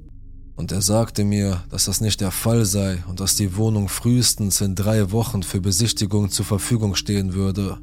Und 0.56 0.72
er 0.72 0.82
sagte 0.82 1.24
mir, 1.24 1.64
dass 1.70 1.86
das 1.86 2.02
nicht 2.02 2.20
der 2.20 2.30
Fall 2.30 2.66
sei 2.66 3.02
und 3.08 3.18
dass 3.18 3.34
die 3.34 3.56
Wohnung 3.56 3.88
frühestens 3.88 4.60
in 4.60 4.74
drei 4.74 5.10
Wochen 5.10 5.42
für 5.42 5.62
Besichtigung 5.62 6.28
zur 6.28 6.44
Verfügung 6.44 6.94
stehen 6.94 7.32
würde. 7.32 7.78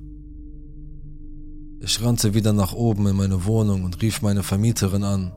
Ich 1.82 2.00
rannte 2.04 2.36
wieder 2.36 2.54
nach 2.54 2.74
oben 2.74 3.08
in 3.08 3.16
meine 3.16 3.46
Wohnung 3.46 3.84
und 3.84 4.00
rief 4.04 4.22
meine 4.22 4.44
Vermieterin 4.44 5.04
an. 5.04 5.32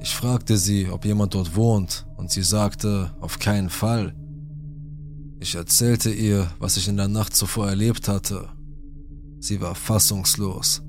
Ich 0.00 0.14
fragte 0.14 0.56
sie, 0.56 0.88
ob 0.88 1.04
jemand 1.04 1.34
dort 1.34 1.54
wohnt, 1.54 2.06
und 2.16 2.30
sie 2.30 2.42
sagte, 2.42 3.14
auf 3.20 3.38
keinen 3.38 3.68
Fall. 3.68 4.14
Ich 5.40 5.56
erzählte 5.56 6.10
ihr, 6.10 6.50
was 6.58 6.78
ich 6.78 6.88
in 6.88 6.96
der 6.96 7.08
Nacht 7.08 7.36
zuvor 7.36 7.68
erlebt 7.68 8.08
hatte. 8.08 8.48
Sie 9.40 9.60
war 9.60 9.74
fassungslos. 9.74 10.82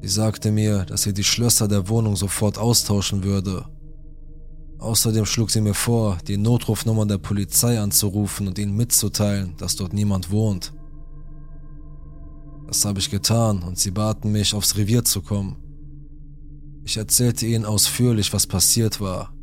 Sie 0.00 0.08
sagte 0.08 0.50
mir, 0.50 0.84
dass 0.84 1.02
sie 1.02 1.12
die 1.12 1.24
Schlösser 1.24 1.68
der 1.68 1.88
Wohnung 1.88 2.16
sofort 2.16 2.56
austauschen 2.58 3.24
würde. 3.24 3.66
Außerdem 4.78 5.26
schlug 5.26 5.50
sie 5.50 5.60
mir 5.60 5.74
vor, 5.74 6.18
die 6.26 6.36
Notrufnummer 6.36 7.04
der 7.04 7.18
Polizei 7.18 7.80
anzurufen 7.80 8.46
und 8.46 8.58
ihnen 8.58 8.76
mitzuteilen, 8.76 9.56
dass 9.58 9.74
dort 9.74 9.92
niemand 9.92 10.30
wohnt. 10.30 10.72
Das 12.68 12.84
habe 12.84 13.00
ich 13.00 13.10
getan 13.10 13.62
und 13.62 13.78
sie 13.78 13.90
baten 13.90 14.30
mich, 14.30 14.54
aufs 14.54 14.76
Revier 14.76 15.04
zu 15.04 15.22
kommen. 15.22 15.56
Ich 16.84 16.96
erzählte 16.96 17.46
ihnen 17.46 17.64
ausführlich, 17.64 18.32
was 18.32 18.46
passiert 18.46 19.00
war. 19.00 19.34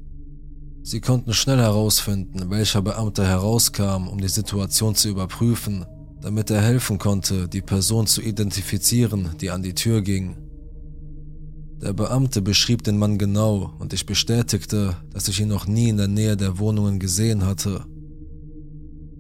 Sie 0.84 1.02
konnten 1.02 1.34
schnell 1.34 1.58
herausfinden, 1.58 2.50
welcher 2.50 2.82
Beamter 2.82 3.28
herauskam, 3.28 4.08
um 4.08 4.22
die 4.22 4.30
Situation 4.30 4.96
zu 4.96 5.10
überprüfen, 5.10 5.86
damit 6.22 6.50
er 6.50 6.62
helfen 6.62 6.98
konnte, 6.98 7.50
die 7.50 7.62
Person 7.62 8.08
zu 8.08 8.22
identifizieren, 8.22 9.32
die 9.42 9.50
an 9.50 9.64
die 9.64 9.74
Tür 9.74 10.02
ging. 10.02 10.38
Der 11.82 11.94
Beamte 11.94 12.42
beschrieb 12.42 12.84
den 12.84 12.98
Mann 12.98 13.18
genau 13.18 13.74
und 13.80 13.94
ich 13.94 14.06
bestätigte, 14.06 14.96
dass 15.12 15.28
ich 15.28 15.42
ihn 15.42 15.50
noch 15.50 15.68
nie 15.68 15.90
in 15.90 15.98
der 15.98 16.08
Nähe 16.08 16.38
der 16.38 16.58
Wohnungen 16.58 17.00
gesehen 17.00 17.46
hatte. 17.46 17.86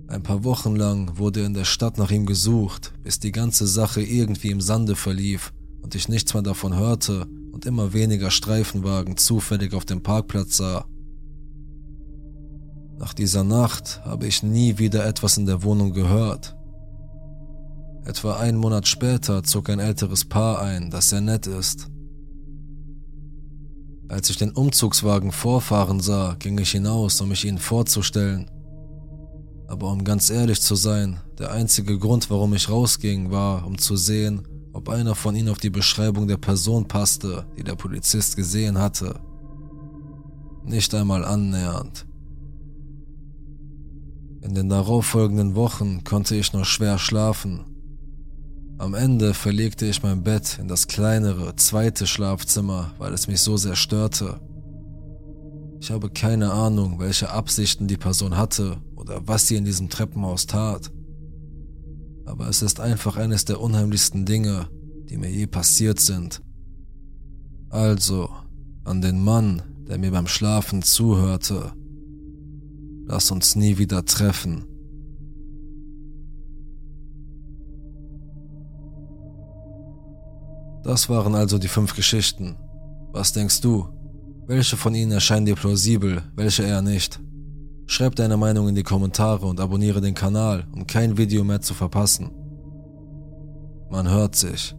Ein 0.07 0.23
paar 0.23 0.43
Wochen 0.43 0.75
lang 0.75 1.17
wurde 1.17 1.43
in 1.43 1.53
der 1.53 1.65
Stadt 1.65 1.97
nach 1.97 2.11
ihm 2.11 2.25
gesucht, 2.25 2.93
bis 3.03 3.19
die 3.19 3.31
ganze 3.31 3.67
Sache 3.67 4.01
irgendwie 4.01 4.51
im 4.51 4.61
Sande 4.61 4.95
verlief 4.95 5.51
und 5.81 5.95
ich 5.95 6.07
nichts 6.07 6.33
mehr 6.33 6.43
davon 6.43 6.75
hörte 6.75 7.27
und 7.51 7.65
immer 7.65 7.93
weniger 7.93 8.31
Streifenwagen 8.31 9.17
zufällig 9.17 9.73
auf 9.73 9.85
dem 9.85 10.03
Parkplatz 10.03 10.57
sah. 10.57 10.85
Nach 12.97 13.13
dieser 13.13 13.43
Nacht 13.43 14.01
habe 14.05 14.27
ich 14.27 14.43
nie 14.43 14.77
wieder 14.77 15.05
etwas 15.05 15.37
in 15.37 15.45
der 15.45 15.63
Wohnung 15.63 15.91
gehört. 15.91 16.55
Etwa 18.05 18.37
einen 18.37 18.57
Monat 18.57 18.87
später 18.87 19.43
zog 19.43 19.69
ein 19.69 19.79
älteres 19.79 20.23
Paar 20.23 20.61
ein, 20.61 20.91
das 20.91 21.09
sehr 21.09 21.21
nett 21.21 21.47
ist. 21.47 21.89
Als 24.07 24.29
ich 24.29 24.37
den 24.37 24.51
Umzugswagen 24.51 25.31
vorfahren 25.31 25.99
sah, 25.99 26.35
ging 26.37 26.57
ich 26.59 26.71
hinaus, 26.71 27.19
um 27.21 27.29
mich 27.29 27.43
ihnen 27.45 27.57
vorzustellen. 27.57 28.49
Aber 29.67 29.91
um 29.91 30.03
ganz 30.03 30.29
ehrlich 30.29 30.61
zu 30.61 30.75
sein, 30.75 31.19
der 31.39 31.51
einzige 31.51 31.97
Grund, 31.97 32.29
warum 32.29 32.53
ich 32.53 32.69
rausging, 32.69 33.31
war, 33.31 33.65
um 33.65 33.77
zu 33.77 33.95
sehen, 33.95 34.47
ob 34.73 34.89
einer 34.89 35.15
von 35.15 35.35
ihnen 35.35 35.49
auf 35.49 35.57
die 35.57 35.71
Beschreibung 35.71 36.27
der 36.27 36.37
Person 36.37 36.87
passte, 36.87 37.47
die 37.57 37.63
der 37.63 37.75
Polizist 37.75 38.35
gesehen 38.35 38.77
hatte. 38.77 39.19
Nicht 40.63 40.93
einmal 40.93 41.25
annähernd. 41.25 42.05
In 44.41 44.53
den 44.53 44.69
darauffolgenden 44.69 45.55
Wochen 45.55 46.03
konnte 46.03 46.35
ich 46.35 46.53
nur 46.53 46.65
schwer 46.65 46.99
schlafen 46.99 47.74
am 48.77 48.93
Ende 48.93 49.33
verlegte 49.33 49.85
ich 49.85 50.03
mein 50.03 50.23
Bett 50.23 50.57
in 50.59 50.67
das 50.67 50.87
kleinere, 50.87 51.55
zweite 51.55 52.07
Schlafzimmer, 52.07 52.93
weil 52.97 53.13
es 53.13 53.27
mich 53.27 53.41
so 53.41 53.55
sehr 53.55 53.75
störte. 53.75 54.41
Ich 55.79 55.91
habe 55.91 56.09
keine 56.09 56.51
Ahnung, 56.51 56.99
welche 56.99 57.29
Absichten 57.29 57.87
die 57.87 57.97
Person 57.97 58.35
hatte 58.37 58.77
oder 58.95 59.27
was 59.27 59.47
sie 59.47 59.55
in 59.55 59.65
diesem 59.65 59.89
Treppenhaus 59.89 60.45
tat. 60.45 60.91
Aber 62.25 62.49
es 62.49 62.61
ist 62.61 62.79
einfach 62.79 63.17
eines 63.17 63.45
der 63.45 63.61
unheimlichsten 63.61 64.25
Dinge, 64.25 64.67
die 65.09 65.17
mir 65.17 65.29
je 65.29 65.47
passiert 65.47 65.99
sind. 65.99 66.41
Also, 67.69 68.29
an 68.83 69.01
den 69.01 69.23
Mann, 69.23 69.61
der 69.87 69.99
mir 69.99 70.11
beim 70.11 70.27
Schlafen 70.27 70.81
zuhörte, 70.81 71.73
lass 73.05 73.31
uns 73.31 73.55
nie 73.55 73.77
wieder 73.77 74.03
treffen. 74.05 74.65
Das 80.85 81.09
waren 81.09 81.33
also 81.33 81.57
die 81.57 81.67
fünf 81.67 81.95
Geschichten. 81.95 82.57
Was 83.11 83.33
denkst 83.33 83.59
du? 83.61 83.87
Welche 84.45 84.77
von 84.77 84.93
ihnen 84.93 85.13
erscheinen 85.13 85.47
dir 85.47 85.55
plausibel, 85.55 86.21
welche 86.35 86.61
eher 86.61 86.83
nicht? 86.83 87.19
Schreib 87.87 88.15
deine 88.15 88.37
Meinung 88.37 88.69
in 88.69 88.75
die 88.75 88.83
Kommentare 88.83 89.47
und 89.47 89.59
abonniere 89.59 89.99
den 89.99 90.13
Kanal, 90.13 90.67
um 90.71 90.85
kein 90.85 91.17
Video 91.17 91.43
mehr 91.43 91.59
zu 91.59 91.73
verpassen. 91.73 92.29
Man 93.89 94.07
hört 94.07 94.35
sich. 94.35 94.75